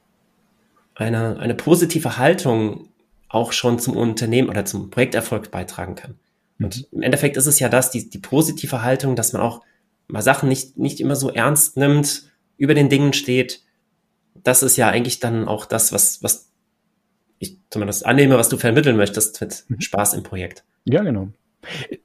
eine, 0.96 1.38
eine 1.38 1.54
positive 1.54 2.18
Haltung 2.18 2.88
auch 3.28 3.52
schon 3.52 3.78
zum 3.78 3.96
Unternehmen 3.96 4.50
oder 4.50 4.64
zum 4.64 4.90
Projekterfolg 4.90 5.52
beitragen 5.52 5.94
kann. 5.94 6.16
Und 6.58 6.78
mhm. 6.78 6.98
im 6.98 7.02
Endeffekt 7.02 7.36
ist 7.36 7.46
es 7.46 7.60
ja 7.60 7.68
das, 7.68 7.92
die, 7.92 8.10
die 8.10 8.18
positive 8.18 8.82
Haltung, 8.82 9.14
dass 9.14 9.32
man 9.32 9.42
auch 9.42 9.62
mal 10.12 10.22
Sachen 10.22 10.48
nicht, 10.48 10.78
nicht 10.78 11.00
immer 11.00 11.16
so 11.16 11.30
ernst 11.30 11.76
nimmt, 11.76 12.30
über 12.56 12.74
den 12.74 12.88
Dingen 12.88 13.12
steht. 13.12 13.62
Das 14.34 14.62
ist 14.62 14.76
ja 14.76 14.88
eigentlich 14.88 15.20
dann 15.20 15.48
auch 15.48 15.66
das, 15.66 15.92
was, 15.92 16.22
was 16.22 16.50
ich 17.38 17.58
zumindest 17.70 18.06
annehme, 18.06 18.36
was 18.36 18.48
du 18.48 18.56
vermitteln 18.56 18.96
möchtest 18.96 19.40
mit 19.40 19.64
mhm. 19.68 19.80
Spaß 19.80 20.14
im 20.14 20.22
Projekt. 20.22 20.64
Ja, 20.84 21.02
genau. 21.02 21.28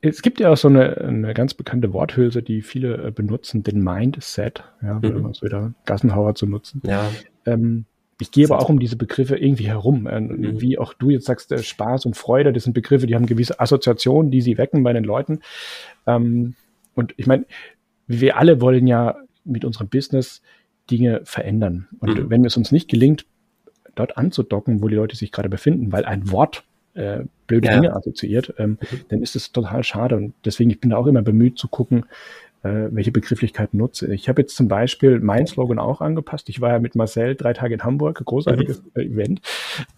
Es 0.02 0.22
gibt 0.22 0.39
ja 0.39 0.52
auch 0.52 0.58
so 0.58 0.67
eine, 0.67 0.98
eine 0.98 1.34
ganz 1.34 1.54
bekannte 1.54 1.91
Worthülse, 1.91 2.43
die 2.43 2.62
viele 2.62 3.08
äh, 3.08 3.12
benutzen, 3.12 3.63
den 3.63 3.84
Mindset, 3.84 4.63
ja, 4.82 5.00
mhm. 5.00 5.26
um 5.26 5.32
es 5.32 5.41
wieder 5.41 5.74
Gassenhauer 5.86 6.36
zu 6.36 6.46
nutzen. 6.46 6.82
Ja. 6.86 7.10
Ähm, 7.46 7.86
ich 8.20 8.32
gehe 8.32 8.46
aber 8.46 8.60
auch 8.60 8.70
um 8.70 8.80
diese 8.80 8.96
Begriffe 8.96 9.36
irgendwie 9.36 9.67
herum. 9.67 10.08
Äh, 10.08 10.22
mhm. 10.22 10.62
Wie 10.62 10.78
auch 10.78 10.93
du 10.93 11.10
jetzt 11.10 11.26
sagst, 11.26 11.52
äh, 11.52 11.62
Spaß 11.62 12.06
und 12.06 12.15
Freude, 12.15 12.54
das 12.54 12.63
sind 12.63 12.74
Begriffe, 12.74 13.08
die 13.08 13.15
haben 13.15 13.26
gewisse 13.26 13.60
Assoziationen, 13.60 14.32
die 14.32 14.41
sie 14.41 14.58
wecken 14.58 14.84
bei 14.84 14.93
den 14.93 15.04
Leuten. 15.04 15.41
Ähm, 16.06 16.56
und 16.96 17.13
ich 17.17 17.28
meine, 17.28 17.46
wir 18.08 18.38
alle 18.38 18.62
wollen 18.62 18.88
ja 18.88 19.17
mit 19.43 19.65
unserem 19.65 19.88
Business 19.88 20.41
Dinge 20.89 21.22
verändern. 21.24 21.88
Und 22.00 22.17
mhm. 22.17 22.30
wenn 22.30 22.46
es 22.46 22.58
uns 22.58 22.72
nicht 22.72 22.89
gelingt, 22.89 23.26
dort 23.96 24.17
anzudocken, 24.17 24.82
wo 24.82 24.88
die 24.88 24.96
Leute 24.96 25.15
sich 25.15 25.32
gerade 25.32 25.50
befinden, 25.50 25.91
weil 25.91 26.06
ein 26.06 26.32
Wort 26.32 26.63
äh, 26.93 27.22
blöde 27.48 27.67
ja. 27.67 27.76
Dinge 27.76 27.96
assoziiert, 27.96 28.54
ähm, 28.58 28.72
mhm. 28.72 29.00
dann 29.10 29.22
ist 29.22 29.36
es 29.36 29.52
total 29.52 29.84
schade. 29.84 30.15
Und 30.15 30.34
deswegen, 30.46 30.70
ich 30.70 30.80
bin 30.80 30.91
da 30.91 30.98
auch 30.98 31.08
immer 31.08 31.22
bemüht 31.22 31.58
zu 31.58 31.67
gucken, 31.67 32.06
äh, 32.63 32.88
welche 32.91 33.12
Begrifflichkeiten 33.12 33.78
nutze. 33.78 34.13
Ich 34.13 34.30
habe 34.30 34.41
jetzt 34.41 34.56
zum 34.56 34.67
Beispiel 34.67 35.20
mein 35.20 35.48
Slogan 35.48 35.80
auch 35.80 36.02
angepasst. 36.02 36.50
Ich 36.50 36.62
war 36.62 36.72
ja 36.72 36.80
mit 36.80 36.96
Marcel 36.96 37.36
drei 37.36 37.54
Tage 37.54 37.76
in 37.76 37.84
Hamburg, 37.84 38.24
großartiges 38.24 38.84
mhm. 38.96 39.02
Event. 39.02 39.41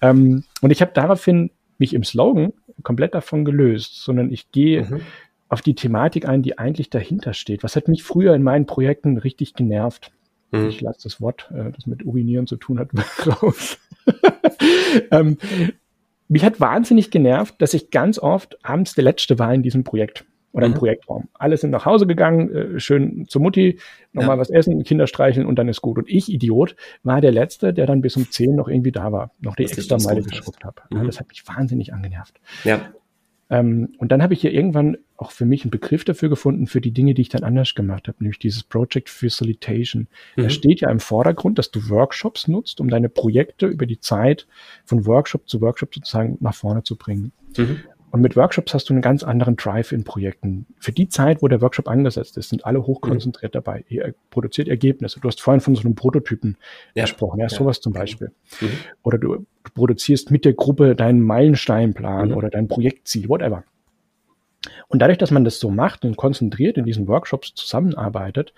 Ähm, 0.01 0.43
und 0.61 0.71
ich 0.71 0.81
habe 0.81 0.91
daraufhin 0.93 1.51
mich 1.77 1.93
im 1.93 2.03
Slogan 2.03 2.53
komplett 2.83 3.13
davon 3.13 3.45
gelöst, 3.45 4.03
sondern 4.03 4.31
ich 4.31 4.51
gehe 4.51 4.83
mhm. 4.83 5.01
Auf 5.49 5.61
die 5.61 5.75
Thematik 5.75 6.27
ein, 6.27 6.43
die 6.43 6.57
eigentlich 6.57 6.89
dahinter 6.89 7.33
steht. 7.33 7.63
Was 7.63 7.75
hat 7.75 7.87
mich 7.87 8.03
früher 8.03 8.33
in 8.35 8.43
meinen 8.43 8.67
Projekten 8.67 9.17
richtig 9.17 9.55
genervt? 9.55 10.11
Mhm. 10.51 10.69
Ich 10.69 10.81
lasse 10.81 11.01
das 11.03 11.19
Wort, 11.19 11.51
äh, 11.53 11.71
das 11.71 11.87
mit 11.87 12.05
Urinieren 12.05 12.47
zu 12.47 12.55
tun 12.55 12.79
hat, 12.79 12.89
raus. 13.43 13.79
ähm, 15.11 15.37
mich 16.27 16.45
hat 16.45 16.59
wahnsinnig 16.59 17.11
genervt, 17.11 17.55
dass 17.59 17.73
ich 17.73 17.89
ganz 17.89 18.19
oft 18.19 18.63
abends 18.63 18.93
der 18.93 19.03
Letzte 19.03 19.39
war 19.39 19.53
in 19.53 19.63
diesem 19.63 19.83
Projekt 19.83 20.25
oder 20.51 20.67
im 20.67 20.73
mhm. 20.73 20.77
Projektraum. 20.77 21.29
Alle 21.33 21.57
sind 21.57 21.71
nach 21.71 21.85
Hause 21.85 22.07
gegangen, 22.07 22.53
äh, 22.53 22.79
schön 22.79 23.25
zur 23.27 23.41
Mutti, 23.41 23.79
nochmal 24.13 24.37
ja. 24.37 24.41
was 24.41 24.49
essen, 24.49 24.83
Kinder 24.83 25.07
streicheln 25.07 25.45
und 25.45 25.57
dann 25.57 25.67
ist 25.67 25.81
gut. 25.81 25.97
Und 25.97 26.09
ich, 26.09 26.31
Idiot, 26.31 26.75
war 27.03 27.21
der 27.21 27.31
Letzte, 27.31 27.73
der 27.73 27.87
dann 27.87 28.01
bis 28.01 28.15
um 28.15 28.29
zehn 28.29 28.55
noch 28.55 28.67
irgendwie 28.67 28.91
da 28.91 29.11
war, 29.11 29.31
noch 29.39 29.55
die 29.55 29.63
das 29.63 29.77
extra 29.77 29.97
Meile 29.97 30.21
geschrubbt 30.21 30.63
habe. 30.63 30.81
Mhm. 30.89 30.97
Ja, 30.97 31.03
das 31.03 31.19
hat 31.19 31.27
mich 31.27 31.47
wahnsinnig 31.47 31.93
angenervt. 31.93 32.39
Ja. 32.63 32.93
Ähm, 33.49 33.93
und 33.97 34.11
dann 34.11 34.21
habe 34.21 34.33
ich 34.33 34.41
hier 34.41 34.53
irgendwann 34.53 34.97
auch 35.19 35.31
für 35.31 35.45
mich 35.45 35.63
einen 35.63 35.71
Begriff 35.71 36.05
dafür 36.05 36.29
gefunden, 36.29 36.65
für 36.65 36.79
die 36.79 36.91
Dinge, 36.91 37.13
die 37.13 37.23
ich 37.23 37.29
dann 37.29 37.43
anders 37.43 37.75
gemacht 37.75 38.07
habe, 38.07 38.17
nämlich 38.21 38.39
dieses 38.39 38.63
Project 38.63 39.09
Facilitation. 39.09 40.07
Mhm. 40.35 40.43
Da 40.43 40.49
steht 40.49 40.79
ja 40.81 40.89
im 40.89 40.99
Vordergrund, 40.99 41.59
dass 41.59 41.71
du 41.71 41.89
Workshops 41.89 42.47
nutzt, 42.47 42.79
um 42.79 42.89
deine 42.89 43.09
Projekte 43.09 43.67
über 43.67 43.85
die 43.85 43.99
Zeit 43.99 44.47
von 44.85 45.05
Workshop 45.05 45.49
zu 45.49 45.59
Workshop 45.59 45.93
sozusagen 45.93 46.37
nach 46.39 46.55
vorne 46.55 46.83
zu 46.83 46.95
bringen. 46.95 47.33
Mhm. 47.57 47.81
Und 48.11 48.21
mit 48.21 48.35
Workshops 48.35 48.73
hast 48.73 48.89
du 48.89 48.93
einen 48.93 49.01
ganz 49.01 49.23
anderen 49.23 49.55
Drive 49.55 49.91
in 49.91 50.03
Projekten. 50.03 50.65
Für 50.79 50.91
die 50.91 51.09
Zeit, 51.09 51.43
wo 51.43 51.47
der 51.47 51.61
Workshop 51.61 51.87
angesetzt 51.87 52.37
ist, 52.37 52.49
sind 52.49 52.65
alle 52.65 52.87
hochkonzentriert 52.87 53.53
mhm. 53.53 53.57
dabei. 53.57 53.85
Er 53.89 54.13
produziert 54.31 54.67
Ergebnisse. 54.67 55.19
Du 55.19 55.27
hast 55.27 55.41
vorhin 55.41 55.61
von 55.61 55.75
so 55.75 55.81
einem 55.81 55.95
Prototypen 55.95 56.57
ja. 56.95 57.03
gesprochen. 57.03 57.39
Ja, 57.39 57.45
ja, 57.45 57.49
sowas 57.49 57.81
zum 57.81 57.93
Beispiel. 57.93 58.31
Mhm. 58.61 58.69
Oder 59.03 59.17
du, 59.17 59.35
du, 59.35 59.71
produzierst 59.75 60.31
mit 60.31 60.45
der 60.45 60.53
Gruppe 60.53 60.95
deinen 60.95 61.21
Meilensteinplan 61.21 62.29
mhm. 62.29 62.37
oder 62.37 62.49
dein 62.49 62.67
Projektziel, 62.67 63.29
whatever. 63.29 63.63
Und 64.87 65.01
dadurch, 65.01 65.17
dass 65.17 65.31
man 65.31 65.45
das 65.45 65.59
so 65.59 65.69
macht 65.69 66.03
und 66.03 66.17
konzentriert 66.17 66.77
in 66.77 66.85
diesen 66.85 67.07
Workshops 67.07 67.53
zusammenarbeitet, 67.55 68.53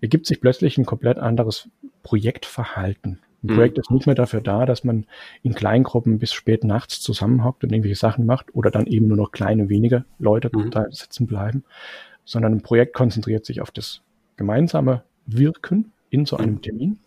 ergibt 0.00 0.26
sich 0.26 0.40
plötzlich 0.40 0.76
ein 0.76 0.86
komplett 0.86 1.18
anderes 1.18 1.68
Projektverhalten. 2.02 3.20
Ein 3.42 3.54
Projekt 3.54 3.76
mhm. 3.76 3.80
ist 3.82 3.90
nicht 3.90 4.06
mehr 4.06 4.14
dafür 4.14 4.40
da, 4.40 4.66
dass 4.66 4.82
man 4.82 5.06
in 5.42 5.54
Kleingruppen 5.54 6.18
bis 6.18 6.32
spät 6.32 6.64
nachts 6.64 7.00
zusammenhockt 7.00 7.62
und 7.62 7.72
irgendwelche 7.72 7.98
Sachen 7.98 8.26
macht 8.26 8.54
oder 8.54 8.70
dann 8.70 8.86
eben 8.86 9.06
nur 9.06 9.16
noch 9.16 9.30
kleine, 9.30 9.68
wenige 9.68 10.04
Leute 10.18 10.50
mhm. 10.52 10.70
da 10.70 10.86
sitzen 10.90 11.26
bleiben, 11.26 11.64
sondern 12.24 12.54
ein 12.54 12.62
Projekt 12.62 12.94
konzentriert 12.94 13.44
sich 13.44 13.60
auf 13.60 13.70
das 13.70 14.02
gemeinsame 14.36 15.02
Wirken 15.26 15.92
in 16.10 16.26
so 16.26 16.36
einem 16.36 16.54
mhm. 16.54 16.62
Termin. 16.62 16.98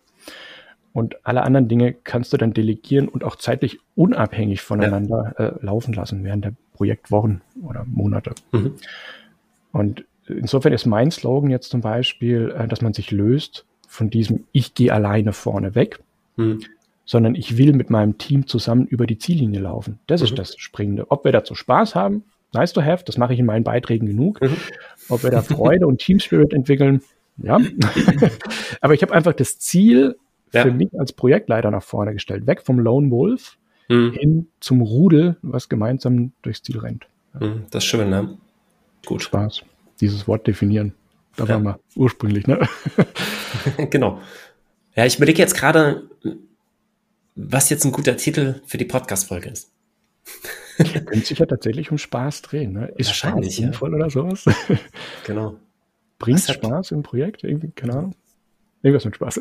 Und 0.92 1.24
alle 1.24 1.42
anderen 1.42 1.68
Dinge 1.68 1.92
kannst 1.92 2.32
du 2.32 2.36
dann 2.36 2.52
delegieren 2.52 3.08
und 3.08 3.22
auch 3.22 3.36
zeitlich 3.36 3.78
unabhängig 3.94 4.60
voneinander 4.60 5.34
ja. 5.38 5.46
äh, 5.46 5.64
laufen 5.64 5.94
lassen 5.94 6.24
während 6.24 6.44
der 6.44 6.54
Projektwochen 6.74 7.42
oder 7.62 7.84
Monate. 7.86 8.34
Mhm. 8.50 8.74
Und 9.72 10.04
insofern 10.26 10.72
ist 10.72 10.86
mein 10.86 11.10
Slogan 11.10 11.50
jetzt 11.50 11.70
zum 11.70 11.80
Beispiel, 11.80 12.52
äh, 12.56 12.66
dass 12.66 12.82
man 12.82 12.92
sich 12.92 13.12
löst 13.12 13.66
von 13.86 14.10
diesem 14.10 14.44
Ich 14.52 14.74
gehe 14.74 14.92
alleine 14.92 15.32
vorne 15.32 15.74
weg 15.74 16.00
mhm. 16.40 16.64
sondern 17.04 17.34
ich 17.34 17.56
will 17.56 17.72
mit 17.72 17.90
meinem 17.90 18.18
Team 18.18 18.46
zusammen 18.46 18.86
über 18.86 19.06
die 19.06 19.18
Ziellinie 19.18 19.60
laufen. 19.60 19.98
Das 20.06 20.20
mhm. 20.20 20.26
ist 20.26 20.38
das 20.38 20.54
Springende. 20.58 21.10
Ob 21.10 21.24
wir 21.24 21.32
dazu 21.32 21.54
Spaß 21.54 21.94
haben, 21.94 22.24
nice 22.52 22.72
to 22.72 22.82
have, 22.82 23.04
das 23.04 23.16
mache 23.16 23.34
ich 23.34 23.40
in 23.40 23.46
meinen 23.46 23.64
Beiträgen 23.64 24.06
genug. 24.06 24.40
Mhm. 24.40 24.56
Ob 25.08 25.22
wir 25.22 25.30
da 25.30 25.42
Freude 25.42 25.86
und 25.86 25.98
Team 25.98 26.20
Spirit 26.20 26.52
entwickeln, 26.52 27.02
ja. 27.38 27.58
Aber 28.80 28.94
ich 28.94 29.02
habe 29.02 29.14
einfach 29.14 29.32
das 29.32 29.58
Ziel 29.58 30.16
ja. 30.52 30.62
für 30.62 30.72
mich 30.72 30.88
als 30.98 31.12
Projektleiter 31.12 31.70
nach 31.70 31.82
vorne 31.82 32.12
gestellt. 32.12 32.46
Weg 32.46 32.62
vom 32.62 32.78
Lone 32.78 33.10
Wolf 33.10 33.56
mhm. 33.88 34.12
hin 34.12 34.46
zum 34.60 34.80
Rudel, 34.80 35.36
was 35.42 35.68
gemeinsam 35.68 36.32
durchs 36.42 36.62
Ziel 36.62 36.78
rennt. 36.78 37.06
Mhm. 37.38 37.64
Das 37.70 37.84
ist 37.84 37.90
schön, 37.90 38.10
ne? 38.10 38.38
Gut. 39.06 39.22
Spaß. 39.22 39.62
Dieses 40.00 40.26
Wort 40.26 40.46
definieren. 40.46 40.94
Da 41.36 41.44
ja. 41.44 41.50
waren 41.50 41.62
wir 41.64 41.80
ursprünglich, 41.96 42.46
ne? 42.46 42.60
genau. 43.90 44.20
Ja, 44.96 45.06
ich 45.06 45.16
überlege 45.16 45.38
jetzt 45.38 45.54
gerade, 45.54 46.08
was 47.36 47.70
jetzt 47.70 47.84
ein 47.84 47.92
guter 47.92 48.16
Titel 48.16 48.60
für 48.66 48.78
die 48.78 48.84
Podcast-Folge 48.84 49.50
ist. 49.50 49.70
Könnte 50.76 51.26
sich 51.26 51.38
ja 51.38 51.46
tatsächlich 51.46 51.90
um 51.90 51.98
Spaß 51.98 52.42
drehen. 52.42 52.72
Ne? 52.72 52.92
Ist 52.96 53.14
Spaß 53.14 53.54
sinnvoll 53.54 53.90
ja. 53.90 53.96
oder 53.96 54.10
sowas? 54.10 54.44
Genau. 55.26 55.56
Bringt 56.18 56.40
Spaß 56.40 56.90
im 56.90 57.02
Projekt? 57.02 57.44
Irgendwie, 57.44 57.70
keine 57.70 57.94
Ahnung. 57.94 58.14
Irgendwas 58.82 59.04
mit 59.04 59.16
Spaß. 59.16 59.40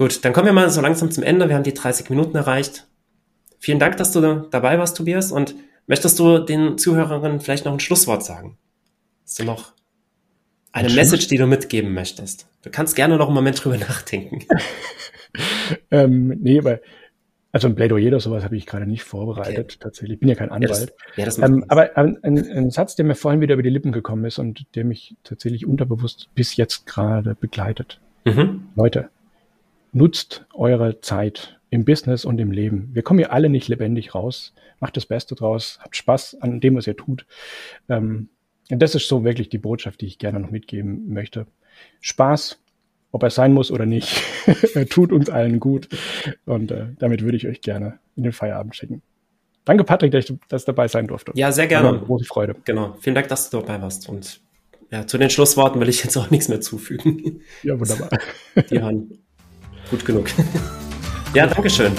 Gut, 0.00 0.24
dann 0.24 0.32
kommen 0.32 0.46
wir 0.46 0.54
mal 0.54 0.70
so 0.70 0.80
langsam 0.80 1.10
zum 1.10 1.22
Ende. 1.22 1.50
Wir 1.50 1.56
haben 1.56 1.62
die 1.62 1.74
30 1.74 2.08
Minuten 2.08 2.34
erreicht. 2.34 2.86
Vielen 3.58 3.78
Dank, 3.78 3.98
dass 3.98 4.12
du 4.12 4.48
dabei 4.50 4.78
warst, 4.78 4.96
Tobias. 4.96 5.30
Und 5.30 5.54
möchtest 5.86 6.18
du 6.18 6.38
den 6.38 6.78
Zuhörerinnen 6.78 7.38
vielleicht 7.40 7.66
noch 7.66 7.74
ein 7.74 7.80
Schlusswort 7.80 8.24
sagen? 8.24 8.56
Hast 9.24 9.40
du 9.40 9.44
noch 9.44 9.74
eine 10.72 10.88
Message, 10.88 11.28
die 11.28 11.36
du 11.36 11.46
mitgeben 11.46 11.92
möchtest? 11.92 12.48
Du 12.62 12.70
kannst 12.70 12.96
gerne 12.96 13.18
noch 13.18 13.26
einen 13.26 13.34
Moment 13.34 13.62
drüber 13.62 13.76
nachdenken. 13.88 14.46
ähm, 15.90 16.28
nee, 16.40 16.58
aber 16.58 16.80
also 17.52 17.68
ein 17.68 17.74
Plädoyer 17.74 18.08
oder 18.08 18.20
sowas 18.20 18.42
habe 18.42 18.56
ich 18.56 18.64
gerade 18.64 18.86
nicht 18.86 19.02
vorbereitet, 19.02 19.72
okay. 19.72 19.78
tatsächlich. 19.80 20.14
Ich 20.14 20.20
bin 20.20 20.30
ja 20.30 20.34
kein 20.34 20.50
Anwalt. 20.50 20.94
Ja, 21.16 21.26
das, 21.26 21.36
ja, 21.36 21.44
das 21.44 21.50
ähm, 21.50 21.66
aber 21.68 21.94
ein, 21.98 22.16
ein, 22.22 22.38
ein, 22.38 22.70
Satz, 22.70 22.96
der 22.96 23.04
mir 23.04 23.16
vorhin 23.16 23.42
wieder 23.42 23.52
über 23.52 23.62
die 23.62 23.68
Lippen 23.68 23.92
gekommen 23.92 24.24
ist 24.24 24.38
und 24.38 24.64
der 24.74 24.86
mich 24.86 25.14
tatsächlich 25.24 25.66
unterbewusst 25.66 26.30
bis 26.34 26.56
jetzt 26.56 26.86
gerade 26.86 27.34
begleitet. 27.34 28.00
Mhm. 28.24 28.68
Leute, 28.76 29.10
nutzt 29.92 30.46
eure 30.54 31.00
Zeit 31.00 31.60
im 31.70 31.84
Business 31.84 32.24
und 32.24 32.38
im 32.40 32.50
Leben. 32.50 32.90
Wir 32.92 33.02
kommen 33.02 33.18
hier 33.18 33.32
alle 33.32 33.48
nicht 33.48 33.68
lebendig 33.68 34.14
raus. 34.14 34.52
Macht 34.80 34.96
das 34.96 35.06
Beste 35.06 35.34
draus. 35.34 35.78
Habt 35.82 35.96
Spaß 35.96 36.38
an 36.40 36.60
dem, 36.60 36.76
was 36.76 36.86
ihr 36.86 36.96
tut. 36.96 37.26
Ähm, 37.88 38.28
und 38.70 38.80
das 38.80 38.94
ist 38.94 39.08
so 39.08 39.24
wirklich 39.24 39.48
die 39.48 39.58
Botschaft, 39.58 40.00
die 40.00 40.06
ich 40.06 40.18
gerne 40.18 40.40
noch 40.40 40.50
mitgeben 40.50 41.12
möchte. 41.12 41.46
Spaß, 42.00 42.60
ob 43.12 43.22
er 43.22 43.30
sein 43.30 43.52
muss 43.52 43.70
oder 43.70 43.86
nicht, 43.86 44.22
tut 44.90 45.12
uns 45.12 45.28
allen 45.30 45.60
gut. 45.60 45.88
Und 46.44 46.70
äh, 46.70 46.86
damit 46.98 47.22
würde 47.22 47.36
ich 47.36 47.46
euch 47.46 47.60
gerne 47.60 47.98
in 48.16 48.24
den 48.24 48.32
Feierabend 48.32 48.76
schicken. 48.76 49.02
Danke, 49.64 49.84
Patrick, 49.84 50.12
dass 50.12 50.28
ich 50.28 50.36
das 50.48 50.64
dabei 50.64 50.88
sein 50.88 51.06
durfte. 51.06 51.32
Ja, 51.34 51.52
sehr 51.52 51.66
gerne. 51.66 51.98
große 51.98 52.24
Freude. 52.24 52.56
Genau. 52.64 52.96
Vielen 53.00 53.14
Dank, 53.14 53.28
dass 53.28 53.50
du 53.50 53.60
dabei 53.60 53.80
warst. 53.82 54.08
Und 54.08 54.40
ja, 54.90 55.06
zu 55.06 55.18
den 55.18 55.30
Schlussworten 55.30 55.80
will 55.80 55.88
ich 55.88 56.02
jetzt 56.02 56.16
auch 56.16 56.30
nichts 56.30 56.48
mehr 56.48 56.60
zufügen. 56.60 57.42
Ja, 57.62 57.78
wunderbar. 57.78 58.10
Die 58.70 58.80
waren 58.80 59.18
gut 59.90 60.04
genug. 60.04 60.26
ja, 61.34 61.46
Dankeschön. 61.46 61.92